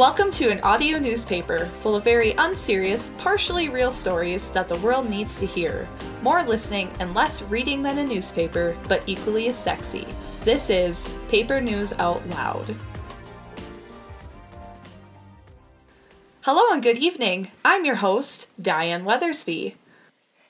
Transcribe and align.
Welcome 0.00 0.30
to 0.30 0.48
an 0.48 0.60
audio 0.60 0.98
newspaper 0.98 1.66
full 1.82 1.94
of 1.94 2.04
very 2.04 2.32
unserious, 2.38 3.10
partially 3.18 3.68
real 3.68 3.92
stories 3.92 4.50
that 4.52 4.66
the 4.66 4.78
world 4.78 5.10
needs 5.10 5.38
to 5.40 5.44
hear. 5.46 5.86
More 6.22 6.42
listening 6.42 6.90
and 7.00 7.12
less 7.12 7.42
reading 7.42 7.82
than 7.82 7.98
a 7.98 8.06
newspaper, 8.06 8.74
but 8.88 9.02
equally 9.06 9.48
as 9.48 9.58
sexy. 9.58 10.06
This 10.42 10.70
is 10.70 11.06
Paper 11.28 11.60
News 11.60 11.92
Out 11.98 12.26
Loud. 12.30 12.74
Hello 16.44 16.72
and 16.72 16.82
good 16.82 16.96
evening. 16.96 17.48
I'm 17.62 17.84
your 17.84 17.96
host, 17.96 18.46
Diane 18.58 19.04
Weathersby. 19.04 19.74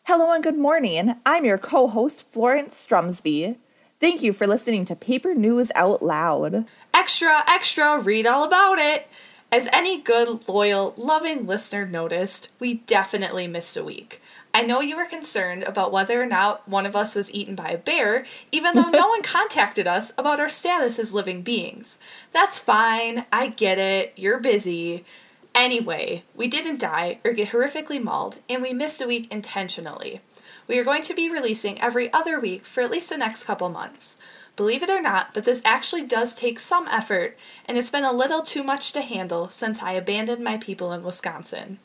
Hello 0.04 0.32
and 0.32 0.44
good 0.44 0.58
morning. 0.58 1.16
I'm 1.26 1.44
your 1.44 1.58
co 1.58 1.88
host, 1.88 2.22
Florence 2.22 2.76
Strumsby. 2.86 3.56
Thank 3.98 4.22
you 4.22 4.32
for 4.32 4.46
listening 4.46 4.84
to 4.84 4.94
Paper 4.94 5.34
News 5.34 5.72
Out 5.74 6.02
Loud. 6.02 6.66
Extra, 6.94 7.42
extra, 7.48 7.98
read 7.98 8.26
all 8.26 8.44
about 8.44 8.78
it. 8.78 9.08
As 9.52 9.68
any 9.72 10.00
good, 10.00 10.48
loyal, 10.48 10.94
loving 10.96 11.44
listener 11.44 11.84
noticed, 11.84 12.48
we 12.60 12.74
definitely 12.74 13.48
missed 13.48 13.76
a 13.76 13.82
week. 13.82 14.22
I 14.54 14.62
know 14.62 14.80
you 14.80 14.96
were 14.96 15.06
concerned 15.06 15.64
about 15.64 15.90
whether 15.90 16.22
or 16.22 16.26
not 16.26 16.68
one 16.68 16.86
of 16.86 16.94
us 16.94 17.16
was 17.16 17.32
eaten 17.32 17.56
by 17.56 17.70
a 17.70 17.78
bear, 17.78 18.24
even 18.52 18.76
though 18.76 18.90
no 18.90 19.08
one 19.08 19.22
contacted 19.22 19.88
us 19.88 20.12
about 20.16 20.38
our 20.38 20.48
status 20.48 21.00
as 21.00 21.14
living 21.14 21.42
beings. 21.42 21.98
That's 22.30 22.60
fine, 22.60 23.26
I 23.32 23.48
get 23.48 23.78
it, 23.78 24.12
you're 24.14 24.38
busy. 24.38 25.04
Anyway, 25.52 26.22
we 26.36 26.46
didn't 26.46 26.78
die 26.78 27.18
or 27.24 27.32
get 27.32 27.48
horrifically 27.48 28.00
mauled, 28.00 28.38
and 28.48 28.62
we 28.62 28.72
missed 28.72 29.00
a 29.00 29.06
week 29.08 29.32
intentionally. 29.32 30.20
We 30.68 30.78
are 30.78 30.84
going 30.84 31.02
to 31.02 31.14
be 31.14 31.28
releasing 31.28 31.80
every 31.80 32.12
other 32.12 32.38
week 32.38 32.64
for 32.64 32.82
at 32.82 32.90
least 32.92 33.08
the 33.08 33.18
next 33.18 33.42
couple 33.42 33.68
months. 33.68 34.16
Believe 34.60 34.82
it 34.82 34.90
or 34.90 35.00
not, 35.00 35.32
but 35.32 35.46
this 35.46 35.62
actually 35.64 36.02
does 36.02 36.34
take 36.34 36.60
some 36.60 36.86
effort, 36.88 37.34
and 37.64 37.78
it's 37.78 37.88
been 37.88 38.04
a 38.04 38.12
little 38.12 38.42
too 38.42 38.62
much 38.62 38.92
to 38.92 39.00
handle 39.00 39.48
since 39.48 39.82
I 39.82 39.92
abandoned 39.92 40.44
my 40.44 40.58
people 40.58 40.92
in 40.92 41.02
Wisconsin. 41.02 41.78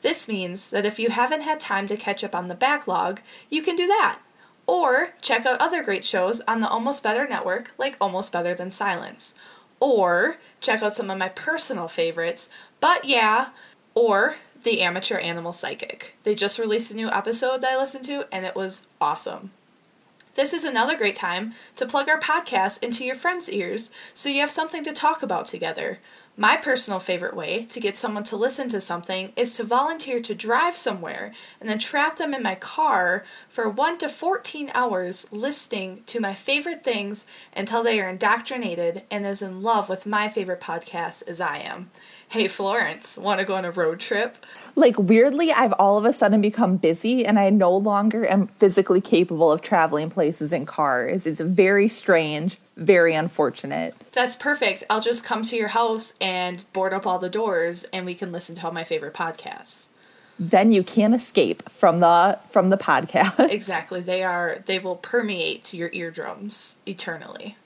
This 0.00 0.26
means 0.26 0.70
that 0.70 0.86
if 0.86 0.98
you 0.98 1.10
haven't 1.10 1.42
had 1.42 1.60
time 1.60 1.86
to 1.88 1.96
catch 1.98 2.24
up 2.24 2.34
on 2.34 2.48
the 2.48 2.54
backlog, 2.54 3.20
you 3.50 3.60
can 3.60 3.76
do 3.76 3.86
that. 3.86 4.20
Or 4.66 5.10
check 5.20 5.44
out 5.44 5.60
other 5.60 5.82
great 5.82 6.06
shows 6.06 6.40
on 6.48 6.62
the 6.62 6.70
Almost 6.70 7.02
Better 7.02 7.28
Network, 7.28 7.74
like 7.76 7.98
Almost 8.00 8.32
Better 8.32 8.54
Than 8.54 8.70
Silence. 8.70 9.34
Or 9.78 10.38
check 10.62 10.82
out 10.82 10.94
some 10.94 11.10
of 11.10 11.18
my 11.18 11.28
personal 11.28 11.86
favorites, 11.86 12.48
but 12.80 13.04
yeah, 13.04 13.50
or 13.94 14.36
The 14.62 14.80
Amateur 14.80 15.18
Animal 15.18 15.52
Psychic. 15.52 16.16
They 16.22 16.34
just 16.34 16.58
released 16.58 16.92
a 16.92 16.96
new 16.96 17.10
episode 17.10 17.60
that 17.60 17.72
I 17.72 17.76
listened 17.76 18.06
to, 18.06 18.26
and 18.32 18.46
it 18.46 18.56
was 18.56 18.80
awesome. 19.02 19.50
This 20.34 20.54
is 20.54 20.64
another 20.64 20.96
great 20.96 21.14
time 21.14 21.52
to 21.76 21.84
plug 21.84 22.08
our 22.08 22.18
podcast 22.18 22.82
into 22.82 23.04
your 23.04 23.14
friends' 23.14 23.50
ears 23.50 23.90
so 24.14 24.30
you 24.30 24.40
have 24.40 24.50
something 24.50 24.82
to 24.84 24.92
talk 24.92 25.22
about 25.22 25.44
together. 25.44 25.98
My 26.38 26.56
personal 26.56 27.00
favorite 27.00 27.36
way 27.36 27.64
to 27.64 27.78
get 27.78 27.98
someone 27.98 28.24
to 28.24 28.36
listen 28.36 28.70
to 28.70 28.80
something 28.80 29.34
is 29.36 29.54
to 29.56 29.64
volunteer 29.64 30.22
to 30.22 30.34
drive 30.34 30.74
somewhere 30.74 31.34
and 31.60 31.68
then 31.68 31.78
trap 31.78 32.16
them 32.16 32.32
in 32.32 32.42
my 32.42 32.54
car 32.54 33.24
for 33.50 33.68
1 33.68 33.98
to 33.98 34.08
14 34.08 34.70
hours 34.72 35.26
listening 35.30 36.02
to 36.06 36.18
my 36.18 36.32
favorite 36.32 36.82
things 36.82 37.26
until 37.54 37.82
they 37.82 38.00
are 38.00 38.08
indoctrinated 38.08 39.02
and 39.10 39.26
as 39.26 39.42
in 39.42 39.60
love 39.60 39.90
with 39.90 40.06
my 40.06 40.28
favorite 40.28 40.62
podcast 40.62 41.22
as 41.28 41.42
I 41.42 41.58
am. 41.58 41.90
Hey 42.32 42.48
Florence, 42.48 43.18
want 43.18 43.40
to 43.40 43.44
go 43.44 43.56
on 43.56 43.66
a 43.66 43.70
road 43.70 44.00
trip? 44.00 44.38
Like, 44.74 44.98
weirdly, 44.98 45.52
I've 45.52 45.74
all 45.74 45.98
of 45.98 46.06
a 46.06 46.14
sudden 46.14 46.40
become 46.40 46.78
busy 46.78 47.26
and 47.26 47.38
I 47.38 47.50
no 47.50 47.76
longer 47.76 48.26
am 48.26 48.46
physically 48.46 49.02
capable 49.02 49.52
of 49.52 49.60
traveling 49.60 50.08
places 50.08 50.50
in 50.50 50.64
cars. 50.64 51.26
It's 51.26 51.40
very 51.40 51.88
strange, 51.88 52.56
very 52.78 53.12
unfortunate. 53.12 53.94
That's 54.12 54.34
perfect. 54.34 54.82
I'll 54.88 55.02
just 55.02 55.24
come 55.24 55.42
to 55.42 55.56
your 55.56 55.68
house 55.68 56.14
and 56.22 56.64
board 56.72 56.94
up 56.94 57.06
all 57.06 57.18
the 57.18 57.28
doors 57.28 57.84
and 57.92 58.06
we 58.06 58.14
can 58.14 58.32
listen 58.32 58.54
to 58.54 58.64
all 58.64 58.72
my 58.72 58.82
favorite 58.82 59.12
podcasts. 59.12 59.88
Then 60.38 60.72
you 60.72 60.82
can't 60.82 61.14
escape 61.14 61.68
from 61.68 62.00
the 62.00 62.38
from 62.48 62.70
the 62.70 62.78
podcast. 62.78 63.50
Exactly. 63.50 64.00
They 64.00 64.22
are 64.22 64.62
they 64.64 64.78
will 64.78 64.96
permeate 64.96 65.74
your 65.74 65.90
eardrums 65.92 66.76
eternally. 66.86 67.58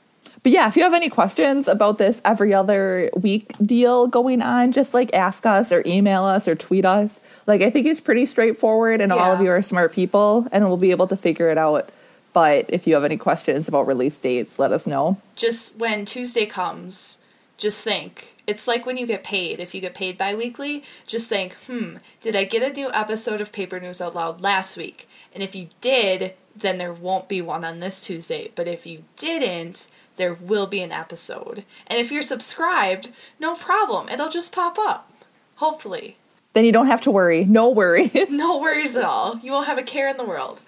But 0.46 0.52
yeah, 0.52 0.68
if 0.68 0.76
you 0.76 0.84
have 0.84 0.94
any 0.94 1.08
questions 1.08 1.66
about 1.66 1.98
this 1.98 2.22
every 2.24 2.54
other 2.54 3.10
week 3.16 3.52
deal 3.60 4.06
going 4.06 4.42
on, 4.42 4.70
just 4.70 4.94
like 4.94 5.12
ask 5.12 5.44
us 5.44 5.72
or 5.72 5.82
email 5.84 6.22
us 6.22 6.46
or 6.46 6.54
tweet 6.54 6.84
us. 6.84 7.18
Like 7.48 7.62
I 7.62 7.70
think 7.70 7.84
it's 7.84 7.98
pretty 7.98 8.26
straightforward 8.26 9.00
and 9.00 9.12
all 9.12 9.32
of 9.32 9.40
you 9.40 9.50
are 9.50 9.60
smart 9.60 9.92
people 9.92 10.46
and 10.52 10.64
we'll 10.64 10.76
be 10.76 10.92
able 10.92 11.08
to 11.08 11.16
figure 11.16 11.48
it 11.48 11.58
out. 11.58 11.90
But 12.32 12.66
if 12.68 12.86
you 12.86 12.94
have 12.94 13.02
any 13.02 13.16
questions 13.16 13.66
about 13.66 13.88
release 13.88 14.18
dates, 14.18 14.56
let 14.56 14.70
us 14.70 14.86
know. 14.86 15.20
Just 15.34 15.74
when 15.74 16.04
Tuesday 16.04 16.46
comes, 16.46 17.18
just 17.58 17.82
think. 17.82 18.36
It's 18.46 18.68
like 18.68 18.86
when 18.86 18.96
you 18.96 19.04
get 19.04 19.24
paid. 19.24 19.58
If 19.58 19.74
you 19.74 19.80
get 19.80 19.96
paid 19.96 20.16
bi 20.16 20.32
weekly, 20.32 20.84
just 21.08 21.28
think, 21.28 21.54
hmm, 21.66 21.96
did 22.20 22.36
I 22.36 22.44
get 22.44 22.62
a 22.62 22.72
new 22.72 22.88
episode 22.92 23.40
of 23.40 23.50
Paper 23.50 23.80
News 23.80 24.00
Out 24.00 24.14
Loud 24.14 24.40
last 24.40 24.76
week? 24.76 25.08
And 25.34 25.42
if 25.42 25.56
you 25.56 25.70
did, 25.80 26.34
then 26.54 26.78
there 26.78 26.92
won't 26.92 27.28
be 27.28 27.42
one 27.42 27.64
on 27.64 27.80
this 27.80 28.04
Tuesday. 28.04 28.52
But 28.54 28.68
if 28.68 28.86
you 28.86 29.02
didn't, 29.16 29.88
there 30.16 30.34
will 30.34 30.66
be 30.66 30.82
an 30.82 30.93
episode. 30.93 31.65
And 31.87 31.99
if 31.99 32.10
you're 32.10 32.22
subscribed, 32.22 33.10
no 33.38 33.54
problem. 33.54 34.09
It'll 34.09 34.31
just 34.31 34.53
pop 34.53 34.78
up. 34.78 35.10
Hopefully. 35.56 36.16
Then 36.53 36.65
you 36.65 36.72
don't 36.72 36.87
have 36.87 37.03
to 37.03 37.10
worry. 37.10 37.44
No 37.44 37.71
worries. 37.71 38.12
No 38.31 38.59
worries 38.59 38.97
at 38.97 39.04
all. 39.04 39.38
You 39.38 39.53
won't 39.53 39.66
have 39.66 39.78
a 39.78 39.82
care 39.82 40.09
in 40.09 40.16
the 40.16 40.25
world. 40.25 40.60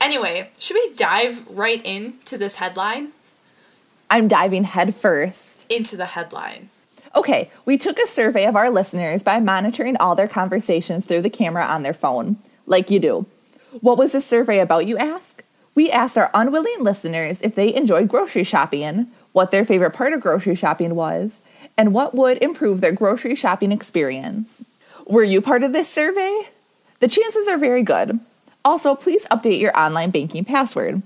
Anyway, 0.00 0.50
should 0.58 0.74
we 0.74 0.94
dive 0.94 1.46
right 1.48 1.84
into 1.84 2.38
this 2.38 2.56
headline? 2.56 3.12
I'm 4.08 4.26
diving 4.26 4.64
headfirst. 4.64 5.66
Into 5.68 5.96
the 5.96 6.06
headline. 6.06 6.70
Okay, 7.14 7.50
we 7.64 7.76
took 7.76 7.98
a 7.98 8.06
survey 8.06 8.46
of 8.46 8.56
our 8.56 8.70
listeners 8.70 9.22
by 9.22 9.40
monitoring 9.40 9.96
all 9.98 10.14
their 10.14 10.28
conversations 10.28 11.04
through 11.04 11.22
the 11.22 11.30
camera 11.30 11.64
on 11.64 11.82
their 11.82 11.92
phone, 11.92 12.36
like 12.66 12.90
you 12.90 12.98
do. 13.00 13.26
What 13.80 13.98
was 13.98 14.12
this 14.12 14.24
survey 14.24 14.60
about, 14.60 14.86
you 14.86 14.96
ask? 14.96 15.44
We 15.80 15.90
asked 15.90 16.18
our 16.18 16.30
unwilling 16.34 16.80
listeners 16.80 17.40
if 17.40 17.54
they 17.54 17.74
enjoyed 17.74 18.06
grocery 18.06 18.44
shopping, 18.44 19.06
what 19.32 19.50
their 19.50 19.64
favorite 19.64 19.92
part 19.92 20.12
of 20.12 20.20
grocery 20.20 20.54
shopping 20.54 20.94
was, 20.94 21.40
and 21.74 21.94
what 21.94 22.14
would 22.14 22.36
improve 22.42 22.82
their 22.82 22.92
grocery 22.92 23.34
shopping 23.34 23.72
experience. 23.72 24.62
Were 25.06 25.24
you 25.24 25.40
part 25.40 25.62
of 25.62 25.72
this 25.72 25.88
survey? 25.88 26.50
The 26.98 27.08
chances 27.08 27.48
are 27.48 27.56
very 27.56 27.82
good. 27.82 28.20
Also, 28.62 28.94
please 28.94 29.24
update 29.30 29.58
your 29.58 29.74
online 29.74 30.10
banking 30.10 30.44
password. 30.44 31.00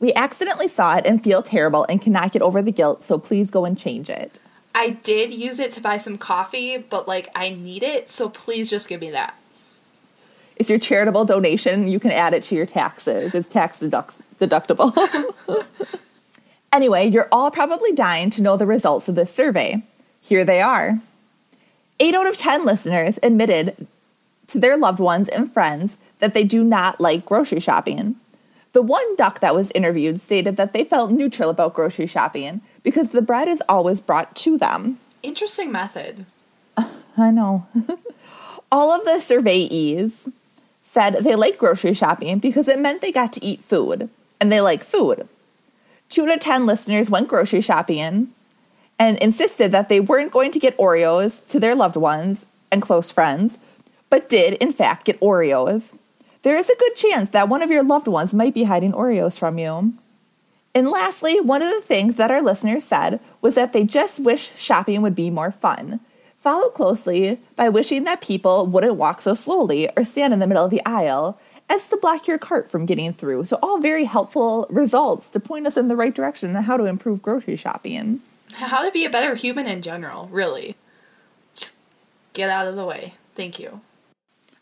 We 0.00 0.12
accidentally 0.14 0.66
saw 0.66 0.96
it 0.96 1.06
and 1.06 1.22
feel 1.22 1.40
terrible 1.40 1.86
and 1.88 2.02
cannot 2.02 2.32
get 2.32 2.42
over 2.42 2.60
the 2.60 2.72
guilt, 2.72 3.04
so 3.04 3.16
please 3.16 3.48
go 3.48 3.64
and 3.64 3.78
change 3.78 4.10
it. 4.10 4.40
I 4.74 4.90
did 4.90 5.30
use 5.30 5.60
it 5.60 5.70
to 5.70 5.80
buy 5.80 5.98
some 5.98 6.18
coffee, 6.18 6.78
but 6.78 7.06
like 7.06 7.28
I 7.32 7.50
need 7.50 7.84
it, 7.84 8.10
so 8.10 8.28
please 8.28 8.70
just 8.70 8.88
give 8.88 9.00
me 9.00 9.10
that. 9.10 9.36
It's 10.58 10.68
your 10.68 10.78
charitable 10.78 11.24
donation. 11.24 11.88
You 11.88 12.00
can 12.00 12.10
add 12.10 12.34
it 12.34 12.42
to 12.44 12.56
your 12.56 12.66
taxes. 12.66 13.34
It's 13.34 13.46
tax 13.46 13.78
deduct- 13.78 14.18
deductible. 14.40 14.92
anyway, 16.72 17.06
you're 17.06 17.28
all 17.30 17.50
probably 17.50 17.92
dying 17.92 18.30
to 18.30 18.42
know 18.42 18.56
the 18.56 18.66
results 18.66 19.08
of 19.08 19.14
this 19.14 19.32
survey. 19.32 19.82
Here 20.20 20.44
they 20.44 20.60
are. 20.60 20.98
Eight 22.00 22.14
out 22.14 22.28
of 22.28 22.36
10 22.36 22.64
listeners 22.64 23.18
admitted 23.22 23.86
to 24.48 24.58
their 24.58 24.76
loved 24.76 24.98
ones 24.98 25.28
and 25.28 25.52
friends 25.52 25.96
that 26.18 26.34
they 26.34 26.44
do 26.44 26.64
not 26.64 27.00
like 27.00 27.24
grocery 27.24 27.60
shopping. 27.60 28.16
The 28.72 28.82
one 28.82 29.16
duck 29.16 29.40
that 29.40 29.54
was 29.54 29.70
interviewed 29.72 30.20
stated 30.20 30.56
that 30.56 30.72
they 30.72 30.84
felt 30.84 31.10
neutral 31.10 31.50
about 31.50 31.74
grocery 31.74 32.06
shopping 32.06 32.60
because 32.82 33.10
the 33.10 33.22
bread 33.22 33.48
is 33.48 33.62
always 33.68 34.00
brought 34.00 34.34
to 34.36 34.58
them. 34.58 34.98
Interesting 35.22 35.72
method. 35.72 36.26
I 37.16 37.30
know. 37.30 37.66
All 38.72 38.92
of 38.92 39.04
the 39.04 39.12
surveyees 39.12 40.30
said 40.88 41.16
they 41.16 41.34
like 41.34 41.58
grocery 41.58 41.92
shopping 41.92 42.38
because 42.38 42.66
it 42.66 42.78
meant 42.78 43.02
they 43.02 43.12
got 43.12 43.30
to 43.34 43.44
eat 43.44 43.62
food 43.62 44.08
and 44.40 44.50
they 44.50 44.60
like 44.60 44.82
food. 44.82 45.28
Two 46.08 46.22
out 46.22 46.30
of 46.30 46.40
10 46.40 46.64
listeners 46.64 47.10
went 47.10 47.28
grocery 47.28 47.60
shopping 47.60 48.32
and 48.98 49.18
insisted 49.18 49.70
that 49.70 49.90
they 49.90 50.00
weren't 50.00 50.32
going 50.32 50.50
to 50.50 50.58
get 50.58 50.76
Oreos 50.78 51.46
to 51.48 51.60
their 51.60 51.74
loved 51.74 51.96
ones 51.96 52.46
and 52.72 52.80
close 52.80 53.12
friends, 53.12 53.58
but 54.08 54.30
did, 54.30 54.54
in 54.54 54.72
fact, 54.72 55.04
get 55.04 55.20
Oreos. 55.20 55.98
There 56.42 56.56
is 56.56 56.70
a 56.70 56.76
good 56.76 56.96
chance 56.96 57.28
that 57.30 57.50
one 57.50 57.62
of 57.62 57.70
your 57.70 57.82
loved 57.82 58.08
ones 58.08 58.32
might 58.32 58.54
be 58.54 58.64
hiding 58.64 58.92
Oreos 58.92 59.38
from 59.38 59.58
you. 59.58 59.92
And 60.74 60.88
lastly, 60.88 61.38
one 61.38 61.60
of 61.60 61.68
the 61.68 61.82
things 61.82 62.16
that 62.16 62.30
our 62.30 62.40
listeners 62.40 62.84
said 62.84 63.20
was 63.42 63.56
that 63.56 63.74
they 63.74 63.84
just 63.84 64.20
wish 64.20 64.52
shopping 64.56 65.02
would 65.02 65.14
be 65.14 65.28
more 65.28 65.52
fun. 65.52 66.00
Followed 66.40 66.74
closely 66.74 67.40
by 67.56 67.68
wishing 67.68 68.04
that 68.04 68.20
people 68.20 68.66
wouldn't 68.66 68.94
walk 68.94 69.20
so 69.20 69.34
slowly 69.34 69.88
or 69.96 70.04
stand 70.04 70.32
in 70.32 70.38
the 70.38 70.46
middle 70.46 70.64
of 70.64 70.70
the 70.70 70.84
aisle 70.86 71.38
as 71.68 71.88
to 71.88 71.96
block 71.96 72.26
your 72.26 72.38
cart 72.38 72.70
from 72.70 72.86
getting 72.86 73.12
through. 73.12 73.44
So, 73.44 73.58
all 73.62 73.80
very 73.80 74.04
helpful 74.04 74.66
results 74.70 75.30
to 75.30 75.40
point 75.40 75.66
us 75.66 75.76
in 75.76 75.88
the 75.88 75.96
right 75.96 76.14
direction 76.14 76.54
on 76.56 76.62
how 76.62 76.76
to 76.76 76.84
improve 76.84 77.22
grocery 77.22 77.56
shopping. 77.56 78.20
How 78.54 78.84
to 78.84 78.90
be 78.90 79.04
a 79.04 79.10
better 79.10 79.34
human 79.34 79.66
in 79.66 79.82
general, 79.82 80.28
really. 80.28 80.76
Just 81.54 81.74
get 82.32 82.48
out 82.48 82.66
of 82.66 82.76
the 82.76 82.86
way. 82.86 83.14
Thank 83.34 83.58
you. 83.58 83.80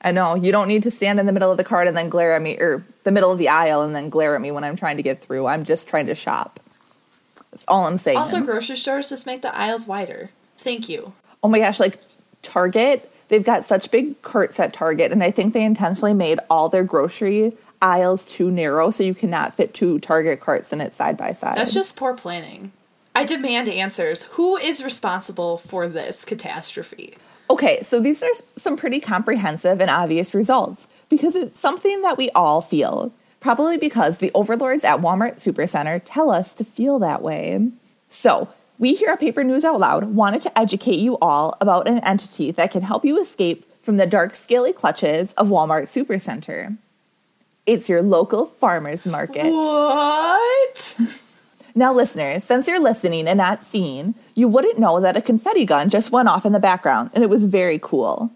I 0.01 0.13
know 0.13 0.35
you 0.35 0.53
don't 0.53 0.69
need 0.69 0.83
to 0.83 0.91
stand 0.91 1.21
in 1.21 1.27
the 1.27 1.33
middle 1.33 1.51
of 1.51 1.57
the 1.57 1.65
cart 1.65 1.87
and 1.87 1.97
then 1.97 2.09
glare 2.09 2.35
at 2.35 2.43
me, 2.43 2.57
or 2.59 2.85
the 3.05 3.13
middle 3.13 3.31
of 3.31 3.39
the 3.39 3.49
aisle 3.49 3.83
and 3.83 3.95
then 3.95 4.09
glare 4.09 4.35
at 4.35 4.41
me 4.41 4.51
when 4.51 4.65
I'm 4.65 4.77
trying 4.77 4.97
to 4.97 5.03
get 5.03 5.21
through. 5.21 5.47
I'm 5.47 5.65
just 5.65 5.89
trying 5.89 6.07
to 6.07 6.15
shop. 6.15 6.61
That's 7.51 7.65
all 7.69 7.87
I'm 7.87 7.99
saying. 7.99 8.19
Also, 8.19 8.43
grocery 8.43 8.77
stores 8.77 9.09
just 9.09 9.27
make 9.27 9.43
the 9.43 9.55
aisles 9.57 9.87
wider. 9.87 10.31
Thank 10.59 10.89
you. 10.89 11.13
Oh 11.47 11.49
my 11.49 11.61
gosh, 11.61 11.79
like 11.79 12.01
Target, 12.43 13.09
they've 13.29 13.45
got 13.45 13.65
such 13.65 13.93
big 13.93 14.21
carts 14.23 14.59
at 14.59 14.73
Target, 14.73 15.13
and 15.13 15.23
I 15.23 15.31
think 15.31 15.55
they 15.55 15.63
intentionally 15.63 16.13
made 16.13 16.41
all 16.51 16.69
their 16.69 16.83
grocery 16.83 17.53
aisles 17.81 18.27
too 18.27 18.51
narrow 18.51 18.91
so 18.91 19.05
you 19.05 19.15
cannot 19.15 19.55
fit 19.55 19.73
two 19.73 20.01
Target 20.01 20.41
carts 20.41 20.73
in 20.73 20.81
it 20.81 20.93
side 20.93 21.17
by 21.17 21.31
side. 21.31 21.57
That's 21.57 21.73
just 21.73 21.95
poor 21.95 22.15
planning. 22.15 22.73
I 23.15 23.23
demand 23.23 23.69
answers. 23.69 24.25
Who 24.33 24.57
is 24.57 24.83
responsible 24.83 25.59
for 25.59 25.87
this 25.87 26.25
catastrophe? 26.25 27.17
Okay, 27.49 27.81
so 27.83 28.01
these 28.01 28.25
are 28.25 28.33
some 28.57 28.77
pretty 28.77 28.99
comprehensive 28.99 29.81
and 29.81 29.89
obvious 29.89 30.35
results 30.35 30.89
because 31.09 31.37
it's 31.37 31.61
something 31.61 32.03
that 32.03 32.19
we 32.19 32.29
all 32.31 32.61
feel. 32.61 33.13
Probably 33.39 33.77
because 33.77 34.19
the 34.19 34.33
overlords 34.35 34.83
at 34.83 35.01
Walmart 35.01 35.37
Supercenter 35.37 36.03
tell 36.05 36.29
us 36.29 36.55
to 36.57 36.65
feel 36.65 36.99
that 36.99 37.23
way. 37.23 37.71
So, 38.09 38.49
we 38.79 38.95
here 38.95 39.11
at 39.11 39.21
Paper 39.21 39.43
News 39.43 39.65
Out 39.65 39.81
Loud 39.81 40.05
wanted 40.05 40.43
to 40.43 40.59
educate 40.59 40.99
you 40.99 41.17
all 41.19 41.57
about 41.61 41.89
an 41.89 41.99
entity 42.01 42.51
that 42.51 42.71
can 42.71 42.83
help 42.83 43.05
you 43.05 43.21
escape 43.21 43.65
from 43.83 43.97
the 43.97 44.07
dark, 44.07 44.37
scaly 44.37 44.73
clutches 44.73 45.33
of 45.35 45.49
Walmart 45.49 45.85
Supercenter. 45.85 46.77
It's 47.65 47.89
your 47.89 48.03
local 48.03 48.47
farmer's 48.47 49.07
market. 49.07 49.47
What? 49.51 50.97
Now, 51.79 51.93
listeners, 51.93 52.43
since 52.43 52.67
you're 52.67 52.81
listening 52.81 53.29
and 53.29 53.37
not 53.37 53.63
seeing, 53.63 54.15
you 54.35 54.49
wouldn't 54.49 54.79
know 54.79 54.99
that 54.99 55.15
a 55.15 55.21
confetti 55.21 55.67
gun 55.67 55.91
just 55.91 56.11
went 56.11 56.27
off 56.27 56.47
in 56.47 56.55
the 56.55 56.59
background, 56.59 57.11
and 57.13 57.23
it 57.23 57.29
was 57.29 57.45
very 57.45 57.79
cool. 57.79 58.31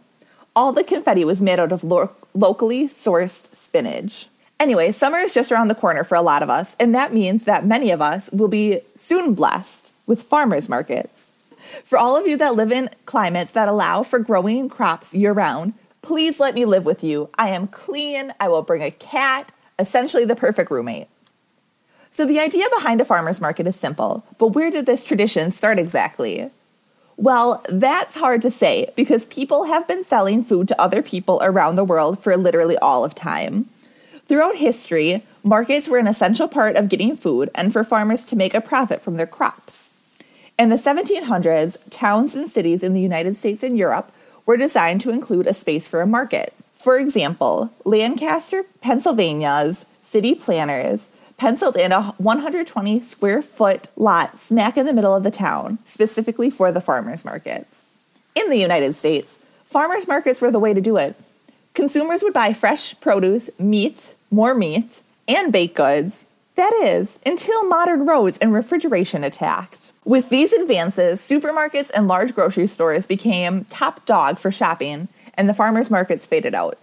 All 0.54 0.74
the 0.74 0.84
confetti 0.84 1.24
was 1.24 1.40
made 1.40 1.58
out 1.58 1.72
of 1.72 1.82
lo- 1.82 2.10
locally 2.34 2.84
sourced 2.84 3.46
spinach. 3.54 4.28
Anyway, 4.60 4.92
summer 4.92 5.16
is 5.16 5.32
just 5.32 5.50
around 5.50 5.68
the 5.68 5.74
corner 5.74 6.04
for 6.04 6.16
a 6.16 6.20
lot 6.20 6.42
of 6.42 6.50
us, 6.50 6.76
and 6.78 6.94
that 6.94 7.14
means 7.14 7.44
that 7.44 7.64
many 7.64 7.90
of 7.90 8.02
us 8.02 8.28
will 8.30 8.46
be 8.46 8.82
soon 8.94 9.32
blessed 9.32 9.89
with 10.10 10.24
farmers 10.24 10.68
markets. 10.68 11.28
For 11.84 11.96
all 11.96 12.16
of 12.16 12.26
you 12.26 12.36
that 12.36 12.56
live 12.56 12.72
in 12.72 12.90
climates 13.06 13.52
that 13.52 13.68
allow 13.68 14.02
for 14.02 14.18
growing 14.18 14.68
crops 14.68 15.14
year 15.14 15.32
round, 15.32 15.72
please 16.02 16.40
let 16.40 16.56
me 16.56 16.64
live 16.64 16.84
with 16.84 17.04
you. 17.04 17.30
I 17.38 17.50
am 17.50 17.68
clean. 17.68 18.34
I 18.40 18.48
will 18.48 18.62
bring 18.62 18.82
a 18.82 18.90
cat, 18.90 19.52
essentially 19.78 20.24
the 20.24 20.34
perfect 20.34 20.68
roommate. 20.68 21.06
So, 22.10 22.26
the 22.26 22.40
idea 22.40 22.66
behind 22.76 23.00
a 23.00 23.04
farmer's 23.04 23.40
market 23.40 23.68
is 23.68 23.76
simple, 23.76 24.24
but 24.36 24.48
where 24.48 24.68
did 24.68 24.84
this 24.84 25.04
tradition 25.04 25.52
start 25.52 25.78
exactly? 25.78 26.50
Well, 27.16 27.64
that's 27.68 28.16
hard 28.16 28.42
to 28.42 28.50
say 28.50 28.88
because 28.96 29.26
people 29.26 29.64
have 29.64 29.86
been 29.86 30.02
selling 30.02 30.42
food 30.42 30.66
to 30.68 30.80
other 30.80 31.02
people 31.02 31.38
around 31.40 31.76
the 31.76 31.84
world 31.84 32.20
for 32.20 32.36
literally 32.36 32.76
all 32.78 33.04
of 33.04 33.14
time. 33.14 33.68
Throughout 34.26 34.56
history, 34.56 35.22
markets 35.44 35.88
were 35.88 35.98
an 35.98 36.08
essential 36.08 36.48
part 36.48 36.74
of 36.74 36.88
getting 36.88 37.16
food 37.16 37.48
and 37.54 37.72
for 37.72 37.84
farmers 37.84 38.24
to 38.24 38.36
make 38.36 38.54
a 38.54 38.60
profit 38.60 39.02
from 39.02 39.16
their 39.16 39.26
crops. 39.26 39.92
In 40.60 40.68
the 40.68 40.76
1700s, 40.76 41.78
towns 41.88 42.34
and 42.34 42.46
cities 42.46 42.82
in 42.82 42.92
the 42.92 43.00
United 43.00 43.34
States 43.34 43.62
and 43.62 43.78
Europe 43.78 44.12
were 44.44 44.58
designed 44.58 45.00
to 45.00 45.10
include 45.10 45.46
a 45.46 45.54
space 45.54 45.88
for 45.88 46.02
a 46.02 46.06
market. 46.06 46.52
For 46.74 46.98
example, 46.98 47.72
Lancaster, 47.86 48.64
Pennsylvania's 48.82 49.86
city 50.02 50.34
planners 50.34 51.08
penciled 51.38 51.78
in 51.78 51.92
a 51.92 52.12
120 52.18 53.00
square 53.00 53.40
foot 53.40 53.88
lot 53.96 54.38
smack 54.38 54.76
in 54.76 54.84
the 54.84 54.92
middle 54.92 55.16
of 55.16 55.22
the 55.22 55.30
town, 55.30 55.78
specifically 55.86 56.50
for 56.50 56.70
the 56.70 56.82
farmers 56.82 57.24
markets. 57.24 57.86
In 58.34 58.50
the 58.50 58.58
United 58.58 58.94
States, 58.94 59.38
farmers 59.64 60.06
markets 60.06 60.42
were 60.42 60.50
the 60.50 60.58
way 60.58 60.74
to 60.74 60.80
do 60.82 60.98
it. 60.98 61.16
Consumers 61.72 62.22
would 62.22 62.34
buy 62.34 62.52
fresh 62.52 63.00
produce, 63.00 63.48
meat, 63.58 64.14
more 64.30 64.54
meat, 64.54 65.00
and 65.26 65.54
baked 65.54 65.76
goods. 65.76 66.26
That 66.60 66.74
is, 66.84 67.18
until 67.24 67.64
modern 67.64 68.04
roads 68.04 68.36
and 68.36 68.52
refrigeration 68.52 69.24
attacked. 69.24 69.92
With 70.04 70.28
these 70.28 70.52
advances, 70.52 71.18
supermarkets 71.22 71.90
and 71.94 72.06
large 72.06 72.34
grocery 72.34 72.66
stores 72.66 73.06
became 73.06 73.64
top 73.70 74.04
dog 74.04 74.38
for 74.38 74.50
shopping, 74.50 75.08
and 75.32 75.48
the 75.48 75.54
farmers 75.54 75.90
markets 75.90 76.26
faded 76.26 76.54
out. 76.54 76.76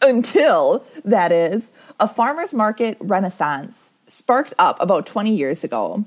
Until, 0.00 0.86
that 1.04 1.32
is, 1.32 1.70
a 2.00 2.08
farmers 2.08 2.54
market 2.54 2.96
renaissance 2.98 3.92
sparked 4.06 4.54
up 4.58 4.80
about 4.80 5.04
20 5.04 5.36
years 5.36 5.64
ago. 5.64 6.02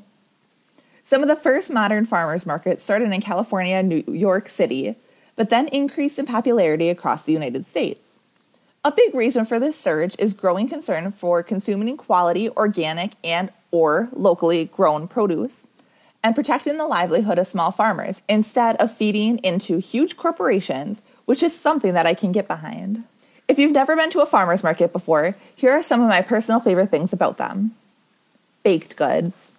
Some 1.04 1.22
of 1.22 1.28
the 1.28 1.36
first 1.36 1.70
modern 1.70 2.08
farmers 2.08 2.48
markets 2.48 2.84
started 2.84 3.12
in 3.12 3.22
California 3.22 3.76
and 3.76 3.90
New 3.90 4.04
York 4.08 4.50
City, 4.50 4.96
but 5.36 5.52
then 5.52 5.68
increased 5.68 6.18
in 6.18 6.26
popularity 6.26 6.90
across 6.90 7.22
the 7.22 7.34
United 7.34 7.68
States. 7.68 8.13
A 8.86 8.92
big 8.92 9.16
reason 9.16 9.46
for 9.46 9.60
this 9.60 9.80
surge 9.80 10.14
is 10.20 10.34
growing 10.34 10.68
concern 10.68 11.14
for 11.14 11.42
consuming 11.42 11.96
quality 11.96 12.50
organic 12.50 13.14
and 13.24 13.50
or 13.72 14.10
locally 14.12 14.66
grown 14.66 15.08
produce 15.08 15.68
and 16.22 16.36
protecting 16.36 16.78
the 16.78 16.86
livelihood 16.86 17.40
of 17.40 17.48
small 17.48 17.72
farmers 17.72 18.22
instead 18.28 18.76
of 18.78 18.94
feeding 18.94 19.38
into 19.38 19.78
huge 19.78 20.18
corporations, 20.18 21.02
which 21.24 21.42
is 21.42 21.58
something 21.58 21.94
that 21.94 22.06
I 22.06 22.14
can 22.14 22.34
get 22.34 22.46
behind. 22.46 23.06
If 23.48 23.58
you've 23.58 23.72
never 23.72 23.96
been 23.96 24.10
to 24.12 24.22
a 24.22 24.26
farmer's 24.26 24.64
market 24.64 24.92
before, 24.92 25.36
here 25.56 25.72
are 25.72 25.82
some 25.82 26.02
of 26.02 26.10
my 26.10 26.22
personal 26.22 26.60
favorite 26.60 26.92
things 26.92 27.14
about 27.14 27.38
them 27.38 27.76
baked 28.64 28.98
goods. 28.98 29.54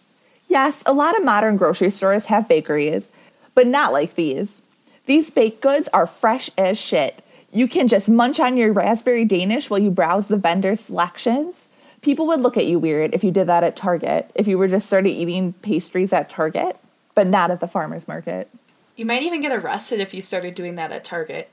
Yes, 0.49 0.83
a 0.85 0.93
lot 0.93 1.17
of 1.17 1.25
modern 1.25 1.57
grocery 1.57 1.91
stores 1.91 2.27
have 2.27 2.47
bakeries, 2.47 3.09
but 3.55 3.67
not 3.67 3.93
like 3.93 4.17
these. 4.17 4.61
These 5.07 5.31
baked 5.31 5.63
goods 5.63 5.89
are 5.95 6.07
fresh 6.07 6.51
as 6.59 6.79
shit. 6.79 7.24
You 7.55 7.69
can 7.69 7.87
just 7.87 8.09
munch 8.09 8.41
on 8.41 8.57
your 8.57 8.73
raspberry 8.73 9.25
Danish 9.25 9.71
while 9.71 9.79
you 9.79 9.93
browse 9.93 10.27
the 10.27 10.37
vendor 10.37 10.75
selections. 10.75 11.69
People 12.03 12.27
would 12.27 12.41
look 12.41 12.57
at 12.57 12.67
you 12.67 12.81
weird 12.81 13.15
if 13.15 13.23
you 13.23 13.31
did 13.31 13.47
that 13.47 13.63
at 13.63 13.77
Target, 13.77 14.29
if 14.35 14.49
you 14.49 14.59
were 14.59 14.67
just 14.67 14.89
started 14.89 15.11
eating 15.11 15.53
pastries 15.63 16.13
at 16.13 16.29
Target, 16.29 16.77
but 17.15 17.29
not 17.29 17.53
at 17.53 17.61
the 17.61 17.69
farmer's 17.69 18.09
market. 18.09 18.51
You 18.97 19.07
might 19.07 19.23
even 19.23 19.41
get 19.41 19.53
arrested 19.53 20.01
if 20.01 20.13
you 20.13 20.21
started 20.21 20.57
doing 20.57 20.75
that 20.75 20.91
at 20.91 21.05
Target. 21.05 21.49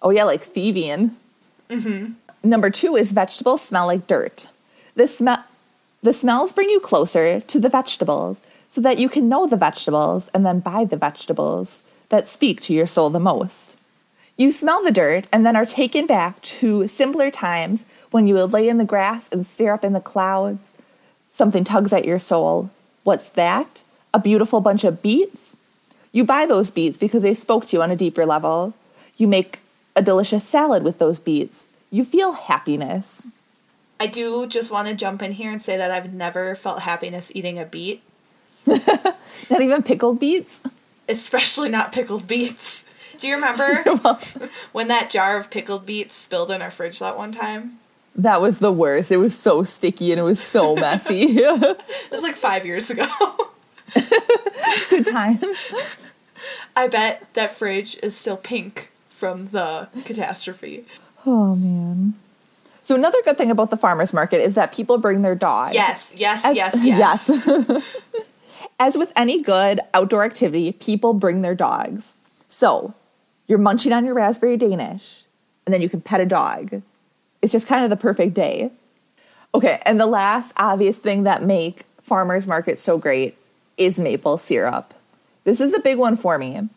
Oh, 0.00 0.10
yeah, 0.10 0.22
like 0.22 0.40
thieving. 0.40 1.16
Mm-hmm. 1.68 2.12
Number 2.48 2.70
two 2.70 2.94
is 2.94 3.10
vegetables 3.10 3.60
smell 3.60 3.88
like 3.88 4.06
dirt. 4.06 4.46
The, 4.94 5.08
smell 5.08 5.44
the 6.00 6.12
smells 6.12 6.52
bring 6.52 6.70
you 6.70 6.78
closer 6.78 7.40
to 7.40 7.58
the 7.58 7.68
vegetables 7.68 8.40
so 8.68 8.80
that 8.82 8.98
you 8.98 9.08
can 9.08 9.28
know 9.28 9.48
the 9.48 9.56
vegetables 9.56 10.30
and 10.32 10.46
then 10.46 10.60
buy 10.60 10.84
the 10.84 10.96
vegetables 10.96 11.82
that 12.08 12.28
speak 12.28 12.62
to 12.62 12.72
your 12.72 12.86
soul 12.86 13.10
the 13.10 13.18
most. 13.18 13.76
You 14.40 14.50
smell 14.50 14.82
the 14.82 14.90
dirt 14.90 15.26
and 15.30 15.44
then 15.44 15.54
are 15.54 15.66
taken 15.66 16.06
back 16.06 16.40
to 16.40 16.86
simpler 16.86 17.30
times 17.30 17.84
when 18.10 18.26
you 18.26 18.32
would 18.36 18.54
lay 18.54 18.70
in 18.70 18.78
the 18.78 18.86
grass 18.86 19.28
and 19.28 19.44
stare 19.44 19.74
up 19.74 19.84
in 19.84 19.92
the 19.92 20.00
clouds. 20.00 20.72
Something 21.30 21.62
tugs 21.62 21.92
at 21.92 22.06
your 22.06 22.18
soul. 22.18 22.70
What's 23.04 23.28
that? 23.28 23.82
A 24.14 24.18
beautiful 24.18 24.62
bunch 24.62 24.82
of 24.82 25.02
beets? 25.02 25.58
You 26.10 26.24
buy 26.24 26.46
those 26.46 26.70
beets 26.70 26.96
because 26.96 27.22
they 27.22 27.34
spoke 27.34 27.66
to 27.66 27.76
you 27.76 27.82
on 27.82 27.90
a 27.90 27.96
deeper 27.96 28.24
level. 28.24 28.72
You 29.18 29.28
make 29.28 29.60
a 29.94 30.00
delicious 30.00 30.42
salad 30.42 30.84
with 30.84 30.98
those 30.98 31.18
beets. 31.18 31.68
You 31.90 32.02
feel 32.02 32.32
happiness. 32.32 33.26
I 34.00 34.06
do 34.06 34.46
just 34.46 34.70
want 34.70 34.88
to 34.88 34.94
jump 34.94 35.20
in 35.20 35.32
here 35.32 35.52
and 35.52 35.60
say 35.60 35.76
that 35.76 35.90
I've 35.90 36.14
never 36.14 36.54
felt 36.54 36.80
happiness 36.80 37.30
eating 37.34 37.58
a 37.58 37.66
beet. 37.66 38.00
not 38.66 39.60
even 39.60 39.82
pickled 39.82 40.18
beets? 40.18 40.62
Especially 41.10 41.68
not 41.68 41.92
pickled 41.92 42.26
beets. 42.26 42.84
Do 43.20 43.28
you 43.28 43.34
remember 43.34 43.84
when 44.72 44.88
that 44.88 45.10
jar 45.10 45.36
of 45.36 45.50
pickled 45.50 45.84
beets 45.84 46.16
spilled 46.16 46.50
in 46.50 46.62
our 46.62 46.70
fridge 46.70 46.98
that 47.00 47.18
one 47.18 47.32
time? 47.32 47.78
That 48.16 48.40
was 48.40 48.58
the 48.58 48.72
worst. 48.72 49.12
It 49.12 49.18
was 49.18 49.38
so 49.38 49.62
sticky 49.62 50.10
and 50.10 50.18
it 50.18 50.24
was 50.24 50.42
so 50.42 50.74
messy. 50.74 51.22
it 51.36 52.10
was 52.10 52.22
like 52.22 52.34
five 52.34 52.64
years 52.64 52.90
ago. 52.90 53.06
Good 54.88 55.06
times. 55.06 55.44
I 56.74 56.88
bet 56.88 57.26
that 57.34 57.50
fridge 57.50 57.98
is 58.02 58.16
still 58.16 58.38
pink 58.38 58.90
from 59.08 59.48
the 59.48 59.88
catastrophe. 60.06 60.86
Oh 61.26 61.54
man. 61.54 62.14
So 62.80 62.94
another 62.94 63.18
good 63.22 63.36
thing 63.36 63.50
about 63.50 63.68
the 63.68 63.76
farmers 63.76 64.14
market 64.14 64.40
is 64.40 64.54
that 64.54 64.72
people 64.72 64.96
bring 64.96 65.20
their 65.20 65.34
dogs. 65.34 65.74
Yes, 65.74 66.10
yes, 66.16 66.42
As, 66.42 66.56
yes, 66.56 66.82
yes. 66.82 67.28
yes. 67.28 67.98
As 68.80 68.96
with 68.96 69.12
any 69.14 69.42
good 69.42 69.80
outdoor 69.92 70.24
activity, 70.24 70.72
people 70.72 71.12
bring 71.12 71.42
their 71.42 71.54
dogs. 71.54 72.16
So 72.48 72.94
you're 73.50 73.58
munching 73.58 73.92
on 73.92 74.04
your 74.04 74.14
raspberry 74.14 74.56
Danish, 74.56 75.24
and 75.66 75.74
then 75.74 75.82
you 75.82 75.88
can 75.88 76.00
pet 76.00 76.20
a 76.20 76.24
dog. 76.24 76.82
It's 77.42 77.50
just 77.50 77.66
kind 77.66 77.82
of 77.82 77.90
the 77.90 77.96
perfect 77.96 78.32
day. 78.32 78.70
Okay, 79.52 79.82
and 79.84 79.98
the 79.98 80.06
last 80.06 80.54
obvious 80.56 80.96
thing 80.96 81.24
that 81.24 81.42
make 81.42 81.82
farmers 82.00 82.46
markets 82.46 82.80
so 82.80 82.96
great 82.96 83.36
is 83.76 83.98
maple 83.98 84.38
syrup. 84.38 84.94
This 85.42 85.60
is 85.60 85.74
a 85.74 85.80
big 85.80 85.98
one 85.98 86.16
for 86.16 86.38
me. 86.38 86.68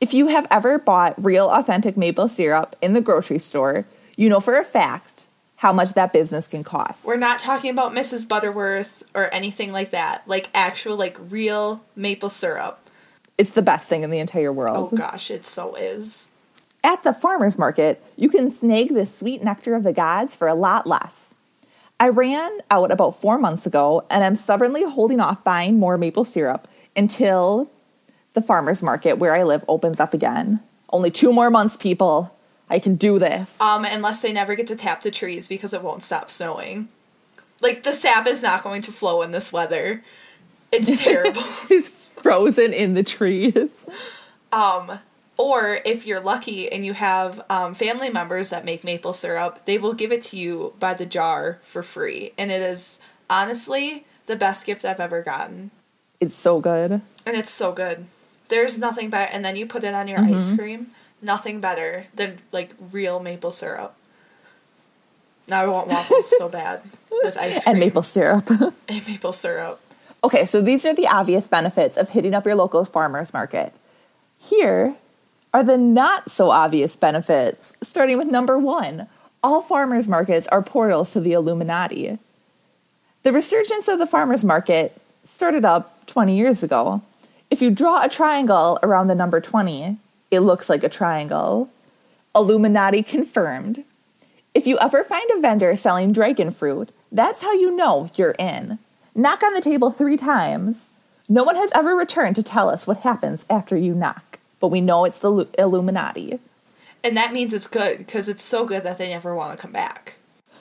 If 0.00 0.14
you 0.14 0.28
have 0.28 0.46
ever 0.52 0.78
bought 0.78 1.22
real 1.22 1.48
authentic 1.50 1.96
maple 1.96 2.28
syrup 2.28 2.76
in 2.80 2.92
the 2.92 3.00
grocery 3.00 3.40
store, 3.40 3.84
you 4.16 4.28
know 4.28 4.38
for 4.38 4.54
a 4.54 4.64
fact 4.64 5.26
how 5.56 5.72
much 5.72 5.94
that 5.94 6.12
business 6.12 6.46
can 6.46 6.62
cost. 6.62 7.04
We're 7.04 7.16
not 7.16 7.40
talking 7.40 7.70
about 7.70 7.92
Mrs. 7.92 8.26
Butterworth 8.28 9.02
or 9.14 9.34
anything 9.34 9.72
like 9.72 9.90
that. 9.90 10.22
Like 10.28 10.48
actual, 10.54 10.96
like 10.96 11.18
real 11.28 11.82
maple 11.96 12.30
syrup. 12.30 12.79
It's 13.40 13.52
the 13.52 13.62
best 13.62 13.88
thing 13.88 14.02
in 14.02 14.10
the 14.10 14.18
entire 14.18 14.52
world. 14.52 14.90
Oh 14.92 14.94
gosh, 14.94 15.30
it 15.30 15.46
so 15.46 15.74
is. 15.74 16.30
At 16.84 17.04
the 17.04 17.14
farmer's 17.14 17.56
market, 17.56 18.04
you 18.14 18.28
can 18.28 18.50
snag 18.50 18.92
the 18.92 19.06
sweet 19.06 19.42
nectar 19.42 19.74
of 19.74 19.82
the 19.82 19.94
gods 19.94 20.36
for 20.36 20.46
a 20.46 20.52
lot 20.52 20.86
less. 20.86 21.34
I 21.98 22.10
ran 22.10 22.58
out 22.70 22.92
about 22.92 23.18
four 23.18 23.38
months 23.38 23.64
ago 23.64 24.04
and 24.10 24.22
I'm 24.22 24.34
stubbornly 24.34 24.82
holding 24.82 25.20
off 25.20 25.42
buying 25.42 25.78
more 25.78 25.96
maple 25.96 26.26
syrup 26.26 26.68
until 26.94 27.70
the 28.34 28.42
farmer's 28.42 28.82
market 28.82 29.16
where 29.16 29.34
I 29.34 29.42
live 29.42 29.64
opens 29.68 30.00
up 30.00 30.12
again. 30.12 30.60
Only 30.90 31.10
two 31.10 31.32
more 31.32 31.48
months, 31.48 31.78
people. 31.78 32.36
I 32.68 32.78
can 32.78 32.96
do 32.96 33.18
this. 33.18 33.58
Um, 33.58 33.86
unless 33.86 34.20
they 34.20 34.34
never 34.34 34.54
get 34.54 34.66
to 34.66 34.76
tap 34.76 35.00
the 35.00 35.10
trees 35.10 35.48
because 35.48 35.72
it 35.72 35.82
won't 35.82 36.02
stop 36.02 36.28
snowing. 36.28 36.90
Like 37.62 37.84
the 37.84 37.94
sap 37.94 38.26
is 38.26 38.42
not 38.42 38.62
going 38.62 38.82
to 38.82 38.92
flow 38.92 39.22
in 39.22 39.30
this 39.30 39.50
weather. 39.50 40.04
It's 40.70 41.00
terrible. 41.02 41.44
It's 41.70 41.88
frozen 42.22 42.72
in 42.72 42.94
the 42.94 43.02
trees. 43.02 43.86
um, 44.52 44.98
or 45.36 45.80
if 45.86 46.06
you're 46.06 46.20
lucky 46.20 46.70
and 46.70 46.84
you 46.84 46.92
have 46.92 47.40
um, 47.48 47.74
family 47.74 48.10
members 48.10 48.50
that 48.50 48.64
make 48.64 48.84
maple 48.84 49.12
syrup, 49.12 49.64
they 49.64 49.78
will 49.78 49.94
give 49.94 50.12
it 50.12 50.22
to 50.22 50.36
you 50.36 50.74
by 50.78 50.92
the 50.94 51.06
jar 51.06 51.58
for 51.62 51.82
free, 51.82 52.32
and 52.36 52.50
it 52.50 52.60
is 52.60 52.98
honestly 53.30 54.04
the 54.26 54.36
best 54.36 54.66
gift 54.66 54.84
I've 54.84 55.00
ever 55.00 55.22
gotten. 55.22 55.70
It's 56.20 56.34
so 56.34 56.60
good. 56.60 56.92
And 56.92 57.02
it's 57.36 57.50
so 57.50 57.72
good. 57.72 58.06
There's 58.48 58.76
nothing 58.78 59.08
better. 59.10 59.30
And 59.32 59.44
then 59.44 59.56
you 59.56 59.66
put 59.66 59.84
it 59.84 59.94
on 59.94 60.06
your 60.08 60.18
Mm-hmm. 60.18 60.34
ice 60.34 60.52
cream. 60.52 60.88
Nothing 61.22 61.60
better 61.60 62.06
than 62.14 62.38
like 62.52 62.72
real 62.92 63.20
maple 63.20 63.50
syrup. 63.50 63.94
Now 65.48 65.62
I 65.62 65.66
want 65.66 65.88
waffles 65.88 66.32
so 66.36 66.48
bad 66.48 66.82
with 67.10 67.36
ice 67.38 67.62
cream 67.62 67.62
And 67.66 67.78
maple 67.80 68.02
syrup. 68.02 68.48
and 68.88 69.06
maple 69.06 69.32
syrup. 69.32 69.80
Okay, 70.22 70.44
so 70.44 70.60
these 70.60 70.84
are 70.84 70.94
the 70.94 71.08
obvious 71.08 71.48
benefits 71.48 71.96
of 71.96 72.10
hitting 72.10 72.34
up 72.34 72.46
your 72.46 72.54
local 72.54 72.84
farmer's 72.84 73.32
market. 73.32 73.72
Here 74.38 74.96
are 75.52 75.62
the 75.62 75.76
not 75.76 76.30
so 76.30 76.50
obvious 76.50 76.96
benefits, 76.96 77.72
starting 77.82 78.18
with 78.18 78.28
number 78.28 78.58
one. 78.58 79.08
All 79.42 79.62
farmers 79.62 80.06
markets 80.06 80.46
are 80.48 80.62
portals 80.62 81.12
to 81.12 81.20
the 81.20 81.32
Illuminati. 81.32 82.18
The 83.22 83.32
resurgence 83.32 83.88
of 83.88 83.98
the 83.98 84.06
farmers 84.06 84.44
market 84.44 85.00
started 85.24 85.64
up 85.64 86.06
20 86.06 86.36
years 86.36 86.62
ago. 86.62 87.02
If 87.50 87.60
you 87.60 87.70
draw 87.70 88.02
a 88.02 88.08
triangle 88.08 88.78
around 88.82 89.08
the 89.08 89.14
number 89.14 89.40
20, 89.40 89.98
it 90.30 90.40
looks 90.40 90.68
like 90.68 90.84
a 90.84 90.88
triangle. 90.88 91.68
Illuminati 92.34 93.02
confirmed. 93.02 93.84
If 94.54 94.66
you 94.66 94.78
ever 94.78 95.04
find 95.04 95.28
a 95.30 95.40
vendor 95.40 95.74
selling 95.76 96.12
dragon 96.12 96.50
fruit, 96.50 96.90
that's 97.10 97.42
how 97.42 97.52
you 97.52 97.74
know 97.74 98.10
you're 98.14 98.36
in. 98.38 98.78
Knock 99.20 99.42
on 99.42 99.52
the 99.52 99.60
table 99.60 99.90
three 99.90 100.16
times. 100.16 100.88
No 101.28 101.44
one 101.44 101.54
has 101.54 101.70
ever 101.74 101.94
returned 101.94 102.36
to 102.36 102.42
tell 102.42 102.70
us 102.70 102.86
what 102.86 102.98
happens 102.98 103.44
after 103.50 103.76
you 103.76 103.94
knock, 103.94 104.38
but 104.60 104.68
we 104.68 104.80
know 104.80 105.04
it's 105.04 105.18
the 105.18 105.28
Lu- 105.30 105.48
Illuminati. 105.58 106.38
And 107.04 107.14
that 107.18 107.30
means 107.30 107.52
it's 107.52 107.66
good 107.66 107.98
because 107.98 108.30
it's 108.30 108.42
so 108.42 108.64
good 108.64 108.82
that 108.82 108.96
they 108.96 109.10
never 109.10 109.34
want 109.34 109.54
to 109.54 109.60
come 109.60 109.72
back. 109.72 110.16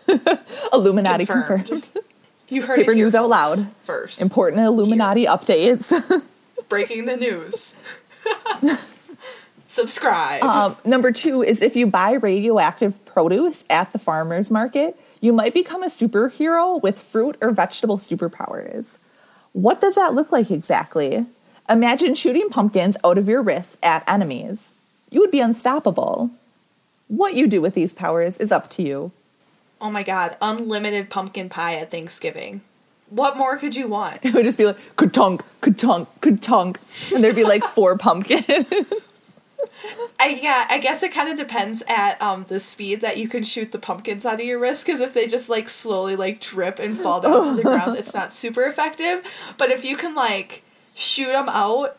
Illuminati 0.73 1.25
Confirmed. 1.25 1.67
confirmed. 1.67 1.91
You 2.49 2.63
heard 2.63 2.79
Paper 2.79 2.93
it 2.93 2.95
news 2.95 3.13
out 3.15 3.29
loud. 3.29 3.69
First. 3.83 4.21
Important 4.23 4.63
Illuminati 4.63 5.25
updates. 5.25 5.93
Breaking 6.67 7.05
the 7.05 7.15
news. 7.15 7.75
Subscribe. 9.67 10.41
Um, 10.43 10.75
number 10.83 11.11
two 11.11 11.43
is 11.43 11.61
if 11.61 11.75
you 11.75 11.85
buy 11.85 12.13
radioactive 12.13 13.05
produce 13.05 13.63
at 13.69 13.93
the 13.93 13.99
farmer's 13.99 14.49
market, 14.49 14.99
you 15.21 15.33
might 15.33 15.53
become 15.53 15.83
a 15.83 15.88
superhero 15.88 16.81
with 16.81 16.99
fruit 16.99 17.38
or 17.41 17.51
vegetable 17.51 17.97
superpowers. 17.97 18.97
What 19.53 19.81
does 19.81 19.95
that 19.95 20.13
look 20.13 20.31
like 20.31 20.49
exactly? 20.51 21.25
Imagine 21.69 22.15
shooting 22.15 22.49
pumpkins 22.49 22.97
out 23.03 23.17
of 23.17 23.27
your 23.27 23.41
wrists 23.41 23.77
at 23.83 24.03
enemies. 24.07 24.73
You 25.11 25.19
would 25.21 25.31
be 25.31 25.39
unstoppable. 25.39 26.31
What 27.07 27.35
you 27.35 27.47
do 27.47 27.61
with 27.61 27.73
these 27.73 27.93
powers 27.93 28.38
is 28.38 28.51
up 28.51 28.69
to 28.71 28.83
you. 28.83 29.11
oh 29.81 29.89
my 29.89 30.03
god, 30.03 30.35
unlimited 30.41 31.09
pumpkin 31.09 31.49
pie 31.49 31.75
at 31.75 31.89
Thanksgiving. 31.91 32.61
What 33.09 33.38
more 33.38 33.57
could 33.57 33.75
you 33.75 33.88
want? 33.88 34.19
It 34.23 34.33
would 34.33 34.45
just 34.45 34.57
be 34.57 34.65
like, 34.67 34.77
ka-tunk, 34.95 35.43
ka-tunk, 35.61 36.07
ka-tunk. 36.21 36.79
And 37.13 37.23
there'd 37.23 37.35
be 37.35 37.43
like 37.43 37.63
four 37.63 37.97
pumpkins. 38.05 38.45
I 40.19 40.39
yeah, 40.41 40.67
I 40.69 40.79
guess 40.79 41.03
it 41.03 41.11
kind 41.11 41.29
of 41.29 41.37
depends 41.37 41.83
at 41.87 42.21
um 42.21 42.45
the 42.47 42.59
speed 42.59 43.01
that 43.01 43.17
you 43.17 43.27
can 43.27 43.43
shoot 43.43 43.71
the 43.71 43.79
pumpkins 43.79 44.25
out 44.25 44.35
of 44.35 44.41
your 44.41 44.59
wrist. 44.59 44.85
Because 44.85 45.01
if 45.01 45.13
they 45.13 45.27
just 45.27 45.49
like 45.49 45.69
slowly 45.69 46.15
like 46.15 46.41
drip 46.41 46.79
and 46.79 46.97
fall 46.97 47.21
down 47.21 47.45
to 47.45 47.55
the 47.55 47.63
ground, 47.63 47.97
it's 47.97 48.13
not 48.13 48.33
super 48.33 48.63
effective. 48.63 49.23
But 49.57 49.71
if 49.71 49.85
you 49.85 49.95
can 49.95 50.15
like 50.15 50.63
shoot 50.95 51.31
them 51.31 51.49
out 51.49 51.97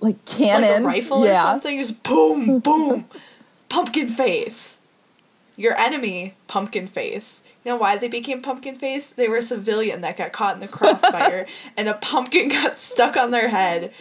like 0.00 0.24
cannon. 0.24 0.84
like 0.84 0.94
a 0.94 0.98
rifle 1.00 1.24
or 1.24 1.36
something, 1.36 1.78
just 1.78 2.02
boom, 2.02 2.58
boom, 2.58 3.06
pumpkin 3.68 4.08
face. 4.08 4.78
Your 5.56 5.76
enemy, 5.76 6.34
pumpkin 6.48 6.86
face. 6.86 7.42
You 7.64 7.72
know 7.72 7.76
why 7.76 7.98
they 7.98 8.08
became 8.08 8.40
pumpkin 8.40 8.76
face? 8.76 9.10
They 9.10 9.28
were 9.28 9.36
a 9.38 9.42
civilian 9.42 10.00
that 10.00 10.16
got 10.16 10.32
caught 10.32 10.54
in 10.54 10.60
the 10.60 10.68
crossfire, 10.72 11.46
and 11.76 11.88
a 11.88 11.94
pumpkin 11.94 12.48
got 12.48 12.78
stuck 12.78 13.16
on 13.16 13.30
their 13.30 13.48
head. 13.48 13.92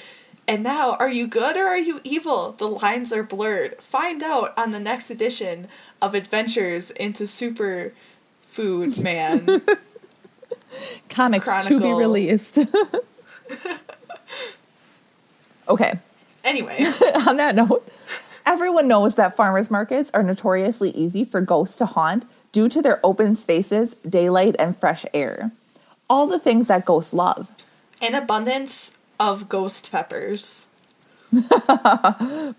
And 0.50 0.64
now, 0.64 0.96
are 0.96 1.12
you 1.12 1.28
good 1.28 1.58
or 1.58 1.68
are 1.68 1.78
you 1.78 2.02
evil? 2.04 2.54
The 2.54 2.68
lines 2.68 3.14
are 3.14 3.22
blurred. 3.22 3.80
Find 3.84 4.24
out 4.24 4.52
on 4.58 4.72
the 4.72 4.80
next 4.80 5.12
edition 5.12 5.68
of 6.02 6.16
Adventures 6.16 6.90
into 6.90 7.28
Super 7.28 7.94
Food 8.42 8.98
Man. 9.04 9.46
Comic 11.10 11.44
to 11.44 11.80
be 11.80 11.94
released. 11.94 12.58
okay. 15.70 16.00
anyway, 16.44 16.80
on 17.28 17.38
that 17.38 17.54
note, 17.54 17.88
everyone 18.44 18.88
knows 18.88 19.14
that 19.16 19.36
farmers 19.36 19.70
markets 19.70 20.10
are 20.16 20.24
notoriously 20.24 20.90
easy 20.92 21.24
for 21.24 21.42
ghosts 21.42 21.78
to 21.78 21.86
haunt 21.86 22.26
due 22.52 22.68
to 22.70 22.82
their 22.82 23.00
open 23.06 23.36
spaces, 23.36 23.94
daylight, 23.98 24.56
and 24.58 24.76
fresh 24.76 25.06
air. 25.14 25.52
All 26.10 26.26
the 26.26 26.40
things 26.40 26.70
that 26.70 26.86
ghosts 26.86 27.14
love. 27.14 27.48
an 28.02 28.16
abundance 28.16 28.94
of 29.20 29.50
ghost 29.50 29.92
peppers. 29.92 30.68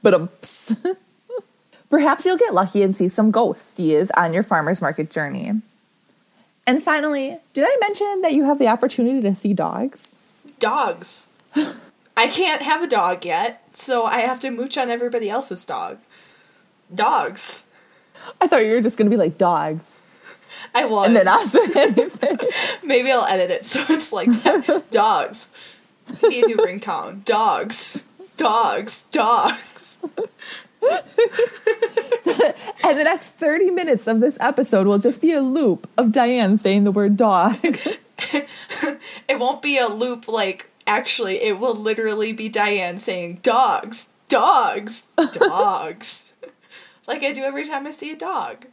But 0.02 0.28
perhaps 1.90 2.24
you'll 2.24 2.36
get 2.36 2.54
lucky 2.54 2.82
and 2.82 2.94
see 2.94 3.08
some 3.08 3.32
ghosties 3.32 4.10
on 4.16 4.32
your 4.32 4.42
farmers 4.42 4.80
market 4.80 5.10
journey. 5.10 5.52
And 6.66 6.82
finally, 6.82 7.36
did 7.52 7.64
I 7.66 7.76
mention 7.80 8.20
that 8.22 8.32
you 8.32 8.44
have 8.44 8.58
the 8.58 8.68
opportunity 8.68 9.20
to 9.22 9.34
see 9.34 9.52
dogs? 9.54 10.12
dogs. 10.60 11.28
I 12.16 12.28
can't 12.28 12.62
have 12.62 12.82
a 12.82 12.86
dog 12.86 13.24
yet, 13.24 13.62
so 13.74 14.04
I 14.04 14.20
have 14.20 14.38
to 14.40 14.50
mooch 14.50 14.76
on 14.78 14.90
everybody 14.90 15.28
else's 15.30 15.64
dog. 15.64 15.98
Dogs. 16.94 17.64
I 18.40 18.46
thought 18.46 18.64
you 18.64 18.72
were 18.72 18.80
just 18.82 18.96
gonna 18.98 19.10
be 19.10 19.16
like 19.16 19.38
dogs, 19.38 20.02
I 20.74 20.84
was. 20.84 21.06
and 21.06 21.16
then 21.16 21.24
not 21.24 21.48
say 21.48 21.60
anything. 21.76 22.38
Maybe 22.84 23.10
I'll 23.10 23.24
edit 23.24 23.50
it 23.50 23.66
so 23.66 23.82
it's 23.88 24.12
like 24.12 24.28
that. 24.42 24.84
dogs. 24.90 25.48
Be 26.28 26.42
a 26.42 26.46
new 26.46 26.56
ringtone. 26.56 27.24
Dogs. 27.24 28.02
Dogs. 28.36 29.04
Dogs. 29.12 29.98
And 32.82 32.98
the 32.98 33.04
next 33.04 33.28
30 33.28 33.70
minutes 33.70 34.06
of 34.06 34.20
this 34.20 34.38
episode 34.40 34.86
will 34.86 34.98
just 34.98 35.20
be 35.20 35.32
a 35.32 35.42
loop 35.42 35.88
of 35.96 36.10
Diane 36.10 36.56
saying 36.58 36.84
the 36.84 36.90
word 36.90 37.16
dog. 37.16 37.56
It 39.30 39.38
won't 39.38 39.62
be 39.62 39.78
a 39.78 39.86
loop 39.86 40.26
like 40.26 40.68
actually, 40.86 41.36
it 41.40 41.60
will 41.60 41.74
literally 41.74 42.32
be 42.32 42.48
Diane 42.48 42.98
saying 42.98 43.38
dogs. 43.42 44.08
Dogs. 44.28 45.04
Dogs. 45.34 46.32
like 47.06 47.22
I 47.22 47.32
do 47.32 47.42
every 47.42 47.64
time 47.64 47.86
I 47.86 47.92
see 47.92 48.10
a 48.10 48.16
dog. 48.16 48.66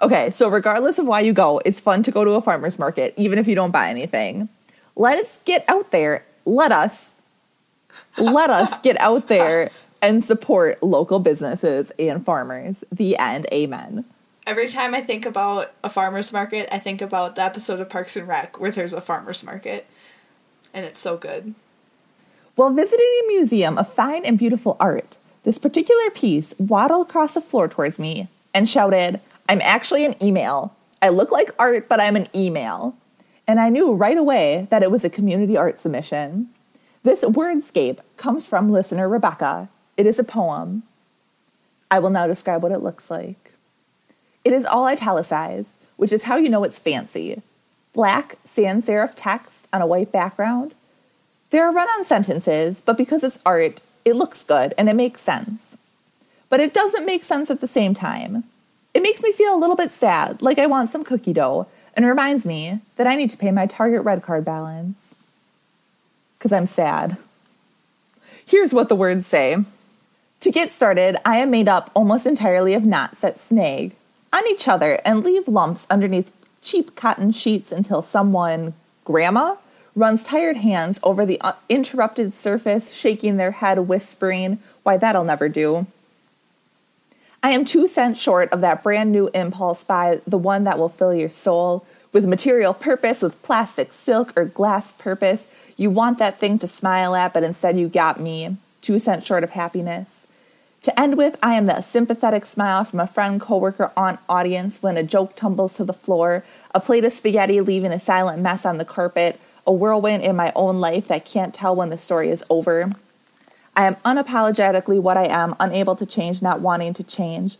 Okay, 0.00 0.30
so 0.30 0.48
regardless 0.48 0.98
of 1.00 1.08
why 1.08 1.20
you 1.20 1.32
go, 1.32 1.60
it's 1.64 1.80
fun 1.80 2.04
to 2.04 2.12
go 2.12 2.24
to 2.24 2.30
a 2.32 2.40
farmer's 2.40 2.78
market, 2.78 3.12
even 3.16 3.38
if 3.38 3.48
you 3.48 3.56
don't 3.56 3.72
buy 3.72 3.88
anything. 3.88 4.48
Let 4.94 5.18
us 5.18 5.40
get 5.44 5.64
out 5.68 5.90
there. 5.90 6.24
Let 6.50 6.72
us. 6.72 7.14
Let 8.18 8.50
us 8.50 8.76
get 8.78 9.00
out 9.00 9.28
there 9.28 9.70
and 10.02 10.24
support 10.24 10.82
local 10.82 11.20
businesses 11.20 11.92
and 11.96 12.24
farmers. 12.24 12.82
The 12.90 13.16
end. 13.18 13.46
Amen. 13.52 14.04
Every 14.48 14.66
time 14.66 14.92
I 14.92 15.00
think 15.00 15.24
about 15.24 15.70
a 15.84 15.88
farmer's 15.88 16.32
market, 16.32 16.68
I 16.74 16.80
think 16.80 17.00
about 17.00 17.36
the 17.36 17.42
episode 17.42 17.78
of 17.78 17.88
Parks 17.88 18.16
and 18.16 18.26
Rec 18.26 18.58
where 18.58 18.72
there's 18.72 18.92
a 18.92 19.00
farmer's 19.00 19.44
market. 19.44 19.86
And 20.74 20.84
it's 20.84 20.98
so 20.98 21.16
good. 21.16 21.54
While 22.56 22.70
visiting 22.70 23.06
a 23.22 23.28
museum 23.28 23.78
of 23.78 23.92
fine 23.92 24.24
and 24.24 24.36
beautiful 24.36 24.76
art, 24.80 25.18
this 25.44 25.56
particular 25.56 26.10
piece 26.10 26.52
waddled 26.58 27.08
across 27.08 27.34
the 27.34 27.40
floor 27.40 27.68
towards 27.68 28.00
me 28.00 28.26
and 28.52 28.68
shouted, 28.68 29.20
I'm 29.48 29.60
actually 29.62 30.04
an 30.04 30.20
email. 30.20 30.74
I 31.00 31.10
look 31.10 31.30
like 31.30 31.54
art, 31.60 31.88
but 31.88 32.00
I'm 32.00 32.16
an 32.16 32.26
email. 32.34 32.96
And 33.50 33.58
I 33.58 33.68
knew 33.68 33.94
right 33.94 34.16
away 34.16 34.68
that 34.70 34.84
it 34.84 34.92
was 34.92 35.04
a 35.04 35.10
community 35.10 35.56
art 35.56 35.76
submission. 35.76 36.50
This 37.02 37.24
wordscape 37.24 37.98
comes 38.16 38.46
from 38.46 38.70
listener 38.70 39.08
Rebecca. 39.08 39.68
It 39.96 40.06
is 40.06 40.20
a 40.20 40.22
poem. 40.24 40.84
I 41.90 41.98
will 41.98 42.10
now 42.10 42.28
describe 42.28 42.62
what 42.62 42.70
it 42.70 42.78
looks 42.78 43.10
like. 43.10 43.54
It 44.44 44.52
is 44.52 44.64
all 44.64 44.84
italicized, 44.84 45.74
which 45.96 46.12
is 46.12 46.22
how 46.22 46.36
you 46.36 46.48
know 46.48 46.62
it's 46.62 46.78
fancy. 46.78 47.42
Black 47.92 48.36
sans 48.44 48.86
serif 48.86 49.14
text 49.16 49.66
on 49.72 49.82
a 49.82 49.86
white 49.86 50.12
background. 50.12 50.72
There 51.50 51.64
are 51.64 51.74
run 51.74 51.88
on 51.88 52.04
sentences, 52.04 52.80
but 52.80 52.96
because 52.96 53.24
it's 53.24 53.40
art, 53.44 53.82
it 54.04 54.14
looks 54.14 54.44
good 54.44 54.74
and 54.78 54.88
it 54.88 54.94
makes 54.94 55.22
sense. 55.22 55.76
But 56.48 56.60
it 56.60 56.72
doesn't 56.72 57.04
make 57.04 57.24
sense 57.24 57.50
at 57.50 57.60
the 57.60 57.66
same 57.66 57.94
time. 57.94 58.44
It 58.94 59.02
makes 59.02 59.24
me 59.24 59.32
feel 59.32 59.52
a 59.52 59.58
little 59.58 59.74
bit 59.74 59.90
sad, 59.90 60.40
like 60.40 60.60
I 60.60 60.66
want 60.66 60.90
some 60.90 61.02
cookie 61.02 61.32
dough, 61.32 61.66
and 61.94 62.06
reminds 62.06 62.46
me 62.46 62.80
that 62.96 63.06
I 63.06 63.16
need 63.16 63.30
to 63.30 63.36
pay 63.36 63.50
my 63.50 63.66
Target 63.66 64.02
red 64.02 64.22
card 64.22 64.44
balance. 64.44 65.16
Because 66.38 66.52
I'm 66.52 66.66
sad. 66.66 67.18
Here's 68.46 68.72
what 68.72 68.88
the 68.88 68.96
words 68.96 69.26
say. 69.26 69.58
To 70.40 70.50
get 70.50 70.70
started, 70.70 71.16
I 71.24 71.38
am 71.38 71.50
made 71.50 71.68
up 71.68 71.90
almost 71.94 72.26
entirely 72.26 72.74
of 72.74 72.86
knots 72.86 73.20
that 73.20 73.38
snag 73.38 73.94
on 74.32 74.46
each 74.46 74.66
other 74.66 75.00
and 75.04 75.22
leave 75.22 75.46
lumps 75.46 75.86
underneath 75.90 76.32
cheap 76.62 76.96
cotton 76.96 77.30
sheets 77.30 77.72
until 77.72 78.02
someone, 78.02 78.74
Grandma, 79.04 79.56
runs 79.94 80.24
tired 80.24 80.56
hands 80.58 81.00
over 81.02 81.26
the 81.26 81.40
interrupted 81.68 82.32
surface, 82.32 82.92
shaking 82.92 83.36
their 83.36 83.50
head, 83.50 83.78
whispering, 83.80 84.58
Why, 84.82 84.96
that'll 84.96 85.24
never 85.24 85.48
do. 85.48 85.86
I 87.42 87.52
am 87.52 87.64
two 87.64 87.88
cents 87.88 88.20
short 88.20 88.52
of 88.52 88.60
that 88.60 88.82
brand 88.82 89.12
new 89.12 89.30
impulse 89.32 89.82
buy, 89.82 90.20
the 90.26 90.36
one 90.36 90.64
that 90.64 90.78
will 90.78 90.90
fill 90.90 91.14
your 91.14 91.30
soul 91.30 91.86
with 92.12 92.26
material 92.26 92.74
purpose, 92.74 93.22
with 93.22 93.40
plastic, 93.42 93.92
silk, 93.92 94.32
or 94.36 94.44
glass 94.44 94.92
purpose. 94.92 95.46
You 95.76 95.90
want 95.90 96.18
that 96.18 96.38
thing 96.38 96.58
to 96.58 96.66
smile 96.66 97.14
at, 97.14 97.32
but 97.32 97.42
instead 97.42 97.78
you 97.78 97.88
got 97.88 98.20
me, 98.20 98.56
two 98.82 98.98
cents 98.98 99.26
short 99.26 99.42
of 99.42 99.50
happiness. 99.50 100.26
To 100.82 101.00
end 101.00 101.16
with, 101.16 101.38
I 101.42 101.54
am 101.54 101.66
the 101.66 101.80
sympathetic 101.80 102.44
smile 102.44 102.84
from 102.84 103.00
a 103.00 103.06
friend, 103.06 103.40
coworker, 103.40 103.90
aunt, 103.96 104.20
audience 104.28 104.82
when 104.82 104.96
a 104.96 105.02
joke 105.02 105.36
tumbles 105.36 105.76
to 105.76 105.84
the 105.84 105.92
floor, 105.92 106.44
a 106.74 106.80
plate 106.80 107.04
of 107.04 107.12
spaghetti 107.12 107.60
leaving 107.60 107.92
a 107.92 107.98
silent 107.98 108.42
mess 108.42 108.66
on 108.66 108.78
the 108.78 108.84
carpet, 108.84 109.40
a 109.66 109.72
whirlwind 109.72 110.22
in 110.22 110.36
my 110.36 110.52
own 110.56 110.80
life 110.80 111.08
that 111.08 111.24
can't 111.24 111.54
tell 111.54 111.76
when 111.76 111.90
the 111.90 111.98
story 111.98 112.28
is 112.28 112.44
over. 112.50 112.92
I 113.76 113.84
am 113.84 113.96
unapologetically 113.96 115.00
what 115.00 115.16
I 115.16 115.26
am, 115.26 115.54
unable 115.60 115.96
to 115.96 116.06
change, 116.06 116.42
not 116.42 116.60
wanting 116.60 116.94
to 116.94 117.04
change. 117.04 117.56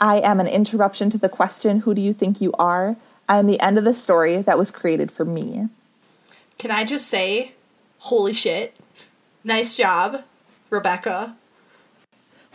I 0.00 0.18
am 0.18 0.40
an 0.40 0.46
interruption 0.46 1.10
to 1.10 1.18
the 1.18 1.28
question, 1.28 1.80
Who 1.80 1.94
do 1.94 2.00
you 2.00 2.12
think 2.12 2.40
you 2.40 2.52
are? 2.58 2.96
I 3.28 3.38
am 3.38 3.46
the 3.46 3.60
end 3.60 3.78
of 3.78 3.84
the 3.84 3.94
story 3.94 4.42
that 4.42 4.58
was 4.58 4.70
created 4.70 5.10
for 5.10 5.24
me. 5.24 5.68
Can 6.58 6.70
I 6.70 6.84
just 6.84 7.06
say, 7.06 7.52
holy 7.98 8.32
shit, 8.32 8.76
nice 9.42 9.76
job, 9.76 10.22
Rebecca. 10.70 11.36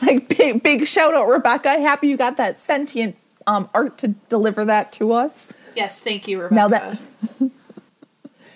Like 0.02 0.30
big 0.30 0.64
big 0.64 0.88
shout 0.88 1.14
out, 1.14 1.28
Rebecca. 1.28 1.80
Happy 1.80 2.08
you 2.08 2.16
got 2.16 2.38
that 2.38 2.58
sentient 2.58 3.18
um, 3.48 3.70
art 3.74 3.98
to 3.98 4.10
deliver 4.30 4.64
that 4.66 4.94
to 4.94 5.12
us. 5.12 5.52
Yes, 5.76 6.00
thank 6.00 6.28
you, 6.28 6.42
Rebecca. 6.42 6.56
Now 6.56 6.68
that 6.70 7.00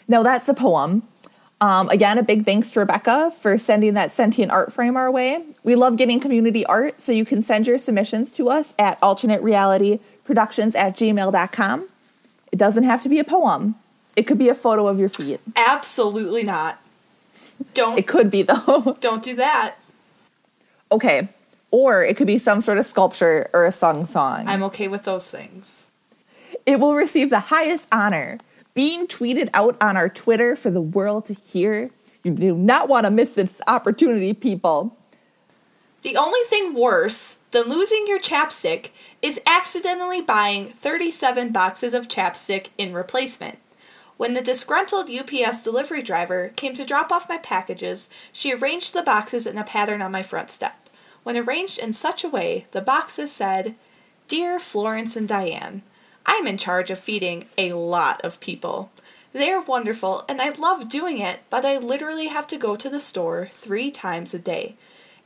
now 0.08 0.24
that's 0.24 0.48
a 0.48 0.54
poem. 0.54 1.04
Um, 1.64 1.88
again, 1.88 2.18
a 2.18 2.24
big 2.24 2.44
thanks 2.44 2.72
to 2.72 2.82
Rebecca 2.82 3.32
for 3.40 3.58
sending 3.58 3.94
that 3.94 4.12
sentient 4.12 4.52
art 4.52 4.74
frame 4.74 4.98
our 4.98 5.10
way. 5.10 5.46
We 5.64 5.76
love 5.76 5.96
getting 5.96 6.20
community 6.20 6.66
art, 6.66 7.00
so 7.00 7.14
you 7.14 7.24
can 7.24 7.42
send 7.42 7.68
your 7.68 7.78
submissions 7.78 8.34
to 8.34 8.50
us 8.50 8.74
at 8.78 9.00
alternaterealityproductions 9.00 10.76
at 10.76 10.98
gmail.com. 10.98 11.90
It 12.52 12.60
doesn't 12.60 12.84
have 12.84 13.02
to 13.04 13.08
be 13.08 13.18
a 13.18 13.24
poem. 13.24 13.76
It 14.18 14.24
could 14.24 14.38
be 14.38 14.50
a 14.50 14.54
photo 14.54 14.90
of 14.90 15.00
your 15.00 15.08
feet. 15.08 15.40
Absolutely 15.56 16.44
not. 16.44 16.82
Don't. 17.74 17.98
It 17.98 18.08
could 18.08 18.30
be 18.30 18.42
though. 18.42 18.98
Don't 19.00 19.24
do 19.24 19.34
that. 19.38 19.76
Okay. 20.92 21.30
Or 21.72 22.04
it 22.04 22.18
could 22.18 22.28
be 22.28 22.40
some 22.40 22.60
sort 22.60 22.78
of 22.78 22.84
sculpture 22.84 23.50
or 23.54 23.66
a 23.66 23.72
sung 23.72 24.06
song. 24.06 24.50
I'm 24.50 24.64
okay 24.64 24.90
with 24.90 25.04
those 25.04 25.32
things. 25.32 25.88
It 26.66 26.82
will 26.82 26.96
receive 26.96 27.30
the 27.30 27.40
highest 27.40 27.88
honor, 27.94 28.40
being 28.74 29.08
tweeted 29.08 29.50
out 29.54 29.82
on 29.82 29.98
our 29.98 30.10
Twitter 30.10 30.56
for 30.56 30.72
the 30.72 30.82
world 30.82 31.26
to 31.28 31.34
hear. 31.34 31.92
You 32.24 32.34
do 32.34 32.56
not 32.56 32.88
want 32.88 33.06
to 33.06 33.12
miss 33.12 33.34
this 33.34 33.62
opportunity, 33.68 34.34
people. 34.34 34.98
The 36.02 36.18
only 36.18 36.42
thing 36.48 36.74
worse 36.74 37.38
than 37.52 37.70
losing 37.70 38.06
your 38.08 38.20
chapstick 38.20 38.90
is 39.22 39.40
accidentally 39.46 40.22
buying 40.22 40.68
37 40.68 41.52
boxes 41.52 41.94
of 41.94 42.08
chapstick 42.08 42.70
in 42.78 42.94
replacement. 42.94 43.60
When 44.18 44.34
the 44.34 44.42
disgruntled 44.42 45.10
UPS 45.10 45.62
delivery 45.62 46.02
driver 46.02 46.52
came 46.56 46.74
to 46.76 46.86
drop 46.86 47.12
off 47.12 47.30
my 47.30 47.38
packages, 47.38 48.10
she 48.32 48.54
arranged 48.54 48.94
the 48.94 49.02
boxes 49.02 49.48
in 49.48 49.58
a 49.58 49.64
pattern 49.64 50.02
on 50.02 50.12
my 50.12 50.24
front 50.24 50.50
step. 50.50 50.90
When 51.24 51.38
arranged 51.38 51.80
in 51.80 51.94
such 51.94 52.24
a 52.24 52.30
way, 52.30 52.68
the 52.72 52.82
boxes 52.82 53.32
said, 53.32 53.76
Dear 54.28 54.60
Florence 54.60 55.16
and 55.16 55.28
Diane, 55.28 55.84
I 56.26 56.34
am 56.34 56.48
in 56.48 56.58
charge 56.58 56.90
of 56.90 57.00
feeding 57.00 57.46
a 57.58 57.74
lot 57.74 58.22
of 58.24 58.40
people. 58.40 58.92
They're 59.34 59.62
wonderful 59.62 60.26
and 60.30 60.42
I 60.42 60.50
love 60.50 60.90
doing 60.90 61.20
it, 61.20 61.42
but 61.50 61.66
I 61.66 61.78
literally 61.78 62.28
have 62.28 62.48
to 62.48 62.58
go 62.58 62.76
to 62.76 62.90
the 62.90 63.00
store 63.00 63.50
three 63.52 63.90
times 63.90 64.34
a 64.34 64.40
day. 64.40 64.76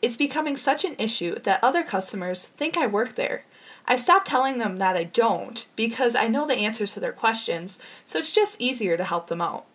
It's 0.02 0.18
becoming 0.18 0.56
such 0.56 0.86
an 0.86 0.96
issue 0.98 1.40
that 1.40 1.64
other 1.64 1.84
customers 1.84 2.46
think 2.46 2.78
I 2.78 2.88
work 2.88 3.16
there. 3.16 3.44
I've 3.86 4.00
stopped 4.00 4.28
telling 4.28 4.58
them 4.58 4.78
that 4.78 4.96
I 4.96 5.06
don't 5.06 5.66
because 5.76 6.16
I 6.16 6.28
know 6.28 6.46
the 6.46 6.56
answers 6.56 6.94
to 6.94 7.00
their 7.00 7.14
questions, 7.14 7.80
so 8.06 8.20
it's 8.20 8.34
just 8.34 8.60
easier 8.60 8.98
to 8.98 9.04
help 9.04 9.28
them 9.28 9.42
out. 9.42 9.66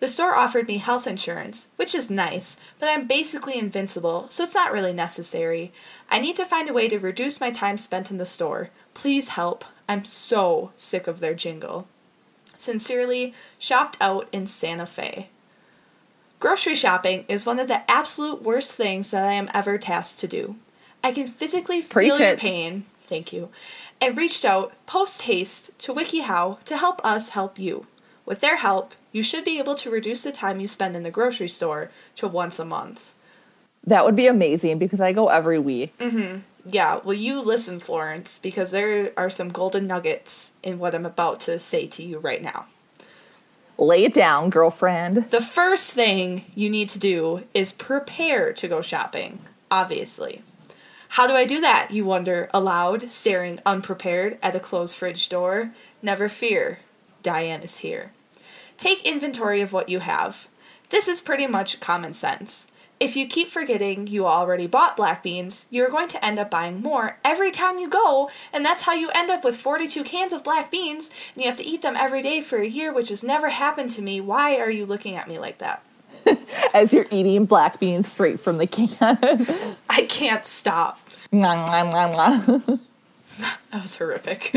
The 0.00 0.08
store 0.08 0.34
offered 0.34 0.66
me 0.66 0.78
health 0.78 1.06
insurance, 1.06 1.68
which 1.76 1.94
is 1.94 2.08
nice, 2.08 2.56
but 2.78 2.88
I'm 2.88 3.06
basically 3.06 3.58
invincible, 3.58 4.26
so 4.30 4.42
it's 4.44 4.54
not 4.54 4.72
really 4.72 4.94
necessary. 4.94 5.72
I 6.08 6.18
need 6.18 6.36
to 6.36 6.46
find 6.46 6.68
a 6.68 6.72
way 6.72 6.88
to 6.88 6.98
reduce 6.98 7.40
my 7.40 7.50
time 7.50 7.76
spent 7.76 8.10
in 8.10 8.16
the 8.16 8.24
store. 8.24 8.70
Please 8.94 9.28
help. 9.28 9.64
I'm 9.90 10.04
so 10.04 10.70
sick 10.76 11.08
of 11.08 11.18
their 11.18 11.34
jingle. 11.34 11.88
Sincerely, 12.56 13.34
shopped 13.58 13.96
out 14.00 14.28
in 14.30 14.46
Santa 14.46 14.86
Fe. 14.86 15.30
Grocery 16.38 16.76
shopping 16.76 17.24
is 17.26 17.44
one 17.44 17.58
of 17.58 17.66
the 17.66 17.90
absolute 17.90 18.40
worst 18.40 18.72
things 18.72 19.10
that 19.10 19.26
I 19.26 19.32
am 19.32 19.50
ever 19.52 19.78
tasked 19.78 20.20
to 20.20 20.28
do. 20.28 20.54
I 21.02 21.10
can 21.10 21.26
physically 21.26 21.82
Preach 21.82 22.12
feel 22.12 22.24
your 22.24 22.36
pain, 22.36 22.84
thank 23.08 23.32
you, 23.32 23.48
and 24.00 24.16
reached 24.16 24.44
out 24.44 24.72
post 24.86 25.22
haste 25.22 25.76
to 25.80 25.92
WikiHow 25.92 26.62
to 26.62 26.76
help 26.76 27.04
us 27.04 27.30
help 27.30 27.58
you. 27.58 27.88
With 28.24 28.38
their 28.38 28.58
help, 28.58 28.94
you 29.10 29.24
should 29.24 29.44
be 29.44 29.58
able 29.58 29.74
to 29.74 29.90
reduce 29.90 30.22
the 30.22 30.30
time 30.30 30.60
you 30.60 30.68
spend 30.68 30.94
in 30.94 31.02
the 31.02 31.10
grocery 31.10 31.48
store 31.48 31.90
to 32.14 32.28
once 32.28 32.60
a 32.60 32.64
month. 32.64 33.12
That 33.84 34.04
would 34.04 34.16
be 34.16 34.26
amazing 34.26 34.78
because 34.78 35.00
I 35.00 35.12
go 35.12 35.28
every 35.28 35.58
week. 35.58 35.96
Mm-hmm. 35.98 36.40
Yeah, 36.66 37.00
well, 37.02 37.14
you 37.14 37.40
listen, 37.40 37.80
Florence, 37.80 38.38
because 38.38 38.70
there 38.70 39.12
are 39.16 39.30
some 39.30 39.48
golden 39.48 39.86
nuggets 39.86 40.52
in 40.62 40.78
what 40.78 40.94
I'm 40.94 41.06
about 41.06 41.40
to 41.40 41.58
say 41.58 41.86
to 41.86 42.02
you 42.02 42.18
right 42.18 42.42
now. 42.42 42.66
Lay 43.78 44.04
it 44.04 44.12
down, 44.12 44.50
girlfriend. 44.50 45.30
The 45.30 45.40
first 45.40 45.90
thing 45.90 46.44
you 46.54 46.68
need 46.68 46.90
to 46.90 46.98
do 46.98 47.46
is 47.54 47.72
prepare 47.72 48.52
to 48.52 48.68
go 48.68 48.82
shopping, 48.82 49.40
obviously. 49.70 50.42
How 51.14 51.26
do 51.26 51.32
I 51.32 51.46
do 51.46 51.60
that, 51.62 51.90
you 51.90 52.04
wonder 52.04 52.50
aloud, 52.52 53.10
staring 53.10 53.58
unprepared 53.64 54.38
at 54.42 54.54
a 54.54 54.60
closed 54.60 54.94
fridge 54.94 55.30
door? 55.30 55.72
Never 56.02 56.28
fear, 56.28 56.80
Diane 57.22 57.62
is 57.62 57.78
here. 57.78 58.12
Take 58.76 59.06
inventory 59.06 59.62
of 59.62 59.72
what 59.72 59.88
you 59.88 60.00
have. 60.00 60.46
This 60.90 61.08
is 61.08 61.20
pretty 61.20 61.46
much 61.46 61.80
common 61.80 62.12
sense. 62.12 62.68
If 63.00 63.16
you 63.16 63.26
keep 63.26 63.48
forgetting 63.48 64.08
you 64.08 64.26
already 64.26 64.66
bought 64.66 64.94
black 64.94 65.22
beans, 65.22 65.64
you're 65.70 65.88
going 65.88 66.08
to 66.08 66.22
end 66.22 66.38
up 66.38 66.50
buying 66.50 66.82
more 66.82 67.16
every 67.24 67.50
time 67.50 67.78
you 67.78 67.88
go, 67.88 68.28
and 68.52 68.62
that's 68.62 68.82
how 68.82 68.92
you 68.92 69.08
end 69.14 69.30
up 69.30 69.42
with 69.42 69.56
42 69.56 70.04
cans 70.04 70.34
of 70.34 70.44
black 70.44 70.70
beans, 70.70 71.08
and 71.34 71.42
you 71.42 71.48
have 71.48 71.56
to 71.56 71.66
eat 71.66 71.80
them 71.80 71.96
every 71.96 72.20
day 72.20 72.42
for 72.42 72.58
a 72.58 72.66
year, 72.66 72.92
which 72.92 73.08
has 73.08 73.22
never 73.22 73.48
happened 73.48 73.88
to 73.92 74.02
me. 74.02 74.20
Why 74.20 74.58
are 74.58 74.68
you 74.70 74.84
looking 74.84 75.16
at 75.16 75.28
me 75.28 75.38
like 75.38 75.56
that? 75.58 75.82
As 76.74 76.92
you're 76.92 77.06
eating 77.10 77.46
black 77.46 77.80
beans 77.80 78.06
straight 78.06 78.38
from 78.38 78.58
the 78.58 78.66
can. 78.66 78.88
I 79.88 80.04
can't 80.06 80.44
stop. 80.44 81.00
That 83.72 83.82
was 83.82 83.96
horrific. 83.96 84.52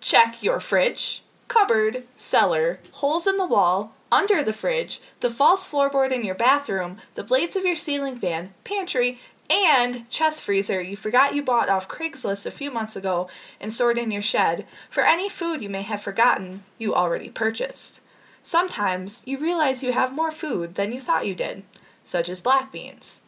Check 0.00 0.42
your 0.42 0.60
fridge, 0.60 1.22
cupboard, 1.46 2.02
cellar, 2.16 2.80
holes 2.92 3.26
in 3.26 3.38
the 3.38 3.46
wall, 3.46 3.94
under 4.10 4.42
the 4.42 4.52
fridge, 4.52 5.00
the 5.20 5.30
false 5.30 5.70
floorboard 5.70 6.12
in 6.12 6.24
your 6.24 6.34
bathroom, 6.34 6.98
the 7.14 7.24
blades 7.24 7.56
of 7.56 7.64
your 7.64 7.76
ceiling 7.76 8.16
fan, 8.16 8.54
pantry, 8.64 9.18
and 9.50 10.08
chest 10.10 10.42
freezer 10.42 10.80
you 10.80 10.96
forgot 10.96 11.34
you 11.34 11.42
bought 11.42 11.70
off 11.70 11.88
Craigslist 11.88 12.44
a 12.44 12.50
few 12.50 12.70
months 12.70 12.96
ago 12.96 13.28
and 13.60 13.72
stored 13.72 13.96
in 13.96 14.10
your 14.10 14.22
shed 14.22 14.66
for 14.90 15.02
any 15.02 15.28
food 15.28 15.62
you 15.62 15.70
may 15.70 15.82
have 15.82 16.02
forgotten 16.02 16.64
you 16.76 16.94
already 16.94 17.30
purchased. 17.30 18.00
Sometimes 18.42 19.22
you 19.26 19.38
realize 19.38 19.82
you 19.82 19.92
have 19.92 20.12
more 20.12 20.30
food 20.30 20.74
than 20.74 20.92
you 20.92 21.00
thought 21.00 21.26
you 21.26 21.34
did, 21.34 21.62
such 22.04 22.28
as 22.28 22.40
black 22.40 22.72
beans. 22.72 23.20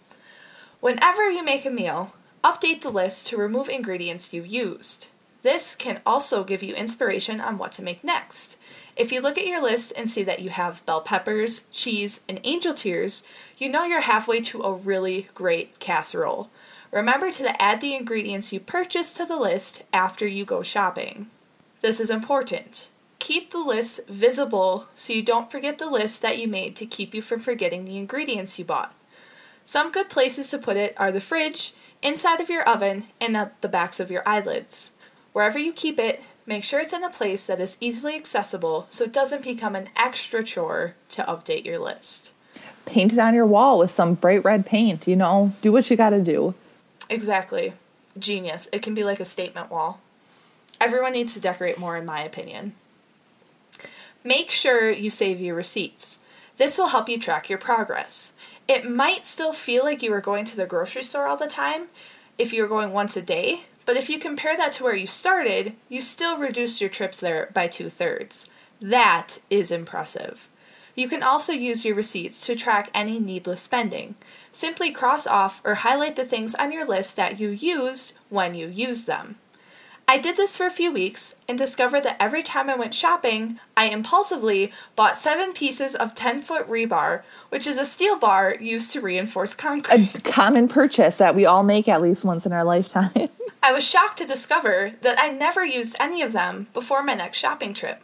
Whenever 0.81 1.31
you 1.31 1.45
make 1.45 1.67
a 1.67 1.71
meal, 1.71 2.15
update 2.43 2.81
the 2.81 2.91
list 2.91 3.27
to 3.27 3.37
remove 3.37 3.69
ingredients 3.69 4.33
you 4.33 4.43
used. 4.43 5.09
This 5.43 5.75
can 5.75 6.01
also 6.05 6.45
give 6.45 6.63
you 6.63 6.75
inspiration 6.75 7.41
on 7.41 7.59
what 7.59 7.73
to 7.73 7.83
make 7.83 8.05
next. 8.05 8.57
If 9.01 9.11
you 9.11 9.23
look 9.23 9.39
at 9.39 9.47
your 9.47 9.63
list 9.63 9.95
and 9.97 10.11
see 10.11 10.23
that 10.25 10.43
you 10.43 10.51
have 10.51 10.85
bell 10.85 11.01
peppers, 11.01 11.65
cheese, 11.73 12.21
and 12.29 12.39
angel 12.45 12.75
tears, 12.75 13.23
you 13.57 13.67
know 13.67 13.85
you're 13.85 14.03
halfway 14.03 14.43
to 14.43 14.61
a 14.61 14.75
really 14.75 15.27
great 15.33 15.79
casserole. 15.79 16.51
Remember 16.91 17.31
to 17.31 17.63
add 17.63 17.81
the 17.81 17.95
ingredients 17.95 18.53
you 18.53 18.61
purchased 18.61 19.17
to 19.17 19.25
the 19.25 19.39
list 19.39 19.85
after 19.91 20.27
you 20.27 20.45
go 20.45 20.63
shopping. 20.63 21.31
This 21.81 21.99
is 21.99 22.11
important. 22.11 22.91
Keep 23.19 23.53
the 23.53 23.61
list 23.61 24.01
visible 24.07 24.87
so 24.95 25.15
you 25.15 25.23
don't 25.23 25.51
forget 25.51 25.79
the 25.79 25.89
list 25.89 26.21
that 26.21 26.39
you 26.39 26.47
made 26.47 26.77
to 26.77 26.85
keep 26.85 27.15
you 27.15 27.23
from 27.23 27.41
forgetting 27.41 27.87
the 27.87 27.97
ingredients 27.97 28.59
you 28.59 28.67
bought. 28.67 28.95
Some 29.65 29.91
good 29.91 30.11
places 30.11 30.51
to 30.51 30.59
put 30.59 30.77
it 30.77 30.93
are 30.99 31.11
the 31.11 31.23
fridge, 31.23 31.73
inside 32.03 32.43
of 32.43 32.51
your 32.51 32.69
oven, 32.69 33.07
and 33.19 33.35
at 33.35 33.63
the 33.63 33.69
backs 33.69 33.99
of 33.99 34.11
your 34.11 34.29
eyelids. 34.29 34.91
Wherever 35.33 35.59
you 35.59 35.73
keep 35.73 35.99
it, 35.99 36.23
make 36.51 36.65
sure 36.65 36.81
it's 36.81 36.93
in 36.93 37.05
a 37.05 37.11
place 37.11 37.47
that 37.47 37.61
is 37.61 37.79
easily 37.81 38.17
accessible 38.17 38.89
so 38.91 39.05
it 39.05 39.13
doesn't 39.13 39.45
become 39.45 39.77
an 39.77 39.89
extra 39.95 40.43
chore 40.43 40.97
to 41.09 41.23
update 41.23 41.65
your 41.65 41.79
list. 41.79 42.33
Paint 42.87 43.13
it 43.13 43.21
on 43.21 43.35
your 43.35 43.47
wall 43.47 43.79
with 43.79 43.91
some 43.91 44.15
bright 44.15 44.45
red 44.45 44.67
paint, 44.67 45.07
you 45.07 45.15
know, 45.15 45.53
do 45.63 45.71
what 45.71 45.89
you 45.89 45.97
gotta 45.97 46.21
do. 46.21 46.55
Exactly. 47.09 47.75
Genius. 48.19 48.69
It 48.73 48.83
can 48.83 48.95
be 48.95 49.05
like 49.05 49.21
a 49.21 49.25
statement 49.25 49.71
wall. 49.71 50.01
Everyone 50.81 51.13
needs 51.13 51.35
to 51.35 51.41
decorate 51.41 51.79
more, 51.79 51.97
in 51.97 52.05
my 52.05 52.21
opinion. 52.21 52.75
Make 54.25 54.51
sure 54.51 54.91
you 54.91 55.09
save 55.09 55.41
your 55.41 55.55
receipts. 55.55 56.19
This 56.57 56.77
will 56.77 56.89
help 56.89 57.09
you 57.09 57.17
track 57.17 57.49
your 57.49 57.59
progress. 57.59 58.33
It 58.67 58.91
might 58.91 59.25
still 59.25 59.53
feel 59.53 59.85
like 59.85 60.03
you 60.03 60.13
are 60.13 60.21
going 60.21 60.47
to 60.47 60.57
the 60.57 60.67
grocery 60.67 61.05
store 61.05 61.29
all 61.29 61.37
the 61.37 61.47
time 61.47 61.87
if 62.39 62.53
you're 62.53 62.67
going 62.67 62.93
once 62.93 63.17
a 63.17 63.23
day, 63.23 63.67
but 63.87 63.97
if 63.97 64.09
you 64.09 64.19
compare 64.19 64.57
that 64.57 64.73
to 64.73 64.85
where 64.85 64.95
you 64.95 65.07
started, 65.07 65.75
you 65.89 66.01
still 66.01 66.39
reduced 66.39 66.81
your 66.81 66.91
trips 66.91 67.21
there 67.21 67.51
by 67.53 67.67
two 67.67 67.89
thirds. 67.89 68.47
That 68.81 69.39
is 69.51 69.71
impressive. 69.71 70.49
You 70.95 71.09
can 71.09 71.23
also 71.23 71.53
use 71.53 71.85
your 71.85 71.95
receipts 71.95 72.45
to 72.47 72.55
track 72.55 72.91
any 72.95 73.19
needless 73.19 73.63
spending. 73.63 74.17
Simply 74.53 74.91
cross 74.91 75.27
off 75.27 75.61
or 75.65 75.77
highlight 75.77 76.17
the 76.17 76.25
things 76.25 76.55
on 76.55 76.73
your 76.73 76.85
list 76.85 77.17
that 77.17 77.39
you 77.39 77.49
used 77.51 78.13
when 78.29 78.55
you 78.55 78.69
used 78.69 79.07
them. 79.07 79.37
I 80.11 80.19
did 80.19 80.37
this 80.37 80.57
for 80.57 80.67
a 80.67 80.73
few 80.73 80.91
weeks 80.91 81.37
and 81.49 81.57
discovered 81.57 82.01
that 82.01 82.17
every 82.19 82.43
time 82.43 82.69
I 82.69 82.75
went 82.75 82.95
shopping, 82.95 83.61
I 83.77 83.85
impulsively 83.85 84.73
bought 84.97 85.17
seven 85.17 85.53
pieces 85.53 85.95
of 85.95 86.17
10 86.17 86.41
foot 86.41 86.69
rebar, 86.69 87.23
which 87.51 87.65
is 87.65 87.79
a 87.79 87.85
steel 87.85 88.19
bar 88.19 88.57
used 88.59 88.91
to 88.91 89.01
reinforce 89.01 89.55
concrete. 89.55 90.19
A 90.19 90.23
common 90.23 90.67
purchase 90.67 91.15
that 91.19 91.37
we 91.37 91.47
all 91.47 91.63
make 91.63 91.87
at 91.87 92.03
least 92.03 92.25
once 92.25 92.45
in 92.45 92.53
our 92.53 92.65
lifetime. 92.65 93.13
I 93.63 93.71
was 93.71 93.87
shocked 93.87 94.19
to 94.19 94.27
discover 94.27 94.95
that 95.03 95.17
I 95.17 95.29
never 95.29 95.65
used 95.65 95.95
any 96.01 96.23
of 96.23 96.33
them 96.33 96.67
before 96.73 97.05
my 97.05 97.15
next 97.15 97.39
shopping 97.39 97.73
trip. 97.73 98.03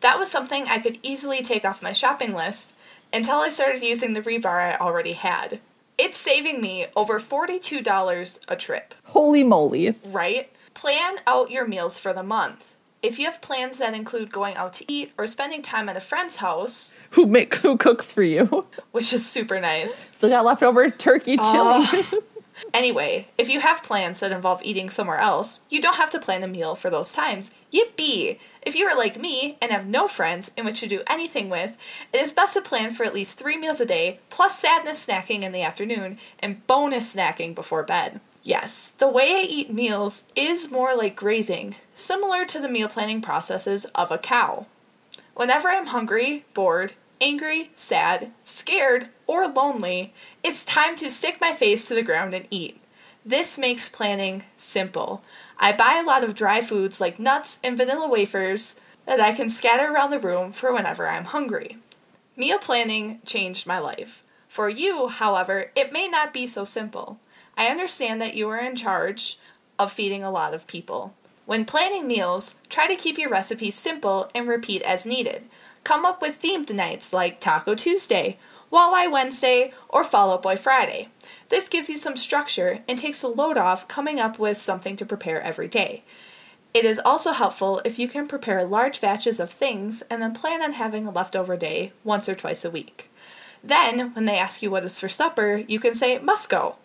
That 0.00 0.18
was 0.18 0.30
something 0.30 0.66
I 0.66 0.78
could 0.78 0.98
easily 1.02 1.42
take 1.42 1.64
off 1.64 1.82
my 1.82 1.94
shopping 1.94 2.34
list 2.34 2.74
until 3.14 3.36
I 3.36 3.48
started 3.48 3.82
using 3.82 4.12
the 4.12 4.20
rebar 4.20 4.74
I 4.74 4.76
already 4.76 5.12
had. 5.12 5.60
It's 5.96 6.18
saving 6.18 6.60
me 6.60 6.84
over 6.94 7.18
$42 7.18 8.40
a 8.46 8.56
trip. 8.56 8.94
Holy 9.04 9.42
moly. 9.42 9.94
right? 10.04 10.50
Plan 10.86 11.16
out 11.26 11.50
your 11.50 11.66
meals 11.66 11.98
for 11.98 12.12
the 12.12 12.22
month. 12.22 12.76
If 13.02 13.18
you 13.18 13.24
have 13.24 13.42
plans 13.42 13.78
that 13.78 13.92
include 13.92 14.30
going 14.30 14.54
out 14.54 14.72
to 14.74 14.84
eat 14.86 15.10
or 15.18 15.26
spending 15.26 15.60
time 15.60 15.88
at 15.88 15.96
a 15.96 16.00
friend's 16.00 16.36
house, 16.36 16.94
Who 17.10 17.26
make 17.26 17.56
who 17.56 17.76
cooks 17.76 18.12
for 18.12 18.22
you? 18.22 18.68
which 18.92 19.12
is 19.12 19.28
super 19.28 19.60
nice. 19.60 20.08
Still 20.12 20.28
got 20.28 20.44
leftover 20.44 20.88
turkey 20.90 21.38
oh. 21.40 21.88
chili. 21.90 22.22
Anyway, 22.72 23.28
if 23.36 23.48
you 23.48 23.60
have 23.60 23.82
plans 23.82 24.20
that 24.20 24.32
involve 24.32 24.62
eating 24.62 24.88
somewhere 24.88 25.18
else, 25.18 25.60
you 25.68 25.80
don't 25.80 25.96
have 25.96 26.08
to 26.10 26.20
plan 26.20 26.42
a 26.42 26.46
meal 26.46 26.74
for 26.74 26.88
those 26.88 27.12
times. 27.12 27.50
Yippee! 27.72 28.38
If 28.62 28.74
you 28.74 28.86
are 28.86 28.96
like 28.96 29.20
me 29.20 29.58
and 29.60 29.70
have 29.72 29.86
no 29.86 30.08
friends 30.08 30.50
in 30.56 30.64
which 30.64 30.80
to 30.80 30.88
do 30.88 31.02
anything 31.06 31.50
with, 31.50 31.76
it 32.12 32.20
is 32.20 32.32
best 32.32 32.54
to 32.54 32.62
plan 32.62 32.94
for 32.94 33.04
at 33.04 33.12
least 33.12 33.38
three 33.38 33.56
meals 33.56 33.80
a 33.80 33.86
day, 33.86 34.20
plus 34.30 34.58
sadness 34.58 35.04
snacking 35.04 35.42
in 35.42 35.52
the 35.52 35.62
afternoon, 35.62 36.18
and 36.38 36.66
bonus 36.66 37.14
snacking 37.14 37.54
before 37.54 37.82
bed. 37.82 38.20
Yes, 38.46 38.92
the 38.98 39.08
way 39.08 39.32
I 39.32 39.44
eat 39.48 39.72
meals 39.72 40.22
is 40.36 40.70
more 40.70 40.94
like 40.94 41.16
grazing, 41.16 41.74
similar 41.94 42.44
to 42.44 42.60
the 42.60 42.68
meal 42.68 42.86
planning 42.86 43.20
processes 43.20 43.86
of 43.86 44.12
a 44.12 44.18
cow. 44.18 44.66
Whenever 45.34 45.68
I'm 45.68 45.86
hungry, 45.86 46.44
bored, 46.54 46.92
angry, 47.20 47.72
sad, 47.74 48.30
scared, 48.44 49.08
or 49.26 49.48
lonely, 49.48 50.14
it's 50.44 50.64
time 50.64 50.94
to 50.94 51.10
stick 51.10 51.40
my 51.40 51.52
face 51.52 51.88
to 51.88 51.96
the 51.96 52.04
ground 52.04 52.34
and 52.34 52.46
eat. 52.48 52.80
This 53.24 53.58
makes 53.58 53.88
planning 53.88 54.44
simple. 54.56 55.24
I 55.58 55.72
buy 55.72 56.00
a 56.00 56.06
lot 56.06 56.22
of 56.22 56.36
dry 56.36 56.60
foods 56.60 57.00
like 57.00 57.18
nuts 57.18 57.58
and 57.64 57.76
vanilla 57.76 58.08
wafers 58.08 58.76
that 59.06 59.18
I 59.18 59.32
can 59.32 59.50
scatter 59.50 59.92
around 59.92 60.10
the 60.10 60.20
room 60.20 60.52
for 60.52 60.72
whenever 60.72 61.08
I'm 61.08 61.24
hungry. 61.24 61.78
Meal 62.36 62.58
planning 62.58 63.18
changed 63.26 63.66
my 63.66 63.80
life. 63.80 64.22
For 64.48 64.68
you, 64.68 65.08
however, 65.08 65.72
it 65.74 65.92
may 65.92 66.06
not 66.06 66.32
be 66.32 66.46
so 66.46 66.62
simple. 66.62 67.18
I 67.56 67.68
understand 67.68 68.20
that 68.20 68.34
you 68.34 68.48
are 68.50 68.58
in 68.58 68.76
charge 68.76 69.38
of 69.78 69.92
feeding 69.92 70.22
a 70.22 70.30
lot 70.30 70.54
of 70.54 70.66
people. 70.66 71.14
When 71.46 71.64
planning 71.64 72.06
meals, 72.06 72.54
try 72.68 72.86
to 72.86 72.96
keep 72.96 73.18
your 73.18 73.30
recipes 73.30 73.74
simple 73.74 74.28
and 74.34 74.48
repeat 74.48 74.82
as 74.82 75.06
needed. 75.06 75.44
Come 75.84 76.04
up 76.04 76.20
with 76.20 76.42
themed 76.42 76.74
nights 76.74 77.12
like 77.12 77.40
Taco 77.40 77.74
Tuesday, 77.74 78.38
Walleye 78.72 79.10
Wednesday, 79.10 79.72
or 79.88 80.02
Fall 80.02 80.32
Out 80.32 80.42
Boy 80.42 80.56
Friday. 80.56 81.08
This 81.48 81.68
gives 81.68 81.88
you 81.88 81.96
some 81.96 82.16
structure 82.16 82.80
and 82.88 82.98
takes 82.98 83.20
the 83.20 83.28
load 83.28 83.56
off 83.56 83.86
coming 83.86 84.18
up 84.18 84.38
with 84.38 84.56
something 84.56 84.96
to 84.96 85.06
prepare 85.06 85.40
every 85.40 85.68
day. 85.68 86.02
It 86.74 86.84
is 86.84 87.00
also 87.04 87.32
helpful 87.32 87.80
if 87.84 87.98
you 87.98 88.08
can 88.08 88.26
prepare 88.26 88.64
large 88.64 89.00
batches 89.00 89.40
of 89.40 89.50
things 89.50 90.02
and 90.10 90.20
then 90.20 90.34
plan 90.34 90.62
on 90.62 90.72
having 90.72 91.06
a 91.06 91.10
leftover 91.10 91.56
day 91.56 91.92
once 92.04 92.28
or 92.28 92.34
twice 92.34 92.64
a 92.64 92.70
week. 92.70 93.10
Then, 93.62 94.12
when 94.14 94.26
they 94.26 94.36
ask 94.38 94.62
you 94.62 94.70
what 94.70 94.84
is 94.84 95.00
for 95.00 95.08
supper, 95.08 95.64
you 95.68 95.80
can 95.80 95.94
say 95.94 96.18
must 96.18 96.50
go. 96.50 96.76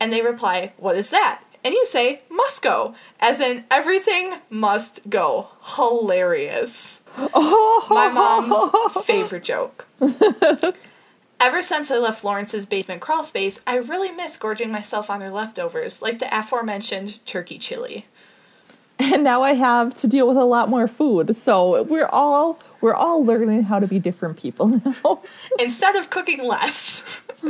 And 0.00 0.12
they 0.12 0.22
reply, 0.22 0.72
What 0.76 0.96
is 0.96 1.10
that? 1.10 1.42
And 1.64 1.74
you 1.74 1.84
say 1.84 2.22
must 2.30 2.62
go, 2.62 2.94
as 3.20 3.40
in 3.40 3.64
everything 3.70 4.36
must 4.48 5.10
go. 5.10 5.48
Hilarious. 5.76 7.00
My 7.34 8.10
mom's 8.12 9.04
favorite 9.06 9.42
joke. 9.44 9.86
Ever 11.40 11.62
since 11.62 11.90
I 11.90 11.98
left 11.98 12.24
Lawrence's 12.24 12.66
basement 12.66 13.00
crawl 13.00 13.22
space, 13.22 13.60
I 13.66 13.76
really 13.76 14.10
miss 14.10 14.36
gorging 14.36 14.72
myself 14.72 15.08
on 15.10 15.20
their 15.20 15.30
leftovers, 15.30 16.02
like 16.02 16.18
the 16.18 16.36
aforementioned 16.36 17.24
turkey 17.26 17.58
chili. 17.58 18.06
and 18.98 19.22
now 19.22 19.42
I 19.42 19.52
have 19.54 19.94
to 19.96 20.08
deal 20.08 20.26
with 20.26 20.36
a 20.36 20.44
lot 20.44 20.68
more 20.68 20.88
food. 20.88 21.36
So 21.36 21.82
we're 21.82 22.08
all 22.08 22.58
we're 22.80 22.94
all 22.94 23.24
learning 23.24 23.64
how 23.64 23.78
to 23.78 23.86
be 23.86 23.98
different 23.98 24.36
people 24.38 24.68
now. 24.84 25.20
Instead 25.58 25.96
of 25.96 26.10
cooking 26.10 26.42
less. 26.44 27.22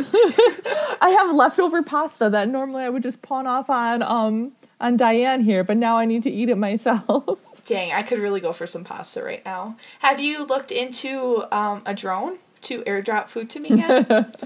I 1.00 1.14
have 1.18 1.34
leftover 1.34 1.82
pasta 1.82 2.28
that 2.30 2.48
normally 2.48 2.82
I 2.84 2.88
would 2.90 3.02
just 3.02 3.22
pawn 3.22 3.46
off 3.46 3.70
on 3.70 4.02
um 4.02 4.52
on 4.80 4.96
Diane 4.96 5.40
here, 5.40 5.64
but 5.64 5.76
now 5.76 5.96
I 5.98 6.04
need 6.04 6.22
to 6.24 6.30
eat 6.30 6.48
it 6.48 6.56
myself. 6.56 7.38
Dang, 7.66 7.92
I 7.92 8.02
could 8.02 8.18
really 8.18 8.40
go 8.40 8.52
for 8.52 8.66
some 8.66 8.84
pasta 8.84 9.22
right 9.22 9.44
now. 9.44 9.76
Have 10.00 10.20
you 10.20 10.44
looked 10.46 10.70
into 10.70 11.44
um, 11.52 11.82
a 11.84 11.92
drone 11.94 12.38
to 12.62 12.82
airdrop 12.82 13.28
food 13.28 13.50
to 13.50 13.60
me 13.60 13.70
yet? 13.70 14.40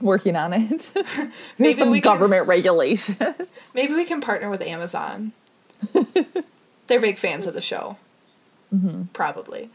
Working 0.00 0.34
on 0.34 0.52
it. 0.52 0.92
Maybe 1.58 1.74
some 1.74 1.90
we 1.90 2.00
can- 2.00 2.12
government 2.12 2.48
regulation. 2.48 3.16
Maybe 3.74 3.94
we 3.94 4.04
can 4.04 4.20
partner 4.20 4.50
with 4.50 4.62
Amazon. 4.62 5.32
They're 6.88 7.00
big 7.00 7.18
fans 7.18 7.46
of 7.46 7.54
the 7.54 7.60
show. 7.60 7.98
Probably. 9.12 9.70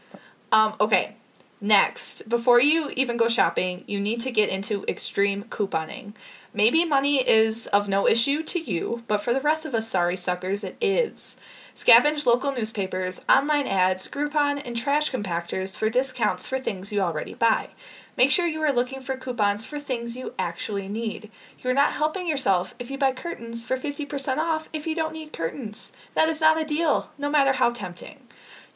Um, 0.52 0.74
okay, 0.80 1.16
next. 1.60 2.28
Before 2.28 2.60
you 2.60 2.90
even 2.96 3.16
go 3.16 3.28
shopping, 3.28 3.84
you 3.86 4.00
need 4.00 4.20
to 4.22 4.30
get 4.30 4.50
into 4.50 4.84
extreme 4.88 5.44
couponing. 5.44 6.14
Maybe 6.52 6.84
money 6.84 7.18
is 7.18 7.68
of 7.68 7.88
no 7.88 8.08
issue 8.08 8.42
to 8.42 8.58
you, 8.58 9.04
but 9.06 9.22
for 9.22 9.32
the 9.32 9.40
rest 9.40 9.64
of 9.64 9.74
us 9.74 9.88
sorry 9.88 10.16
suckers, 10.16 10.64
it 10.64 10.76
is. 10.80 11.36
Scavenge 11.76 12.26
local 12.26 12.50
newspapers, 12.52 13.20
online 13.28 13.68
ads, 13.68 14.08
Groupon, 14.08 14.60
and 14.66 14.76
trash 14.76 15.12
compactors 15.12 15.76
for 15.76 15.88
discounts 15.88 16.46
for 16.46 16.58
things 16.58 16.92
you 16.92 17.00
already 17.00 17.34
buy. 17.34 17.70
Make 18.16 18.32
sure 18.32 18.46
you 18.46 18.60
are 18.62 18.72
looking 18.72 19.00
for 19.00 19.16
coupons 19.16 19.64
for 19.64 19.78
things 19.78 20.16
you 20.16 20.34
actually 20.38 20.88
need. 20.88 21.30
You're 21.60 21.72
not 21.72 21.92
helping 21.92 22.26
yourself 22.26 22.74
if 22.78 22.90
you 22.90 22.98
buy 22.98 23.12
curtains 23.12 23.64
for 23.64 23.76
50% 23.76 24.38
off 24.38 24.68
if 24.72 24.86
you 24.86 24.94
don't 24.96 25.12
need 25.12 25.32
curtains. 25.32 25.92
That 26.14 26.28
is 26.28 26.40
not 26.40 26.60
a 26.60 26.64
deal, 26.64 27.12
no 27.16 27.30
matter 27.30 27.52
how 27.52 27.70
tempting. 27.70 28.18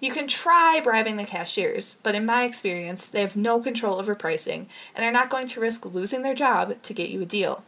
You 0.05 0.13
can 0.13 0.29
try 0.29 0.83
bribing 0.85 1.17
the 1.17 1.25
cashiers, 1.25 1.97
but 2.03 2.15
in 2.15 2.27
my 2.27 2.45
experience, 2.45 3.07
they 3.07 3.23
have 3.23 3.37
no 3.37 3.59
control 3.59 3.99
over 3.99 4.15
pricing 4.15 4.69
and 4.95 5.03
are 5.03 5.11
not 5.11 5.31
going 5.31 5.47
to 5.47 5.61
risk 5.61 5.87
losing 5.87 6.21
their 6.21 6.35
job 6.35 6.83
to 6.83 6.93
get 6.93 7.09
you 7.09 7.23
a 7.23 7.25
deal. 7.25 7.65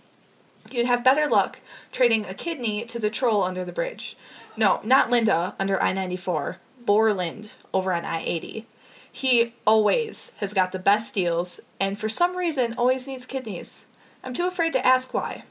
You'd 0.70 0.84
have 0.84 1.02
better 1.02 1.26
luck 1.26 1.60
trading 1.92 2.26
a 2.26 2.34
kidney 2.34 2.84
to 2.84 2.98
the 2.98 3.08
troll 3.08 3.42
under 3.42 3.64
the 3.64 3.72
bridge. 3.72 4.18
No, 4.54 4.80
not 4.84 5.08
Linda 5.08 5.54
under 5.58 5.82
I 5.82 5.94
94, 5.94 6.58
Borland 6.84 7.52
over 7.72 7.90
on 7.90 8.04
I 8.04 8.22
80. 8.22 8.66
He 9.10 9.54
always 9.66 10.32
has 10.36 10.52
got 10.52 10.72
the 10.72 10.78
best 10.78 11.14
deals 11.14 11.58
and 11.80 11.98
for 11.98 12.10
some 12.10 12.36
reason 12.36 12.74
always 12.76 13.06
needs 13.06 13.24
kidneys. 13.24 13.86
I'm 14.22 14.34
too 14.34 14.46
afraid 14.46 14.74
to 14.74 14.86
ask 14.86 15.14
why. 15.14 15.44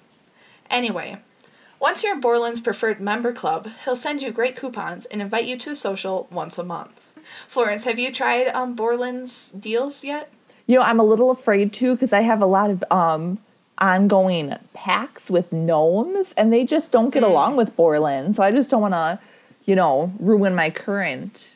Anyway, 0.69 1.17
once 1.85 2.03
you're 2.03 2.13
in 2.15 2.19
Borland's 2.19 2.61
preferred 2.61 2.99
member 2.99 3.31
club, 3.31 3.69
he'll 3.83 3.95
send 3.95 4.19
you 4.19 4.31
great 4.31 4.55
coupons 4.55 5.05
and 5.05 5.21
invite 5.21 5.45
you 5.45 5.55
to 5.55 5.69
a 5.69 5.75
social 5.75 6.27
once 6.31 6.57
a 6.57 6.63
month. 6.63 7.11
Florence, 7.47 7.83
have 7.83 7.99
you 7.99 8.11
tried 8.11 8.47
um, 8.55 8.75
Borland's 8.75 9.51
deals 9.51 10.03
yet? 10.03 10.31
You 10.65 10.79
know, 10.79 10.81
I'm 10.81 10.99
a 10.99 11.03
little 11.03 11.29
afraid 11.29 11.73
too 11.73 11.93
because 11.93 12.11
I 12.11 12.21
have 12.21 12.41
a 12.41 12.47
lot 12.47 12.71
of 12.71 12.83
um 12.89 13.37
ongoing 13.77 14.55
packs 14.73 15.29
with 15.29 15.53
gnomes 15.53 16.33
and 16.35 16.51
they 16.51 16.65
just 16.65 16.91
don't 16.91 17.11
get 17.11 17.21
along 17.21 17.55
with 17.55 17.75
Borland. 17.75 18.35
So 18.35 18.41
I 18.41 18.49
just 18.49 18.71
don't 18.71 18.81
want 18.81 18.95
to, 18.95 19.19
you 19.65 19.75
know, 19.75 20.11
ruin 20.19 20.55
my 20.55 20.71
current 20.71 21.55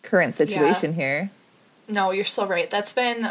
current 0.00 0.34
situation 0.34 0.94
here. 0.94 1.30
No, 1.86 2.12
you're 2.12 2.24
so 2.24 2.46
right. 2.46 2.70
That's 2.70 2.94
been 2.94 3.30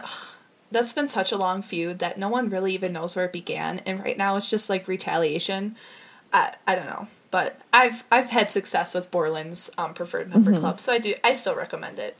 that's 0.69 0.93
been 0.93 1.07
such 1.07 1.31
a 1.31 1.37
long 1.37 1.63
feud 1.63 1.97
that 1.97 2.19
no 2.19 2.29
one 2.29 2.51
really 2.51 2.71
even 2.75 2.93
knows 2.93 3.15
where 3.15 3.25
it 3.25 3.33
began, 3.33 3.79
and 3.79 3.99
right 3.99 4.17
now 4.17 4.35
it's 4.35 4.51
just 4.51 4.69
like 4.69 4.87
retaliation. 4.87 5.75
I 6.33 6.55
I 6.67 6.75
don't 6.75 6.87
know, 6.87 7.07
but 7.31 7.61
I've 7.71 8.03
I've 8.11 8.31
had 8.31 8.51
success 8.51 8.93
with 8.93 9.11
Borland's 9.11 9.69
um, 9.77 9.93
preferred 9.93 10.29
member 10.29 10.57
club, 10.59 10.79
so 10.79 10.91
I 10.91 10.99
do 10.99 11.13
I 11.23 11.33
still 11.33 11.55
recommend 11.55 11.99
it. 11.99 12.17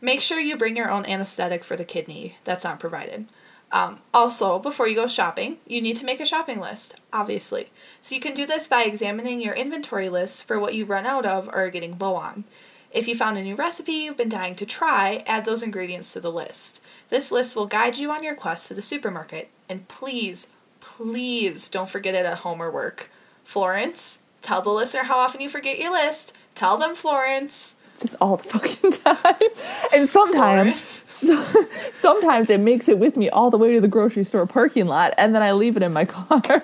Make 0.00 0.20
sure 0.20 0.38
you 0.38 0.56
bring 0.56 0.76
your 0.76 0.90
own 0.90 1.06
anesthetic 1.06 1.64
for 1.64 1.76
the 1.76 1.84
kidney. 1.84 2.36
That's 2.44 2.64
not 2.64 2.78
provided. 2.78 3.26
Um, 3.72 4.00
also, 4.12 4.58
before 4.58 4.86
you 4.86 4.94
go 4.94 5.08
shopping, 5.08 5.58
you 5.66 5.80
need 5.80 5.96
to 5.96 6.04
make 6.04 6.20
a 6.20 6.26
shopping 6.26 6.60
list, 6.60 6.94
obviously. 7.12 7.70
So 8.00 8.14
you 8.14 8.20
can 8.20 8.34
do 8.34 8.46
this 8.46 8.68
by 8.68 8.84
examining 8.84 9.40
your 9.40 9.54
inventory 9.54 10.08
list 10.08 10.44
for 10.44 10.60
what 10.60 10.74
you 10.74 10.84
run 10.84 11.06
out 11.06 11.26
of 11.26 11.48
or 11.48 11.64
are 11.64 11.70
getting 11.70 11.98
low 11.98 12.14
on. 12.14 12.44
If 12.92 13.08
you 13.08 13.16
found 13.16 13.36
a 13.36 13.42
new 13.42 13.56
recipe 13.56 13.92
you've 13.92 14.16
been 14.16 14.28
dying 14.28 14.54
to 14.56 14.66
try, 14.66 15.24
add 15.26 15.44
those 15.44 15.62
ingredients 15.64 16.12
to 16.12 16.20
the 16.20 16.30
list. 16.30 16.80
This 17.08 17.32
list 17.32 17.56
will 17.56 17.66
guide 17.66 17.98
you 17.98 18.12
on 18.12 18.22
your 18.22 18.36
quest 18.36 18.68
to 18.68 18.74
the 18.74 18.82
supermarket. 18.82 19.50
And 19.68 19.88
please, 19.88 20.46
please 20.78 21.68
don't 21.68 21.90
forget 21.90 22.14
it 22.14 22.26
at 22.26 22.38
home 22.38 22.62
or 22.62 22.70
work. 22.70 23.10
Florence, 23.44 24.20
tell 24.42 24.62
the 24.62 24.70
listener 24.70 25.04
how 25.04 25.18
often 25.18 25.40
you 25.40 25.48
forget 25.48 25.78
your 25.78 25.92
list. 25.92 26.34
Tell 26.54 26.76
them, 26.76 26.94
Florence. 26.94 27.74
It's 28.00 28.14
all 28.16 28.36
the 28.36 28.44
fucking 28.44 28.90
time. 28.92 29.50
And 29.94 30.08
sometimes, 30.08 31.02
so, 31.06 31.44
sometimes 31.92 32.50
it 32.50 32.60
makes 32.60 32.88
it 32.88 32.98
with 32.98 33.16
me 33.16 33.30
all 33.30 33.50
the 33.50 33.58
way 33.58 33.72
to 33.74 33.80
the 33.80 33.88
grocery 33.88 34.24
store 34.24 34.46
parking 34.46 34.86
lot, 34.86 35.14
and 35.16 35.34
then 35.34 35.42
I 35.42 35.52
leave 35.52 35.76
it 35.76 35.82
in 35.82 35.92
my 35.92 36.04
car. 36.06 36.62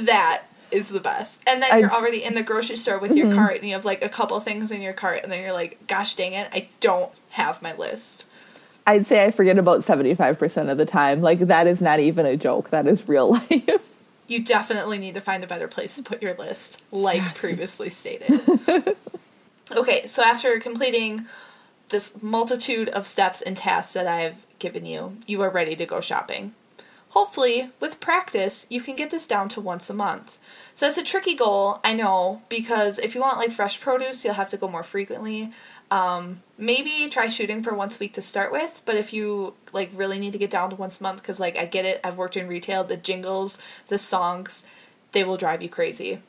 That 0.00 0.44
is 0.70 0.90
the 0.90 1.00
best. 1.00 1.40
And 1.46 1.62
then 1.62 1.80
you're 1.80 1.90
already 1.90 2.22
in 2.22 2.34
the 2.34 2.42
grocery 2.42 2.76
store 2.76 2.98
with 2.98 3.16
your 3.16 3.26
mm-hmm. 3.26 3.36
cart 3.36 3.56
and 3.56 3.64
you 3.64 3.72
have 3.72 3.84
like 3.84 4.04
a 4.04 4.08
couple 4.08 4.38
things 4.40 4.70
in 4.70 4.82
your 4.82 4.92
cart 4.92 5.20
and 5.22 5.32
then 5.32 5.42
you're 5.42 5.52
like, 5.52 5.86
gosh 5.86 6.14
dang 6.14 6.34
it, 6.34 6.48
I 6.52 6.68
don't 6.80 7.10
have 7.30 7.62
my 7.62 7.74
list. 7.74 8.26
I'd 8.86 9.06
say 9.06 9.24
I 9.24 9.30
forget 9.30 9.58
about 9.58 9.80
75% 9.80 10.70
of 10.70 10.78
the 10.78 10.86
time. 10.86 11.20
Like, 11.20 11.40
that 11.40 11.66
is 11.66 11.82
not 11.82 12.00
even 12.00 12.24
a 12.24 12.36
joke. 12.36 12.70
That 12.70 12.86
is 12.86 13.06
real 13.06 13.32
life. 13.50 13.97
You 14.28 14.44
definitely 14.44 14.98
need 14.98 15.14
to 15.14 15.20
find 15.20 15.42
a 15.42 15.46
better 15.48 15.66
place 15.66 15.96
to 15.96 16.02
put 16.02 16.22
your 16.22 16.34
list, 16.34 16.82
like 16.92 17.34
previously 17.34 17.88
stated. 17.88 18.40
okay, 19.72 20.06
so 20.06 20.22
after 20.22 20.60
completing 20.60 21.26
this 21.88 22.22
multitude 22.22 22.88
of 22.90 23.06
steps 23.06 23.42
and 23.42 23.56
tasks 23.56 23.94
that 23.94 24.06
I've 24.06 24.44
given 24.58 24.86
you, 24.86 25.16
you 25.26 25.40
are 25.40 25.50
ready 25.50 25.74
to 25.76 25.86
go 25.86 26.00
shopping. 26.00 26.54
Hopefully, 27.10 27.70
with 27.80 28.00
practice, 28.00 28.66
you 28.68 28.82
can 28.82 28.94
get 28.94 29.10
this 29.10 29.26
down 29.26 29.48
to 29.48 29.62
once 29.62 29.88
a 29.88 29.94
month. 29.94 30.38
So 30.74 30.84
that's 30.84 30.98
a 30.98 31.02
tricky 31.02 31.34
goal, 31.34 31.80
I 31.82 31.94
know, 31.94 32.42
because 32.50 32.98
if 32.98 33.14
you 33.14 33.22
want 33.22 33.38
like 33.38 33.50
fresh 33.50 33.80
produce, 33.80 34.24
you'll 34.24 34.34
have 34.34 34.50
to 34.50 34.58
go 34.58 34.68
more 34.68 34.82
frequently. 34.82 35.50
Um, 35.90 36.42
maybe 36.58 37.08
try 37.08 37.28
shooting 37.28 37.62
for 37.62 37.74
once 37.74 37.96
a 37.96 37.98
week 37.98 38.12
to 38.14 38.22
start 38.22 38.52
with, 38.52 38.82
but 38.84 38.96
if 38.96 39.12
you 39.12 39.54
like 39.72 39.90
really 39.94 40.18
need 40.18 40.32
to 40.32 40.38
get 40.38 40.50
down 40.50 40.70
to 40.70 40.76
once 40.76 41.00
a 41.00 41.02
month, 41.02 41.22
because 41.22 41.40
like 41.40 41.56
I 41.56 41.64
get 41.64 41.86
it, 41.86 42.00
I've 42.04 42.18
worked 42.18 42.36
in 42.36 42.46
retail, 42.46 42.84
the 42.84 42.96
jingles, 42.96 43.58
the 43.88 43.96
songs, 43.96 44.64
they 45.12 45.24
will 45.24 45.38
drive 45.38 45.62
you 45.62 45.68
crazy. 45.68 46.20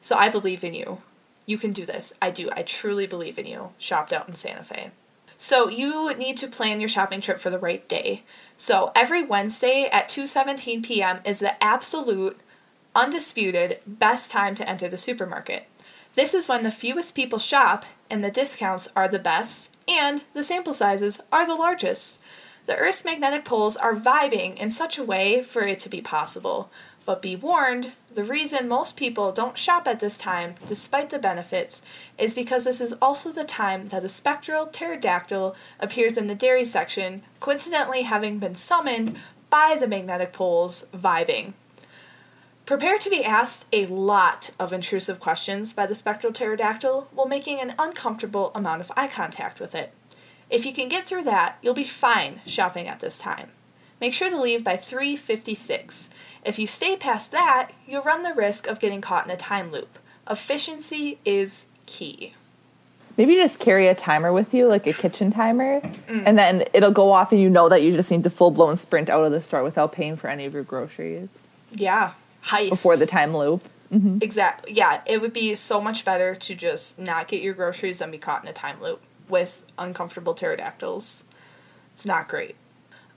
So 0.00 0.16
I 0.16 0.28
believe 0.28 0.62
in 0.62 0.74
you. 0.74 1.02
You 1.46 1.58
can 1.58 1.72
do 1.72 1.84
this. 1.84 2.12
I 2.22 2.30
do. 2.30 2.50
I 2.54 2.62
truly 2.62 3.06
believe 3.06 3.38
in 3.38 3.46
you. 3.46 3.70
Shopped 3.78 4.12
out 4.12 4.28
in 4.28 4.34
Santa 4.34 4.62
Fe. 4.62 4.90
So 5.36 5.68
you 5.68 6.14
need 6.14 6.36
to 6.36 6.46
plan 6.46 6.78
your 6.78 6.88
shopping 6.88 7.20
trip 7.20 7.40
for 7.40 7.50
the 7.50 7.58
right 7.58 7.88
day. 7.88 8.22
So 8.56 8.92
every 8.94 9.24
Wednesday 9.24 9.88
at 9.90 10.08
2:17 10.08 10.84
p.m. 10.84 11.20
is 11.24 11.40
the 11.40 11.60
absolute 11.62 12.40
undisputed 12.94 13.80
best 13.84 14.30
time 14.30 14.54
to 14.54 14.68
enter 14.68 14.88
the 14.88 14.98
supermarket. 14.98 15.66
This 16.14 16.34
is 16.34 16.46
when 16.46 16.62
the 16.62 16.70
fewest 16.70 17.14
people 17.14 17.38
shop 17.38 17.86
and 18.10 18.22
the 18.22 18.30
discounts 18.30 18.86
are 18.94 19.08
the 19.08 19.18
best 19.18 19.74
and 19.88 20.22
the 20.34 20.42
sample 20.42 20.74
sizes 20.74 21.20
are 21.32 21.46
the 21.46 21.54
largest. 21.54 22.20
The 22.66 22.76
Earth's 22.76 23.04
magnetic 23.04 23.44
poles 23.44 23.76
are 23.76 23.94
vibing 23.94 24.56
in 24.56 24.70
such 24.70 24.98
a 24.98 25.02
way 25.02 25.42
for 25.42 25.62
it 25.62 25.78
to 25.80 25.88
be 25.88 26.02
possible. 26.02 26.70
But 27.04 27.22
be 27.22 27.34
warned, 27.34 27.92
the 28.12 28.22
reason 28.22 28.68
most 28.68 28.96
people 28.96 29.32
don't 29.32 29.58
shop 29.58 29.88
at 29.88 30.00
this 30.00 30.16
time, 30.16 30.54
despite 30.66 31.10
the 31.10 31.18
benefits, 31.18 31.82
is 32.16 32.34
because 32.34 32.64
this 32.64 32.80
is 32.80 32.94
also 33.02 33.32
the 33.32 33.42
time 33.42 33.86
that 33.86 34.04
a 34.04 34.08
spectral 34.08 34.66
pterodactyl 34.66 35.56
appears 35.80 36.16
in 36.16 36.28
the 36.28 36.34
dairy 36.36 36.64
section, 36.64 37.22
coincidentally 37.40 38.02
having 38.02 38.38
been 38.38 38.54
summoned 38.54 39.16
by 39.50 39.76
the 39.80 39.88
magnetic 39.88 40.32
poles 40.32 40.84
vibing. 40.94 41.54
Prepare 42.64 42.96
to 42.98 43.10
be 43.10 43.24
asked 43.24 43.66
a 43.72 43.86
lot 43.86 44.50
of 44.58 44.72
intrusive 44.72 45.18
questions 45.18 45.72
by 45.72 45.84
the 45.84 45.96
spectral 45.96 46.32
pterodactyl 46.32 47.08
while 47.12 47.26
making 47.26 47.60
an 47.60 47.74
uncomfortable 47.76 48.52
amount 48.54 48.80
of 48.80 48.92
eye 48.96 49.08
contact 49.08 49.58
with 49.58 49.74
it. 49.74 49.92
If 50.48 50.64
you 50.64 50.72
can 50.72 50.88
get 50.88 51.06
through 51.06 51.24
that, 51.24 51.58
you'll 51.60 51.74
be 51.74 51.82
fine 51.82 52.40
shopping 52.46 52.86
at 52.86 53.00
this 53.00 53.18
time. 53.18 53.48
Make 54.00 54.14
sure 54.14 54.30
to 54.30 54.40
leave 54.40 54.62
by 54.62 54.76
3:56. 54.76 56.08
If 56.44 56.58
you 56.58 56.66
stay 56.66 56.96
past 56.96 57.32
that, 57.32 57.70
you'll 57.86 58.02
run 58.02 58.22
the 58.22 58.34
risk 58.34 58.66
of 58.66 58.78
getting 58.78 59.00
caught 59.00 59.24
in 59.24 59.30
a 59.32 59.36
time 59.36 59.70
loop. 59.70 59.98
Efficiency 60.30 61.18
is 61.24 61.66
key. 61.86 62.34
Maybe 63.16 63.34
just 63.34 63.58
carry 63.58 63.88
a 63.88 63.94
timer 63.94 64.32
with 64.32 64.54
you, 64.54 64.66
like 64.68 64.86
a 64.86 64.92
kitchen 64.92 65.30
timer, 65.30 65.80
mm. 65.80 66.22
and 66.24 66.38
then 66.38 66.64
it'll 66.72 66.92
go 66.92 67.12
off, 67.12 67.32
and 67.32 67.40
you 67.40 67.50
know 67.50 67.68
that 67.68 67.82
you 67.82 67.92
just 67.92 68.10
need 68.10 68.24
to 68.24 68.30
full 68.30 68.50
blown 68.50 68.76
sprint 68.76 69.10
out 69.10 69.24
of 69.24 69.32
the 69.32 69.42
store 69.42 69.62
without 69.62 69.92
paying 69.92 70.16
for 70.16 70.28
any 70.28 70.46
of 70.46 70.54
your 70.54 70.62
groceries 70.62 71.42
Yeah, 71.72 72.12
heist. 72.46 72.70
before 72.70 72.96
the 72.96 73.06
time 73.06 73.36
loop. 73.36 73.68
Mm-hmm. 73.92 74.18
Exactly. 74.20 74.72
Yeah, 74.72 75.02
it 75.06 75.20
would 75.20 75.32
be 75.32 75.54
so 75.54 75.80
much 75.80 76.04
better 76.04 76.34
to 76.34 76.54
just 76.54 76.98
not 76.98 77.28
get 77.28 77.42
your 77.42 77.54
groceries 77.54 78.00
and 78.00 78.10
be 78.10 78.18
caught 78.18 78.42
in 78.42 78.48
a 78.48 78.52
time 78.52 78.80
loop 78.80 79.02
with 79.28 79.64
uncomfortable 79.78 80.34
pterodactyls. 80.34 81.24
It's 81.92 82.06
not 82.06 82.28
great. 82.28 82.56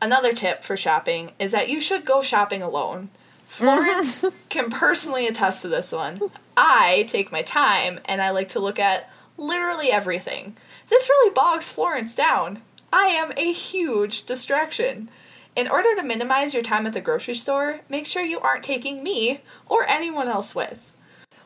Another 0.01 0.33
tip 0.33 0.63
for 0.63 0.75
shopping 0.75 1.31
is 1.39 1.51
that 1.51 1.69
you 1.69 1.79
should 1.79 2.05
go 2.05 2.21
shopping 2.21 2.61
alone. 2.61 3.09
Florence 3.45 4.25
can 4.49 4.69
personally 4.69 5.27
attest 5.27 5.61
to 5.61 5.67
this 5.69 5.91
one. 5.91 6.19
I 6.57 7.05
take 7.07 7.31
my 7.31 7.41
time 7.41 7.99
and 8.05 8.21
I 8.21 8.31
like 8.31 8.49
to 8.49 8.59
look 8.59 8.79
at 8.79 9.09
literally 9.37 9.91
everything. 9.91 10.57
This 10.89 11.09
really 11.09 11.33
bogs 11.33 11.71
Florence 11.71 12.15
down. 12.15 12.61
I 12.91 13.07
am 13.07 13.31
a 13.37 13.51
huge 13.51 14.25
distraction. 14.25 15.09
In 15.55 15.69
order 15.69 15.95
to 15.95 16.03
minimize 16.03 16.53
your 16.53 16.63
time 16.63 16.85
at 16.85 16.93
the 16.93 17.01
grocery 17.01 17.33
store, 17.33 17.79
make 17.87 18.05
sure 18.05 18.21
you 18.21 18.39
aren't 18.39 18.63
taking 18.63 19.01
me 19.03 19.39
or 19.67 19.87
anyone 19.87 20.27
else 20.27 20.53
with. 20.53 20.91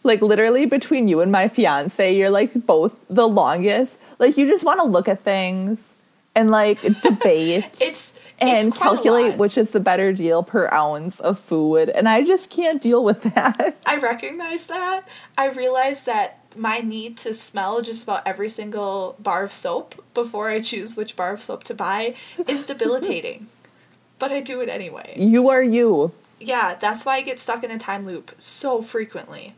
Like 0.04 0.22
literally 0.22 0.66
between 0.66 1.08
you 1.08 1.20
and 1.20 1.32
my 1.32 1.48
fiance, 1.48 2.16
you're 2.16 2.32
like 2.32 2.66
both 2.66 2.96
the 3.08 3.28
longest. 3.28 4.00
Like 4.18 4.36
you 4.36 4.48
just 4.48 4.64
want 4.64 4.80
to 4.80 4.86
look 4.86 5.08
at 5.08 5.22
things 5.22 6.00
and 6.36 6.50
like 6.50 6.82
debate. 7.04 7.66
It's 7.82 8.14
and 8.42 8.70
it's 8.70 8.78
calculate 8.78 9.38
which 9.38 9.58
is 9.58 9.72
the 9.72 9.82
better 9.82 10.14
deal 10.14 10.42
per 10.44 10.70
ounce 10.72 11.20
of 11.20 11.38
food. 11.38 11.90
And 11.90 12.08
I 12.10 12.24
just 12.24 12.50
can't 12.50 12.82
deal 12.82 13.04
with 13.04 13.24
that. 13.36 13.78
I 13.86 13.98
recognize 13.98 14.66
that. 14.68 15.08
I 15.38 15.50
realize 15.50 16.04
that 16.04 16.40
my 16.58 16.80
need 16.80 17.18
to 17.18 17.34
smell 17.34 17.82
just 17.82 18.04
about 18.04 18.26
every 18.26 18.50
single 18.50 19.18
bar 19.20 19.44
of 19.44 19.52
soap 19.52 20.04
before 20.16 20.50
I 20.50 20.62
choose 20.62 20.98
which 20.98 21.16
bar 21.16 21.34
of 21.34 21.44
soap 21.44 21.64
to 21.66 21.76
buy 21.76 22.16
is 22.48 22.66
debilitating. 22.66 23.48
But 24.20 24.32
I 24.32 24.42
do 24.42 24.62
it 24.62 24.70
anyway. 24.70 25.16
You 25.18 25.50
are 25.50 25.64
you. 25.64 26.12
Yeah, 26.40 26.76
that's 26.76 27.06
why 27.06 27.16
I 27.16 27.22
get 27.22 27.40
stuck 27.40 27.64
in 27.64 27.72
a 27.72 27.80
time 27.80 28.06
loop 28.06 28.34
so 28.38 28.82
frequently. 28.82 29.56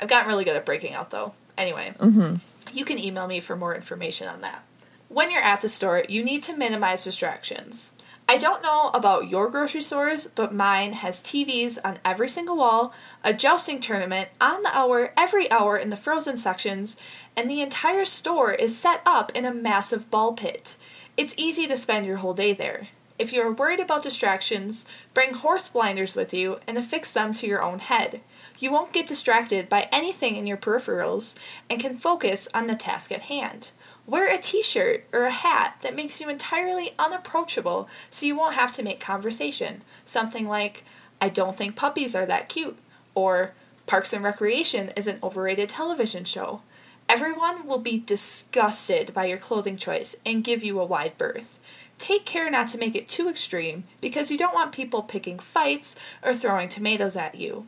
I've 0.00 0.08
gotten 0.08 0.28
really 0.28 0.44
good 0.44 0.56
at 0.56 0.66
breaking 0.66 0.94
out 0.94 1.10
though. 1.10 1.34
Anyway, 1.58 1.94
mm-hmm. 1.98 2.36
you 2.72 2.84
can 2.84 2.98
email 2.98 3.26
me 3.26 3.40
for 3.40 3.56
more 3.56 3.74
information 3.74 4.28
on 4.28 4.42
that. 4.42 4.62
When 5.08 5.30
you're 5.30 5.42
at 5.42 5.60
the 5.60 5.68
store, 5.68 6.04
you 6.08 6.22
need 6.22 6.42
to 6.44 6.56
minimize 6.56 7.04
distractions. 7.04 7.92
I 8.28 8.38
don't 8.38 8.62
know 8.62 8.90
about 8.92 9.28
your 9.28 9.48
grocery 9.48 9.82
stores, 9.82 10.26
but 10.26 10.52
mine 10.52 10.94
has 10.94 11.22
TVs 11.22 11.78
on 11.84 12.00
every 12.04 12.28
single 12.28 12.56
wall, 12.56 12.92
a 13.22 13.32
jousting 13.32 13.78
tournament 13.78 14.30
on 14.40 14.64
the 14.64 14.76
hour 14.76 15.12
every 15.16 15.48
hour 15.48 15.76
in 15.76 15.90
the 15.90 15.96
frozen 15.96 16.36
sections, 16.36 16.96
and 17.36 17.48
the 17.48 17.60
entire 17.60 18.04
store 18.04 18.52
is 18.52 18.76
set 18.76 19.00
up 19.06 19.30
in 19.32 19.44
a 19.44 19.54
massive 19.54 20.10
ball 20.10 20.32
pit. 20.32 20.76
It's 21.16 21.36
easy 21.36 21.68
to 21.68 21.76
spend 21.76 22.04
your 22.04 22.16
whole 22.16 22.34
day 22.34 22.52
there. 22.52 22.88
If 23.18 23.32
you 23.32 23.40
are 23.42 23.52
worried 23.52 23.80
about 23.80 24.02
distractions, 24.02 24.84
bring 25.14 25.32
horse 25.32 25.70
blinders 25.70 26.14
with 26.14 26.34
you 26.34 26.60
and 26.66 26.76
affix 26.76 27.12
them 27.12 27.32
to 27.34 27.46
your 27.46 27.62
own 27.62 27.78
head. 27.78 28.20
You 28.58 28.70
won't 28.70 28.92
get 28.92 29.06
distracted 29.06 29.68
by 29.68 29.88
anything 29.90 30.36
in 30.36 30.46
your 30.46 30.58
peripherals 30.58 31.34
and 31.70 31.80
can 31.80 31.96
focus 31.96 32.46
on 32.52 32.66
the 32.66 32.74
task 32.74 33.10
at 33.10 33.22
hand. 33.22 33.70
Wear 34.06 34.32
a 34.32 34.38
t 34.38 34.62
shirt 34.62 35.04
or 35.12 35.24
a 35.24 35.30
hat 35.30 35.78
that 35.80 35.96
makes 35.96 36.20
you 36.20 36.28
entirely 36.28 36.92
unapproachable 36.98 37.88
so 38.10 38.26
you 38.26 38.36
won't 38.36 38.54
have 38.54 38.72
to 38.72 38.82
make 38.82 39.00
conversation. 39.00 39.82
Something 40.04 40.46
like, 40.46 40.84
I 41.20 41.30
don't 41.30 41.56
think 41.56 41.74
puppies 41.74 42.14
are 42.14 42.26
that 42.26 42.50
cute, 42.50 42.78
or 43.14 43.52
Parks 43.86 44.12
and 44.12 44.22
Recreation 44.22 44.92
is 44.94 45.06
an 45.06 45.18
overrated 45.22 45.70
television 45.70 46.24
show. 46.24 46.60
Everyone 47.08 47.66
will 47.66 47.78
be 47.78 47.98
disgusted 47.98 49.14
by 49.14 49.26
your 49.26 49.38
clothing 49.38 49.76
choice 49.76 50.16
and 50.26 50.44
give 50.44 50.62
you 50.64 50.80
a 50.80 50.84
wide 50.84 51.16
berth. 51.16 51.60
Take 51.98 52.26
care 52.26 52.50
not 52.50 52.68
to 52.68 52.78
make 52.78 52.94
it 52.94 53.08
too 53.08 53.28
extreme 53.28 53.84
because 54.00 54.30
you 54.30 54.36
don't 54.38 54.54
want 54.54 54.72
people 54.72 55.02
picking 55.02 55.38
fights 55.38 55.96
or 56.22 56.34
throwing 56.34 56.68
tomatoes 56.68 57.16
at 57.16 57.34
you. 57.34 57.66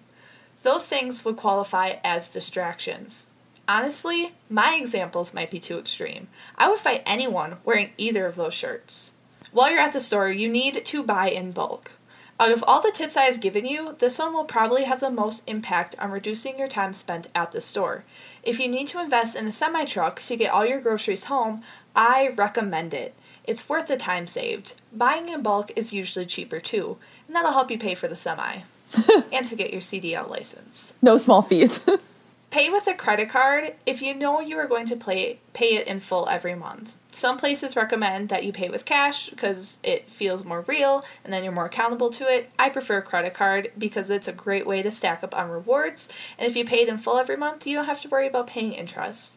Those 0.63 0.89
things 0.89 1.25
would 1.25 1.37
qualify 1.37 1.95
as 2.05 2.29
distractions. 2.29 3.27
Honestly, 3.67 4.33
my 4.49 4.75
examples 4.75 5.35
might 5.35 5.51
be 5.51 5.61
too 5.61 5.79
extreme. 5.79 6.29
I 6.57 6.69
would 6.69 6.81
fight 6.81 7.03
anyone 7.05 7.59
wearing 7.65 7.91
either 7.97 8.27
of 8.27 8.37
those 8.37 8.55
shirts. 8.55 9.13
While 9.53 9.71
you're 9.71 9.81
at 9.81 9.93
the 9.93 10.01
store, 10.01 10.31
you 10.31 10.49
need 10.49 10.85
to 10.85 11.03
buy 11.03 11.29
in 11.29 11.53
bulk. 11.53 11.93
Out 12.41 12.53
of 12.53 12.63
all 12.67 12.81
the 12.81 12.93
tips 12.93 13.17
I 13.17 13.23
have 13.23 13.41
given 13.41 13.67
you, 13.67 13.95
this 13.99 14.19
one 14.19 14.33
will 14.33 14.45
probably 14.45 14.85
have 14.85 15.01
the 15.01 15.11
most 15.11 15.43
impact 15.49 15.97
on 15.99 16.13
reducing 16.13 16.57
your 16.57 16.69
time 16.69 16.93
spent 16.93 17.29
at 17.35 17.51
the 17.51 17.61
store. 17.61 18.05
If 18.45 18.61
you 18.61 18.69
need 18.69 18.87
to 18.89 19.01
invest 19.01 19.35
in 19.35 19.47
a 19.47 19.53
semi 19.53 19.85
truck 19.85 20.21
to 20.23 20.37
get 20.37 20.53
all 20.53 20.65
your 20.65 20.81
groceries 20.81 21.25
home, 21.25 21.63
I 21.97 22.29
recommend 22.29 22.95
it. 22.95 23.15
It's 23.49 23.69
worth 23.69 23.87
the 23.87 23.97
time 23.97 24.27
saved. 24.27 24.75
Buying 24.93 25.29
in 25.29 25.43
bulk 25.43 25.73
is 25.75 25.93
usually 25.93 26.27
cheaper 26.27 26.61
too, 26.61 26.99
and 27.27 27.35
that'll 27.35 27.53
help 27.53 27.71
you 27.71 27.79
pay 27.79 27.95
for 27.95 28.07
the 28.07 28.15
semi 28.15 28.59
and 29.33 29.47
to 29.47 29.57
get 29.57 29.73
your 29.73 29.81
CDL 29.81 30.29
license. 30.29 30.95
No 31.03 31.17
small 31.17 31.43
feat. 31.43 31.85
Pay 32.51 32.71
with 32.71 32.87
a 32.87 32.95
credit 32.95 33.29
card 33.29 33.75
if 33.85 34.01
you 34.01 34.15
know 34.15 34.41
you 34.41 34.57
are 34.57 34.67
going 34.67 34.87
to 34.87 34.97
play, 34.97 35.39
pay 35.53 35.77
it 35.77 35.87
in 35.87 36.01
full 36.01 36.27
every 36.31 36.55
month. 36.55 36.95
Some 37.13 37.37
places 37.37 37.77
recommend 37.77 38.31
that 38.31 38.43
you 38.43 38.53
pay 38.53 38.71
with 38.71 38.87
cash 38.87 39.29
because 39.29 39.79
it 39.83 40.11
feels 40.11 40.47
more 40.47 40.63
real 40.63 41.05
and 41.23 41.31
then 41.31 41.45
you're 41.45 41.53
more 41.53 41.67
accountable 41.67 42.09
to 42.09 42.25
it. 42.25 42.51
I 42.59 42.71
prefer 42.71 42.99
a 42.99 43.03
credit 43.03 43.35
card 43.35 43.71
because 43.77 44.09
it's 44.09 44.29
a 44.29 44.33
great 44.33 44.67
way 44.67 44.81
to 44.81 44.91
stack 44.91 45.23
up 45.23 45.37
on 45.37 45.51
rewards, 45.51 46.09
and 46.39 46.49
if 46.49 46.57
you 46.57 46.65
pay 46.65 46.83
it 46.83 46.89
in 46.89 46.97
full 46.97 47.19
every 47.19 47.37
month, 47.37 47.67
you 47.67 47.77
don't 47.77 47.85
have 47.85 48.01
to 48.01 48.09
worry 48.09 48.27
about 48.27 48.47
paying 48.47 48.73
interest. 48.73 49.37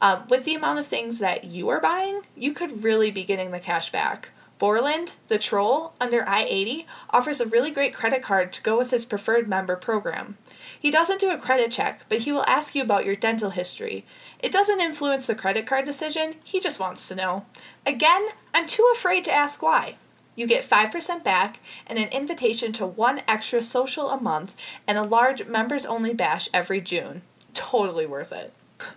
Um, 0.00 0.26
with 0.28 0.44
the 0.44 0.54
amount 0.54 0.78
of 0.78 0.86
things 0.86 1.18
that 1.18 1.44
you 1.44 1.68
are 1.68 1.80
buying, 1.80 2.22
you 2.34 2.52
could 2.52 2.82
really 2.82 3.10
be 3.10 3.24
getting 3.24 3.50
the 3.50 3.60
cash 3.60 3.92
back. 3.92 4.30
Borland, 4.60 5.14
the 5.28 5.38
troll, 5.38 5.94
under 6.02 6.26
I 6.28 6.44
80, 6.44 6.86
offers 7.08 7.40
a 7.40 7.46
really 7.46 7.70
great 7.70 7.94
credit 7.94 8.22
card 8.22 8.52
to 8.52 8.62
go 8.62 8.76
with 8.76 8.90
his 8.90 9.06
preferred 9.06 9.48
member 9.48 9.74
program. 9.74 10.36
He 10.78 10.90
doesn't 10.90 11.18
do 11.18 11.30
a 11.30 11.38
credit 11.38 11.72
check, 11.72 12.04
but 12.10 12.20
he 12.20 12.32
will 12.32 12.44
ask 12.46 12.74
you 12.74 12.82
about 12.82 13.06
your 13.06 13.16
dental 13.16 13.50
history. 13.50 14.04
It 14.38 14.52
doesn't 14.52 14.82
influence 14.82 15.26
the 15.26 15.34
credit 15.34 15.66
card 15.66 15.86
decision, 15.86 16.34
he 16.44 16.60
just 16.60 16.78
wants 16.78 17.08
to 17.08 17.14
know. 17.14 17.46
Again, 17.86 18.28
I'm 18.52 18.66
too 18.66 18.86
afraid 18.94 19.24
to 19.24 19.32
ask 19.32 19.62
why. 19.62 19.96
You 20.36 20.46
get 20.46 20.68
5% 20.68 21.24
back 21.24 21.60
and 21.86 21.98
an 21.98 22.08
invitation 22.08 22.72
to 22.74 22.86
one 22.86 23.22
extra 23.26 23.62
social 23.62 24.10
a 24.10 24.20
month 24.20 24.54
and 24.86 24.98
a 24.98 25.02
large 25.02 25.46
members 25.46 25.86
only 25.86 26.12
bash 26.12 26.50
every 26.52 26.82
June. 26.82 27.22
Totally 27.54 28.04
worth 28.06 28.32
it. 28.32 28.52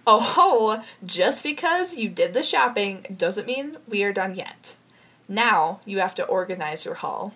Oh! 0.06 0.84
Just 1.06 1.44
because 1.44 1.96
you 1.98 2.10
did 2.10 2.34
the 2.34 2.44
shopping 2.44 3.06
doesn't 3.16 3.48
mean 3.48 3.78
we 3.88 4.04
are 4.04 4.14
done 4.14 4.36
yet. 4.36 4.76
Now 5.28 5.80
you 5.86 6.00
have 6.00 6.16
to 6.16 6.26
organize 6.26 6.86
your 6.86 6.96
haul. 6.96 7.34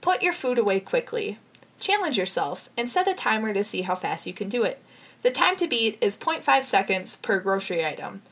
Put 0.00 0.22
your 0.22 0.32
food 0.32 0.58
away 0.58 0.80
quickly. 0.80 1.38
Challenge 1.78 2.18
yourself 2.18 2.68
and 2.76 2.88
set 2.90 3.08
a 3.08 3.14
timer 3.14 3.52
to 3.54 3.64
see 3.64 3.82
how 3.82 3.94
fast 3.94 4.26
you 4.26 4.32
can 4.32 4.48
do 4.48 4.62
it. 4.62 4.82
The 5.22 5.30
time 5.30 5.56
to 5.56 5.68
beat 5.68 5.98
is 6.00 6.16
0.5 6.16 6.64
seconds 6.64 7.16
per 7.16 7.38
grocery 7.38 7.84
item. 7.84 8.22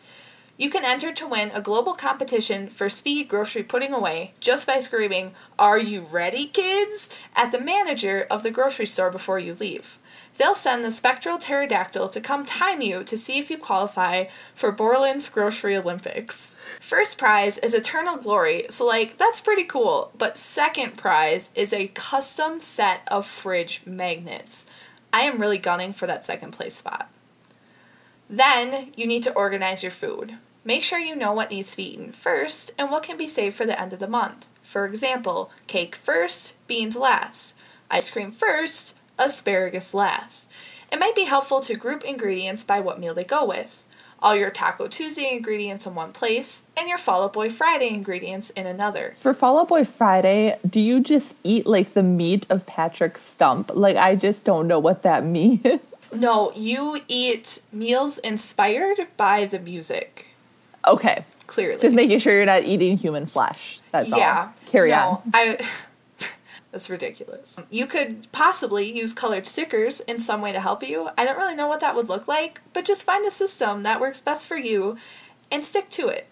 You 0.57 0.69
can 0.69 0.85
enter 0.85 1.11
to 1.13 1.27
win 1.27 1.51
a 1.55 1.61
global 1.61 1.95
competition 1.95 2.69
for 2.69 2.91
speed 2.91 3.29
grocery 3.29 3.63
putting 3.63 3.95
away 3.95 4.35
just 4.41 4.67
by 4.67 4.79
screaming, 4.79 5.35
Are 5.59 5.79
you 5.79 6.03
ready, 6.03 6.47
kids? 6.47 7.09
at 7.35 7.51
the 7.51 7.61
manager 7.61 8.27
of 8.31 8.43
the 8.43 8.51
grocery 8.51 8.87
store 8.87 9.11
before 9.11 9.39
you 9.39 9.55
leave. 9.55 9.97
They'll 10.41 10.55
send 10.55 10.83
the 10.83 10.91
spectral 10.91 11.37
pterodactyl 11.37 12.09
to 12.09 12.19
come 12.19 12.47
time 12.47 12.81
you 12.81 13.05
to 13.05 13.19
see 13.19 13.39
if 13.39 13.51
you 13.51 13.59
qualify 13.59 14.25
for 14.55 14.73
Borland's 14.73 15.29
Grocery 15.29 15.77
Olympics. 15.77 16.55
First 16.81 17.19
prize 17.19 17.59
is 17.59 17.75
Eternal 17.75 18.17
Glory, 18.17 18.65
so, 18.71 18.87
like, 18.87 19.19
that's 19.19 19.43
pretty 19.43 19.65
cool. 19.65 20.13
But 20.17 20.39
second 20.39 20.97
prize 20.97 21.51
is 21.55 21.75
a 21.75 21.89
custom 21.89 22.59
set 22.59 23.03
of 23.09 23.27
fridge 23.27 23.83
magnets. 23.85 24.65
I 25.13 25.25
am 25.25 25.39
really 25.39 25.59
gunning 25.59 25.93
for 25.93 26.07
that 26.07 26.25
second 26.25 26.53
place 26.53 26.77
spot. 26.77 27.11
Then 28.31 28.93
you 28.97 29.07
need 29.07 29.25
to 29.25 29.35
organize 29.35 29.83
your 29.83 29.93
food. 29.93 30.39
Make 30.65 30.83
sure 30.83 30.99
you 30.99 31.15
know 31.15 31.35
what 31.35 31.51
needs 31.51 31.73
to 31.73 31.77
be 31.77 31.93
eaten 31.93 32.13
first 32.13 32.73
and 32.79 32.91
what 32.91 33.03
can 33.03 33.19
be 33.19 33.27
saved 33.27 33.57
for 33.57 33.67
the 33.67 33.79
end 33.79 33.93
of 33.93 33.99
the 33.99 34.07
month. 34.07 34.49
For 34.63 34.87
example, 34.87 35.51
cake 35.67 35.95
first, 35.95 36.55
beans 36.67 36.97
last, 36.97 37.55
ice 37.91 38.09
cream 38.09 38.33
first, 38.33 38.95
asparagus 39.21 39.95
last. 39.95 40.49
It 40.91 40.99
might 40.99 41.15
be 41.15 41.25
helpful 41.25 41.61
to 41.61 41.75
group 41.75 42.05
ingredients 42.05 42.65
by 42.65 42.81
what 42.81 42.99
meal 42.99 43.15
they 43.15 43.25
go 43.25 43.45
with. 43.45 43.87
All 44.23 44.37
your 44.37 44.51
Taco 44.51 44.87
Tuesday 44.87 45.35
ingredients 45.35 45.87
in 45.87 45.95
one 45.95 46.13
place 46.13 46.63
and 46.77 46.89
your 46.89 46.99
Fall 46.99 47.25
Out 47.25 47.33
Boy 47.33 47.49
Friday 47.49 47.89
ingredients 47.89 48.51
in 48.51 48.67
another. 48.67 49.15
For 49.19 49.33
Fall 49.33 49.61
Out 49.61 49.69
Boy 49.69 49.85
Friday, 49.85 50.59
do 50.69 50.81
you 50.81 51.01
just 51.01 51.35
eat 51.43 51.67
like 51.67 51.95
the 51.95 52.03
meat 52.03 52.47
of 52.51 52.67
Patrick 52.67 53.17
Stump? 53.17 53.71
Like, 53.73 53.97
I 53.97 54.17
just 54.17 54.45
don't 54.45 54.67
know 54.67 54.79
what 54.79 55.03
that 55.03 55.25
means. 55.25 55.81
No, 56.13 56.53
you 56.55 57.01
eat 57.09 57.63
meals 57.73 58.19
inspired 58.19 59.07
by 59.17 59.47
the 59.47 59.59
music, 59.59 60.29
okay. 60.87 61.25
clearly. 61.47 61.81
Just 61.81 61.95
making 61.95 62.19
sure 62.19 62.35
you're 62.35 62.47
not 62.47 62.65
eating 62.65 62.99
human 62.99 63.27
flesh. 63.27 63.81
That's 63.93 64.09
yeah. 64.09 64.49
all. 64.49 64.55
Carry 64.67 64.91
no, 64.91 64.97
on. 64.97 65.31
I 65.33 65.67
That's 66.73 66.89
ridiculous. 66.89 67.59
You 67.69 67.87
could 67.87 68.31
possibly 68.31 68.97
use 68.97 69.13
colored 69.13 69.47
stickers 69.47 70.01
in 70.01 70.21
some 70.21 70.41
way 70.41 70.53
to 70.53 70.61
help 70.61 70.83
you. 70.85 71.09
I 71.19 71.25
don't 71.25 71.37
really 71.37 71.57
know 71.57 71.67
what 71.67 71.81
that 71.81 71.97
would 71.97 72.09
look 72.09 72.29
like, 72.29 72.61
but 72.73 72.85
just 72.85 73.03
find 73.03 73.27
a 73.27 73.31
system 73.31 73.83
that 73.83 74.01
works 74.01 74.21
best 74.21 74.47
for 74.47 74.57
you 74.57 74.97
and 75.51 75.65
stick 75.65 75.91
to 75.91 76.09
it. 76.09 76.29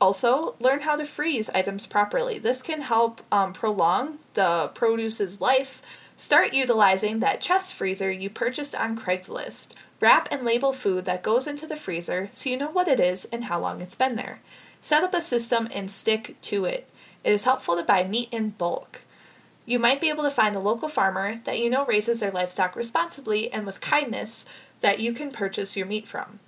Also, 0.00 0.54
learn 0.60 0.80
how 0.80 0.94
to 0.94 1.04
freeze 1.04 1.50
items 1.50 1.86
properly. 1.86 2.38
This 2.38 2.62
can 2.62 2.82
help 2.82 3.22
um, 3.32 3.52
prolong 3.52 4.18
the 4.34 4.70
produce's 4.74 5.40
life. 5.40 5.82
Start 6.16 6.52
utilizing 6.52 7.20
that 7.20 7.40
chest 7.40 7.74
freezer 7.74 8.10
you 8.10 8.28
purchased 8.28 8.74
on 8.74 8.96
Craigslist. 8.96 9.68
Wrap 10.00 10.28
and 10.30 10.44
label 10.44 10.72
food 10.72 11.04
that 11.06 11.22
goes 11.22 11.48
into 11.48 11.66
the 11.66 11.74
freezer 11.74 12.28
so 12.32 12.50
you 12.50 12.56
know 12.56 12.70
what 12.70 12.86
it 12.86 13.00
is 13.00 13.24
and 13.32 13.44
how 13.44 13.58
long 13.58 13.80
it's 13.80 13.96
been 13.96 14.14
there. 14.14 14.40
Set 14.80 15.02
up 15.02 15.14
a 15.14 15.20
system 15.20 15.68
and 15.72 15.90
stick 15.90 16.36
to 16.42 16.64
it. 16.64 16.88
It 17.24 17.32
is 17.32 17.44
helpful 17.44 17.76
to 17.76 17.82
buy 17.82 18.04
meat 18.04 18.28
in 18.30 18.50
bulk. 18.50 19.02
You 19.68 19.78
might 19.78 20.00
be 20.00 20.08
able 20.08 20.24
to 20.24 20.30
find 20.30 20.56
a 20.56 20.60
local 20.60 20.88
farmer 20.88 21.42
that 21.44 21.58
you 21.58 21.68
know 21.68 21.84
raises 21.84 22.20
their 22.20 22.30
livestock 22.30 22.74
responsibly 22.74 23.52
and 23.52 23.66
with 23.66 23.82
kindness 23.82 24.46
that 24.80 24.98
you 24.98 25.12
can 25.12 25.30
purchase 25.30 25.76
your 25.76 25.84
meat 25.84 26.08
from. 26.08 26.40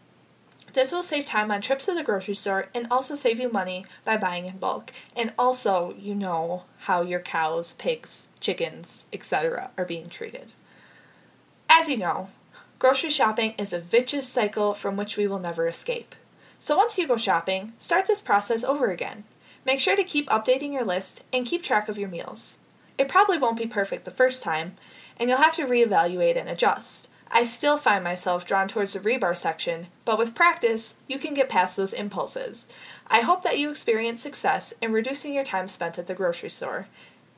This 0.73 0.91
will 0.91 1.03
save 1.03 1.27
time 1.27 1.51
on 1.51 1.61
trips 1.61 1.85
to 1.85 1.93
the 1.93 2.03
grocery 2.03 2.35
store 2.35 2.69
and 2.75 2.87
also 2.91 3.15
save 3.15 3.39
you 3.39 3.53
money 3.53 3.85
by 4.07 4.17
buying 4.17 4.47
in 4.47 4.57
bulk. 4.57 4.93
And 5.15 5.35
also, 5.39 5.95
you 5.99 6.15
know 6.15 6.65
how 6.79 7.03
your 7.03 7.21
cows, 7.21 7.75
pigs, 7.75 8.31
chickens, 8.41 9.05
etc. 9.13 9.71
are 9.77 9.85
being 9.85 10.09
treated. 10.09 10.55
As 11.69 11.91
you 11.91 11.99
know, 11.99 12.31
grocery 12.79 13.11
shopping 13.11 13.53
is 13.59 13.75
a 13.75 13.81
vicious 13.81 14.27
cycle 14.27 14.73
from 14.73 14.97
which 14.97 15.19
we 15.19 15.27
will 15.27 15.41
never 15.41 15.69
escape. 15.69 16.15
So 16.59 16.75
once 16.75 16.97
you 16.97 17.07
go 17.07 17.19
shopping, 17.19 17.75
start 17.77 18.07
this 18.07 18.23
process 18.23 18.65
over 18.65 18.91
again. 18.91 19.25
Make 19.67 19.79
sure 19.79 19.95
to 19.95 20.05
keep 20.05 20.27
updating 20.31 20.73
your 20.73 20.85
list 20.85 21.23
and 21.35 21.45
keep 21.45 21.63
track 21.63 21.91
of 21.91 21.99
your 21.99 22.09
meals. 22.09 22.57
It 23.01 23.09
probably 23.09 23.39
won't 23.39 23.57
be 23.57 23.67
perfect 23.67 24.05
the 24.05 24.11
first 24.11 24.43
time, 24.43 24.75
and 25.17 25.31
you'll 25.31 25.39
have 25.39 25.57
to 25.57 25.65
reevaluate 25.65 26.37
and 26.37 26.51
adjust. 26.51 27.09
I 27.31 27.45
still 27.45 27.79
find 27.79 28.05
myself 28.05 28.45
drawn 28.45 28.69
towards 28.69 28.93
the 28.93 29.01
rebar 29.01 29.35
section, 29.35 29.87
but 30.05 30.19
with 30.19 30.35
practice, 30.35 30.97
you 31.09 31.19
can 31.19 31.33
get 31.33 31.49
past 31.49 31.79
those 31.79 31.95
impulses. 31.95 32.69
I 33.07 33.21
hope 33.21 33.43
that 33.43 33.59
you 33.59 33.71
experience 33.71 34.21
success 34.21 34.75
in 34.83 34.93
reducing 34.93 35.33
your 35.33 35.45
time 35.45 35.67
spent 35.67 35.99
at 35.99 36.09
the 36.09 36.15
grocery 36.15 36.51
store. 36.51 36.89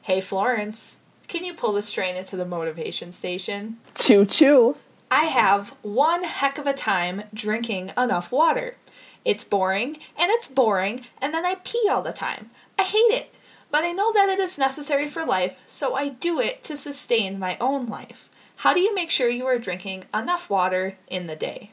Hey, 0.01 0.21
Florence, 0.21 0.99
can 1.29 1.45
you 1.45 1.55
pull 1.55 1.75
this 1.75 1.93
train 1.93 2.17
into 2.17 2.37
the 2.37 2.45
motivation 2.45 3.13
station? 3.13 3.77
Choo 3.95 4.27
choo. 4.27 4.77
I 5.13 5.27
have 5.27 5.69
one 5.83 6.25
heck 6.25 6.59
of 6.59 6.67
a 6.67 6.73
time 6.73 7.23
drinking 7.33 7.93
enough 7.97 8.33
water. 8.33 8.79
It's 9.25 9.45
boring, 9.45 9.99
and 10.19 10.29
it's 10.33 10.49
boring, 10.49 11.03
and 11.21 11.33
then 11.33 11.47
I 11.47 11.55
pee 11.63 11.89
all 11.89 12.03
the 12.03 12.13
time. 12.13 12.51
I 12.77 12.83
hate 12.83 13.13
it, 13.15 13.33
but 13.73 13.83
I 13.83 13.91
know 13.91 14.13
that 14.13 14.29
it 14.29 14.39
is 14.39 14.59
necessary 14.59 15.09
for 15.09 15.25
life, 15.25 15.55
so 15.67 15.95
I 15.95 16.11
do 16.11 16.39
it 16.39 16.63
to 16.65 16.77
sustain 16.77 17.39
my 17.39 17.57
own 17.61 17.87
life. 17.87 18.29
How 18.57 18.75
do 18.75 18.81
you 18.81 18.95
make 18.95 19.11
sure 19.11 19.29
you 19.29 19.47
are 19.47 19.59
drinking 19.59 20.05
enough 20.15 20.49
water 20.49 20.99
in 21.09 21.27
the 21.27 21.35
day? 21.35 21.73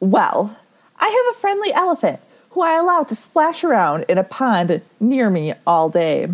Well, 0.00 0.56
I 0.98 1.04
have 1.04 1.36
a 1.36 1.38
friendly 1.38 1.72
elephant 1.72 2.20
who 2.50 2.62
I 2.62 2.76
allow 2.76 3.04
to 3.04 3.14
splash 3.14 3.62
around 3.62 4.06
in 4.08 4.16
a 4.16 4.24
pond 4.24 4.80
near 4.98 5.28
me 5.28 5.52
all 5.66 5.90
day. 5.90 6.28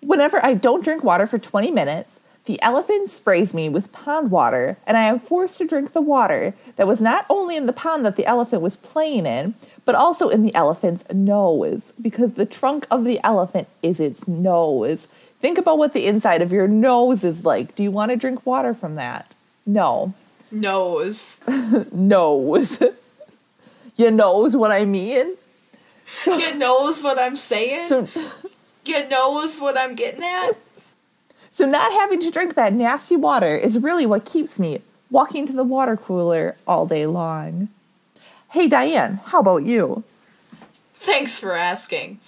Whenever 0.00 0.42
I 0.44 0.54
don't 0.54 0.84
drink 0.84 1.02
water 1.02 1.26
for 1.26 1.38
20 1.38 1.72
minutes, 1.72 2.17
the 2.48 2.60
elephant 2.62 3.08
sprays 3.08 3.52
me 3.52 3.68
with 3.68 3.92
pond 3.92 4.30
water, 4.30 4.78
and 4.86 4.96
I 4.96 5.02
am 5.02 5.20
forced 5.20 5.58
to 5.58 5.66
drink 5.66 5.92
the 5.92 6.00
water 6.00 6.54
that 6.76 6.86
was 6.86 7.02
not 7.02 7.26
only 7.28 7.58
in 7.58 7.66
the 7.66 7.74
pond 7.74 8.06
that 8.06 8.16
the 8.16 8.24
elephant 8.24 8.62
was 8.62 8.74
playing 8.74 9.26
in, 9.26 9.54
but 9.84 9.94
also 9.94 10.30
in 10.30 10.42
the 10.42 10.54
elephant's 10.54 11.04
nose, 11.12 11.92
because 12.00 12.32
the 12.32 12.46
trunk 12.46 12.86
of 12.90 13.04
the 13.04 13.20
elephant 13.22 13.68
is 13.82 14.00
its 14.00 14.26
nose. 14.26 15.08
Think 15.42 15.58
about 15.58 15.76
what 15.76 15.92
the 15.92 16.06
inside 16.06 16.40
of 16.40 16.50
your 16.50 16.66
nose 16.66 17.22
is 17.22 17.44
like. 17.44 17.74
Do 17.74 17.82
you 17.82 17.90
want 17.90 18.12
to 18.12 18.16
drink 18.16 18.46
water 18.46 18.72
from 18.72 18.94
that? 18.94 19.30
No. 19.66 20.14
Nose. 20.50 21.38
Nose. 21.92 22.82
you 23.96 24.10
knows 24.10 24.56
what 24.56 24.72
I 24.72 24.86
mean? 24.86 25.36
You 26.24 26.54
knows 26.54 27.02
what 27.02 27.18
I'm 27.18 27.36
saying? 27.36 27.88
So 27.88 28.08
you 28.86 29.06
knows 29.10 29.60
what 29.60 29.76
I'm 29.76 29.94
getting 29.94 30.24
at? 30.24 30.52
So, 31.58 31.66
not 31.66 31.90
having 31.90 32.20
to 32.20 32.30
drink 32.30 32.54
that 32.54 32.72
nasty 32.72 33.16
water 33.16 33.56
is 33.56 33.80
really 33.80 34.06
what 34.06 34.24
keeps 34.24 34.60
me 34.60 34.80
walking 35.10 35.44
to 35.44 35.52
the 35.52 35.64
water 35.64 35.96
cooler 35.96 36.54
all 36.68 36.86
day 36.86 37.04
long. 37.04 37.66
Hey, 38.50 38.68
Diane, 38.68 39.18
how 39.24 39.40
about 39.40 39.64
you? 39.64 40.04
Thanks 40.94 41.40
for 41.40 41.56
asking. 41.56 42.20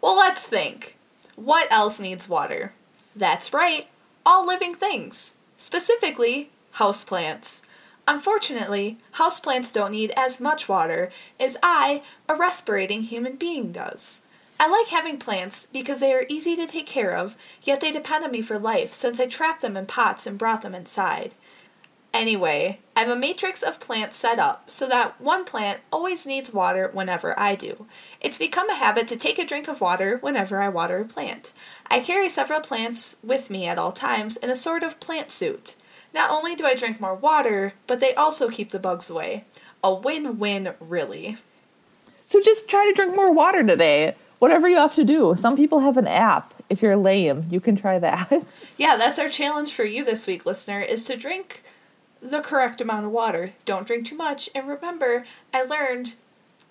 Well, 0.00 0.16
let's 0.16 0.42
think. 0.42 0.96
What 1.36 1.70
else 1.70 2.00
needs 2.00 2.28
water? 2.28 2.72
That's 3.14 3.52
right, 3.52 3.86
all 4.26 4.44
living 4.44 4.74
things. 4.74 5.34
Specifically, 5.56 6.50
houseplants. 6.78 7.60
Unfortunately, 8.08 8.98
houseplants 9.14 9.72
don't 9.72 9.92
need 9.92 10.12
as 10.16 10.40
much 10.40 10.68
water 10.68 11.12
as 11.38 11.56
I, 11.62 12.02
a 12.28 12.34
respirating 12.34 13.02
human 13.02 13.36
being, 13.36 13.70
does. 13.70 14.22
I 14.58 14.68
like 14.68 14.88
having 14.88 15.18
plants 15.18 15.66
because 15.72 16.00
they 16.00 16.12
are 16.12 16.26
easy 16.28 16.54
to 16.56 16.66
take 16.66 16.86
care 16.86 17.16
of, 17.16 17.36
yet 17.62 17.80
they 17.80 17.90
depend 17.90 18.24
on 18.24 18.30
me 18.30 18.42
for 18.42 18.58
life 18.58 18.92
since 18.94 19.18
I 19.18 19.26
trapped 19.26 19.62
them 19.62 19.76
in 19.76 19.86
pots 19.86 20.26
and 20.26 20.38
brought 20.38 20.62
them 20.62 20.74
inside. 20.74 21.34
Anyway, 22.14 22.78
I 22.94 23.00
have 23.00 23.08
a 23.08 23.16
matrix 23.16 23.62
of 23.62 23.80
plants 23.80 24.16
set 24.16 24.38
up 24.38 24.68
so 24.68 24.86
that 24.86 25.18
one 25.18 25.46
plant 25.46 25.80
always 25.90 26.26
needs 26.26 26.52
water 26.52 26.90
whenever 26.92 27.38
I 27.40 27.54
do. 27.54 27.86
It's 28.20 28.36
become 28.36 28.68
a 28.68 28.74
habit 28.74 29.08
to 29.08 29.16
take 29.16 29.38
a 29.38 29.46
drink 29.46 29.66
of 29.66 29.80
water 29.80 30.18
whenever 30.18 30.60
I 30.60 30.68
water 30.68 30.98
a 30.98 31.04
plant. 31.06 31.54
I 31.90 32.00
carry 32.00 32.28
several 32.28 32.60
plants 32.60 33.16
with 33.22 33.48
me 33.48 33.66
at 33.66 33.78
all 33.78 33.92
times 33.92 34.36
in 34.36 34.50
a 34.50 34.56
sort 34.56 34.82
of 34.82 35.00
plant 35.00 35.32
suit. 35.32 35.74
Not 36.14 36.30
only 36.30 36.54
do 36.54 36.66
I 36.66 36.74
drink 36.74 37.00
more 37.00 37.14
water, 37.14 37.72
but 37.86 38.00
they 38.00 38.14
also 38.14 38.50
keep 38.50 38.70
the 38.70 38.78
bugs 38.78 39.08
away. 39.08 39.46
A 39.82 39.94
win 39.94 40.38
win, 40.38 40.74
really. 40.80 41.38
So 42.26 42.42
just 42.42 42.68
try 42.68 42.86
to 42.86 42.94
drink 42.94 43.16
more 43.16 43.32
water 43.32 43.64
today. 43.64 44.14
Whatever 44.42 44.68
you 44.68 44.74
have 44.78 44.94
to 44.94 45.04
do. 45.04 45.36
Some 45.36 45.54
people 45.54 45.78
have 45.78 45.96
an 45.96 46.08
app. 46.08 46.52
If 46.68 46.82
you're 46.82 46.96
lame, 46.96 47.44
you 47.48 47.60
can 47.60 47.76
try 47.76 48.00
that. 48.00 48.44
Yeah, 48.76 48.96
that's 48.96 49.20
our 49.20 49.28
challenge 49.28 49.72
for 49.72 49.84
you 49.84 50.04
this 50.04 50.26
week, 50.26 50.44
listener, 50.44 50.80
is 50.80 51.04
to 51.04 51.16
drink 51.16 51.62
the 52.20 52.40
correct 52.40 52.80
amount 52.80 53.06
of 53.06 53.12
water. 53.12 53.52
Don't 53.64 53.86
drink 53.86 54.08
too 54.08 54.16
much. 54.16 54.50
And 54.52 54.66
remember, 54.66 55.24
I 55.54 55.62
learned 55.62 56.16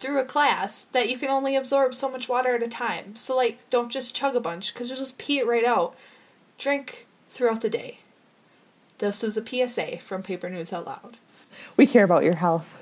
through 0.01 0.19
a 0.19 0.25
class 0.25 0.83
that 0.83 1.07
you 1.07 1.17
can 1.17 1.29
only 1.29 1.55
absorb 1.55 1.93
so 1.93 2.11
much 2.11 2.27
water 2.27 2.55
at 2.55 2.63
a 2.63 2.67
time. 2.67 3.15
So, 3.15 3.37
like, 3.37 3.59
don't 3.69 3.89
just 3.89 4.13
chug 4.13 4.35
a 4.35 4.41
bunch 4.41 4.73
because 4.73 4.89
you'll 4.89 4.99
just 4.99 5.17
pee 5.17 5.39
it 5.39 5.47
right 5.47 5.63
out. 5.63 5.95
Drink 6.57 7.07
throughout 7.29 7.61
the 7.61 7.69
day. 7.69 7.99
This 8.97 9.23
is 9.23 9.37
a 9.37 9.45
PSA 9.45 9.99
from 9.99 10.23
Paper 10.23 10.49
News 10.49 10.73
Out 10.73 10.87
Loud. 10.87 11.17
We 11.77 11.87
care 11.87 12.03
about 12.03 12.25
your 12.25 12.35
health. 12.35 12.80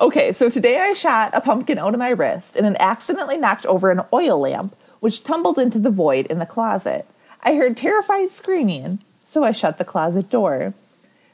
Okay, 0.00 0.32
so 0.32 0.48
today 0.48 0.78
I 0.78 0.92
shot 0.92 1.32
a 1.34 1.40
pumpkin 1.40 1.78
out 1.78 1.94
of 1.94 1.98
my 1.98 2.10
wrist 2.10 2.56
and 2.56 2.66
it 2.66 2.76
accidentally 2.80 3.36
knocked 3.36 3.66
over 3.66 3.90
an 3.90 4.02
oil 4.12 4.40
lamp, 4.40 4.76
which 5.00 5.24
tumbled 5.24 5.58
into 5.58 5.78
the 5.78 5.90
void 5.90 6.26
in 6.26 6.38
the 6.38 6.46
closet. 6.46 7.06
I 7.42 7.54
heard 7.54 7.76
terrified 7.76 8.28
screaming, 8.30 9.00
so 9.22 9.42
I 9.42 9.52
shut 9.52 9.78
the 9.78 9.84
closet 9.84 10.30
door. 10.30 10.74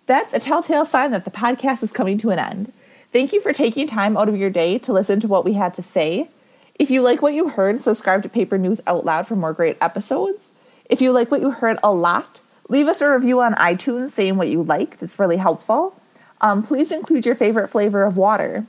That's 0.07 0.33
a 0.33 0.39
telltale 0.39 0.87
sign 0.87 1.11
that 1.11 1.25
the 1.25 1.31
podcast 1.31 1.83
is 1.83 1.93
coming 1.93 2.17
to 2.19 2.31
an 2.31 2.39
end. 2.39 2.73
Thank 3.13 3.33
you 3.33 3.41
for 3.41 3.53
taking 3.53 3.87
time 3.87 4.17
out 4.17 4.29
of 4.29 4.37
your 4.37 4.51
day 4.51 4.79
to 4.79 4.93
listen 4.93 5.21
to 5.21 5.29
what 5.29 5.45
we 5.45 5.55
had 5.55 5.75
to 5.75 5.83
say. 5.83 6.31
If 6.79 6.91
you 6.91 7.03
like 7.03 7.21
what 7.21 7.35
you 7.35 7.49
heard, 7.49 7.81
subscribe 7.81 8.23
to 8.23 8.29
Paper 8.29 8.57
News 8.57 8.81
Out 8.87 9.05
Loud 9.05 9.27
for 9.27 9.37
more 9.37 9.53
great 9.53 9.77
episodes. 9.81 10.51
If 10.89 11.03
you 11.03 11.13
like 11.13 11.31
what 11.31 11.41
you 11.41 11.51
heard 11.51 11.79
a 11.83 11.93
lot, 11.93 12.41
leave 12.69 12.87
us 12.87 13.01
a 13.01 13.11
review 13.11 13.41
on 13.41 13.55
iTunes 13.55 14.09
saying 14.09 14.37
what 14.37 14.49
you 14.49 14.63
liked. 14.63 15.03
It's 15.03 15.19
really 15.19 15.39
helpful. 15.39 15.98
Um, 16.41 16.63
please 16.63 16.93
include 16.93 17.27
your 17.27 17.35
favorite 17.35 17.69
flavor 17.69 18.05
of 18.05 18.17
water 18.17 18.67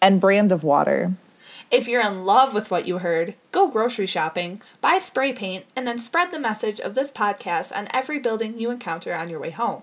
and 0.00 0.20
brand 0.20 0.52
of 0.52 0.62
water. 0.62 1.14
If 1.70 1.88
you're 1.88 2.02
in 2.02 2.24
love 2.24 2.54
with 2.54 2.70
what 2.70 2.86
you 2.86 2.98
heard, 2.98 3.34
go 3.50 3.68
grocery 3.68 4.06
shopping, 4.06 4.62
buy 4.80 4.98
spray 4.98 5.32
paint, 5.32 5.64
and 5.74 5.86
then 5.86 5.98
spread 5.98 6.30
the 6.30 6.38
message 6.38 6.78
of 6.78 6.94
this 6.94 7.10
podcast 7.10 7.76
on 7.76 7.88
every 7.92 8.18
building 8.18 8.58
you 8.58 8.70
encounter 8.70 9.14
on 9.14 9.28
your 9.28 9.40
way 9.40 9.50
home. 9.50 9.82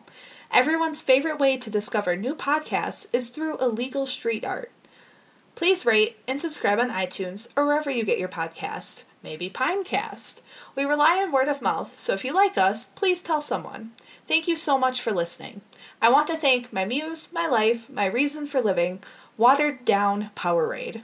Everyone's 0.51 1.01
favorite 1.01 1.39
way 1.39 1.57
to 1.57 1.70
discover 1.70 2.16
new 2.16 2.36
podcasts 2.36 3.07
is 3.12 3.30
through 3.30 3.57
illegal 3.57 4.05
street 4.05 4.45
art. 4.45 4.72
Please 5.55 5.86
rate 5.86 6.18
and 6.28 6.39
subscribe 6.39 6.80
on 6.80 6.89
iTunes 6.89 7.47
or 7.55 7.66
wherever 7.66 7.89
you 7.89 8.05
get 8.05 8.20
your 8.20 8.30
podcast, 8.30 9.03
maybe 9.24 9.49
Pinecast. 9.49 10.41
We 10.76 10.84
rely 10.84 11.22
on 11.22 11.32
word 11.32 11.47
of 11.47 11.61
mouth, 11.61 11.95
so 11.97 12.13
if 12.13 12.26
you 12.26 12.34
like 12.34 12.57
us, 12.57 12.86
please 12.95 13.22
tell 13.22 13.41
someone. 13.41 13.91
Thank 14.26 14.47
you 14.47 14.55
so 14.55 14.78
much 14.78 15.01
for 15.01 15.11
listening. 15.11 15.61
I 16.01 16.09
want 16.09 16.28
to 16.28 16.38
thank 16.38 16.72
my 16.72 16.86
muse, 16.86 17.32
my 17.32 17.47
life, 17.47 17.89
my 17.89 18.05
reason 18.05 18.45
for 18.45 18.61
living, 18.61 19.01
Watered 19.38 19.86
Down 19.86 20.32
Powerade. 20.36 21.03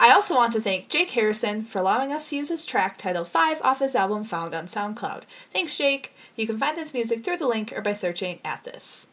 I 0.00 0.12
also 0.12 0.36
want 0.36 0.52
to 0.52 0.60
thank 0.60 0.88
Jake 0.88 1.10
Harrison 1.10 1.64
for 1.64 1.80
allowing 1.80 2.12
us 2.12 2.28
to 2.28 2.36
use 2.36 2.50
his 2.50 2.64
track 2.64 2.98
titled 2.98 3.28
5 3.28 3.60
off 3.62 3.80
his 3.80 3.96
album 3.96 4.22
found 4.22 4.54
on 4.54 4.66
SoundCloud. 4.66 5.24
Thanks, 5.50 5.76
Jake. 5.76 6.14
You 6.36 6.46
can 6.46 6.58
find 6.58 6.78
his 6.78 6.94
music 6.94 7.24
through 7.24 7.38
the 7.38 7.48
link 7.48 7.72
or 7.76 7.82
by 7.82 7.94
searching 7.94 8.38
at 8.44 8.62
this. 8.62 9.08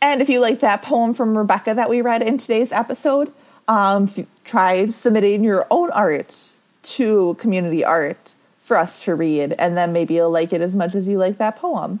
And 0.00 0.22
if 0.22 0.30
you 0.30 0.40
like 0.40 0.60
that 0.60 0.80
poem 0.80 1.12
from 1.12 1.36
Rebecca 1.36 1.74
that 1.74 1.90
we 1.90 2.00
read 2.00 2.22
in 2.22 2.38
today's 2.38 2.72
episode, 2.72 3.30
um, 3.68 4.10
try 4.44 4.86
submitting 4.86 5.44
your 5.44 5.66
own 5.70 5.90
art 5.90 6.54
to 6.82 7.34
community 7.34 7.84
art 7.84 8.34
for 8.58 8.76
us 8.76 9.00
to 9.00 9.14
read, 9.14 9.54
and 9.58 9.76
then 9.76 9.92
maybe 9.92 10.14
you'll 10.14 10.30
like 10.30 10.52
it 10.52 10.60
as 10.60 10.76
much 10.76 10.94
as 10.94 11.08
you 11.08 11.18
like 11.18 11.38
that 11.38 11.56
poem. 11.56 12.00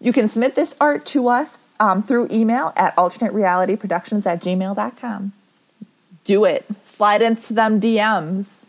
You 0.00 0.12
can 0.12 0.28
submit 0.28 0.54
this 0.54 0.74
art 0.80 1.04
to 1.06 1.28
us 1.28 1.58
um, 1.80 2.02
through 2.02 2.28
email 2.30 2.72
at 2.76 2.94
alternaterealityproductions 2.96 4.26
at 4.26 4.42
gmail.com. 4.42 5.32
Do 6.24 6.44
it. 6.44 6.64
Slide 6.82 7.22
into 7.22 7.52
them 7.54 7.80
DMs. 7.80 8.66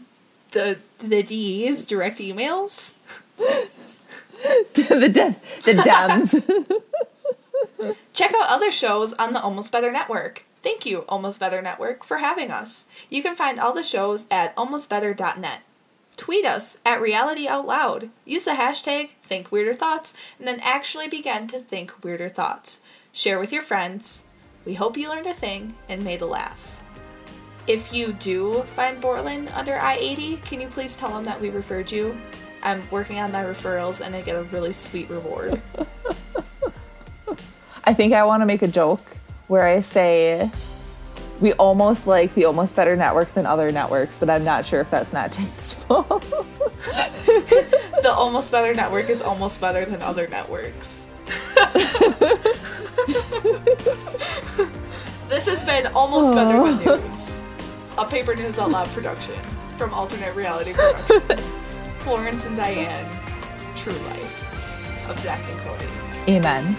The 0.51 0.77
the 0.99 1.21
D's 1.23 1.85
direct 1.85 2.17
emails. 2.19 2.93
the 3.37 5.09
de- 5.11 5.35
the 5.63 5.73
Dems. 5.73 6.81
Check 8.13 8.33
out 8.33 8.47
other 8.49 8.71
shows 8.71 9.13
on 9.13 9.33
the 9.33 9.41
Almost 9.41 9.71
Better 9.71 9.91
Network. 9.91 10.45
Thank 10.61 10.85
you, 10.85 10.99
Almost 11.07 11.39
Better 11.39 11.61
Network, 11.61 12.03
for 12.03 12.17
having 12.17 12.51
us. 12.51 12.87
You 13.09 13.21
can 13.21 13.35
find 13.35 13.59
all 13.59 13.73
the 13.73 13.83
shows 13.83 14.27
at 14.31 14.55
almostbetter.net. 14.55 15.61
Tweet 16.17 16.45
us 16.45 16.77
at 16.83 16.99
Reality 16.99 17.47
Out 17.47 17.67
Loud. 17.67 18.09
Use 18.25 18.45
the 18.45 18.51
hashtag 18.51 19.11
Think 19.21 19.51
Weirder 19.51 19.75
Thoughts 19.75 20.15
and 20.39 20.47
then 20.47 20.59
actually 20.61 21.07
begin 21.07 21.47
to 21.47 21.59
think 21.59 22.03
weirder 22.03 22.27
thoughts. 22.27 22.81
Share 23.11 23.39
with 23.39 23.51
your 23.51 23.61
friends. 23.61 24.23
We 24.65 24.73
hope 24.73 24.97
you 24.97 25.09
learned 25.09 25.27
a 25.27 25.33
thing 25.33 25.75
and 25.87 26.03
made 26.03 26.21
a 26.21 26.25
laugh. 26.25 26.77
If 27.67 27.93
you 27.93 28.13
do 28.13 28.63
find 28.75 28.99
Borland 28.99 29.49
under 29.53 29.77
I 29.77 29.95
80, 29.95 30.37
can 30.37 30.59
you 30.59 30.67
please 30.69 30.95
tell 30.95 31.09
them 31.09 31.25
that 31.25 31.39
we 31.39 31.51
referred 31.51 31.91
you? 31.91 32.17
I'm 32.63 32.81
working 32.89 33.19
on 33.19 33.31
my 33.31 33.43
referrals 33.43 34.03
and 34.03 34.15
I 34.15 34.21
get 34.21 34.35
a 34.35 34.43
really 34.43 34.73
sweet 34.73 35.09
reward. 35.09 35.61
I 37.83 37.93
think 37.93 38.13
I 38.13 38.23
want 38.23 38.41
to 38.41 38.45
make 38.45 38.63
a 38.63 38.67
joke 38.67 39.16
where 39.47 39.63
I 39.63 39.79
say 39.79 40.49
we 41.39 41.53
almost 41.53 42.07
like 42.07 42.33
the 42.33 42.45
almost 42.45 42.75
better 42.75 42.95
network 42.95 43.33
than 43.33 43.45
other 43.45 43.71
networks, 43.71 44.17
but 44.17 44.29
I'm 44.29 44.43
not 44.43 44.65
sure 44.65 44.81
if 44.81 44.89
that's 44.89 45.13
not 45.13 45.31
tasteful. 45.33 46.03
the 48.01 48.13
almost 48.13 48.51
better 48.51 48.73
network 48.73 49.09
is 49.09 49.21
almost 49.21 49.61
better 49.61 49.85
than 49.85 50.01
other 50.01 50.27
networks. 50.27 51.05
this 55.27 55.45
has 55.45 55.65
been 55.65 55.87
almost 55.93 56.33
better 56.33 56.57
than 56.57 56.87
oh. 56.87 56.97
news, 57.07 57.39
a 57.97 58.05
paper 58.05 58.35
news 58.35 58.57
out 58.59 58.71
loud 58.71 58.87
production 58.89 59.35
from 59.77 59.93
Alternate 59.93 60.35
Reality 60.35 60.73
Productions. 60.73 61.53
Florence 61.99 62.45
and 62.45 62.55
Diane, 62.55 63.05
True 63.75 63.93
Life 63.93 65.09
of 65.09 65.19
Zach 65.19 65.41
and 65.49 65.59
Cody. 65.59 65.85
Amen. 66.29 66.75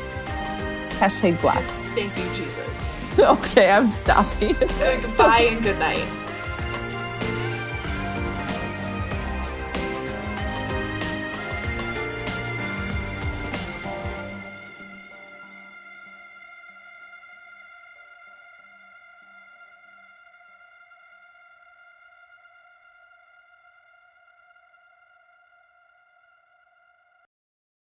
Hashtag 0.98 1.40
bless. 1.40 1.64
Thank 1.94 2.16
you, 2.18 2.24
Jesus. 2.34 2.68
okay, 3.18 3.70
I'm 3.70 3.88
stopping. 3.88 4.54
Goodbye 5.02 5.48
and 5.52 5.62
good 5.62 5.78
night. 5.78 6.27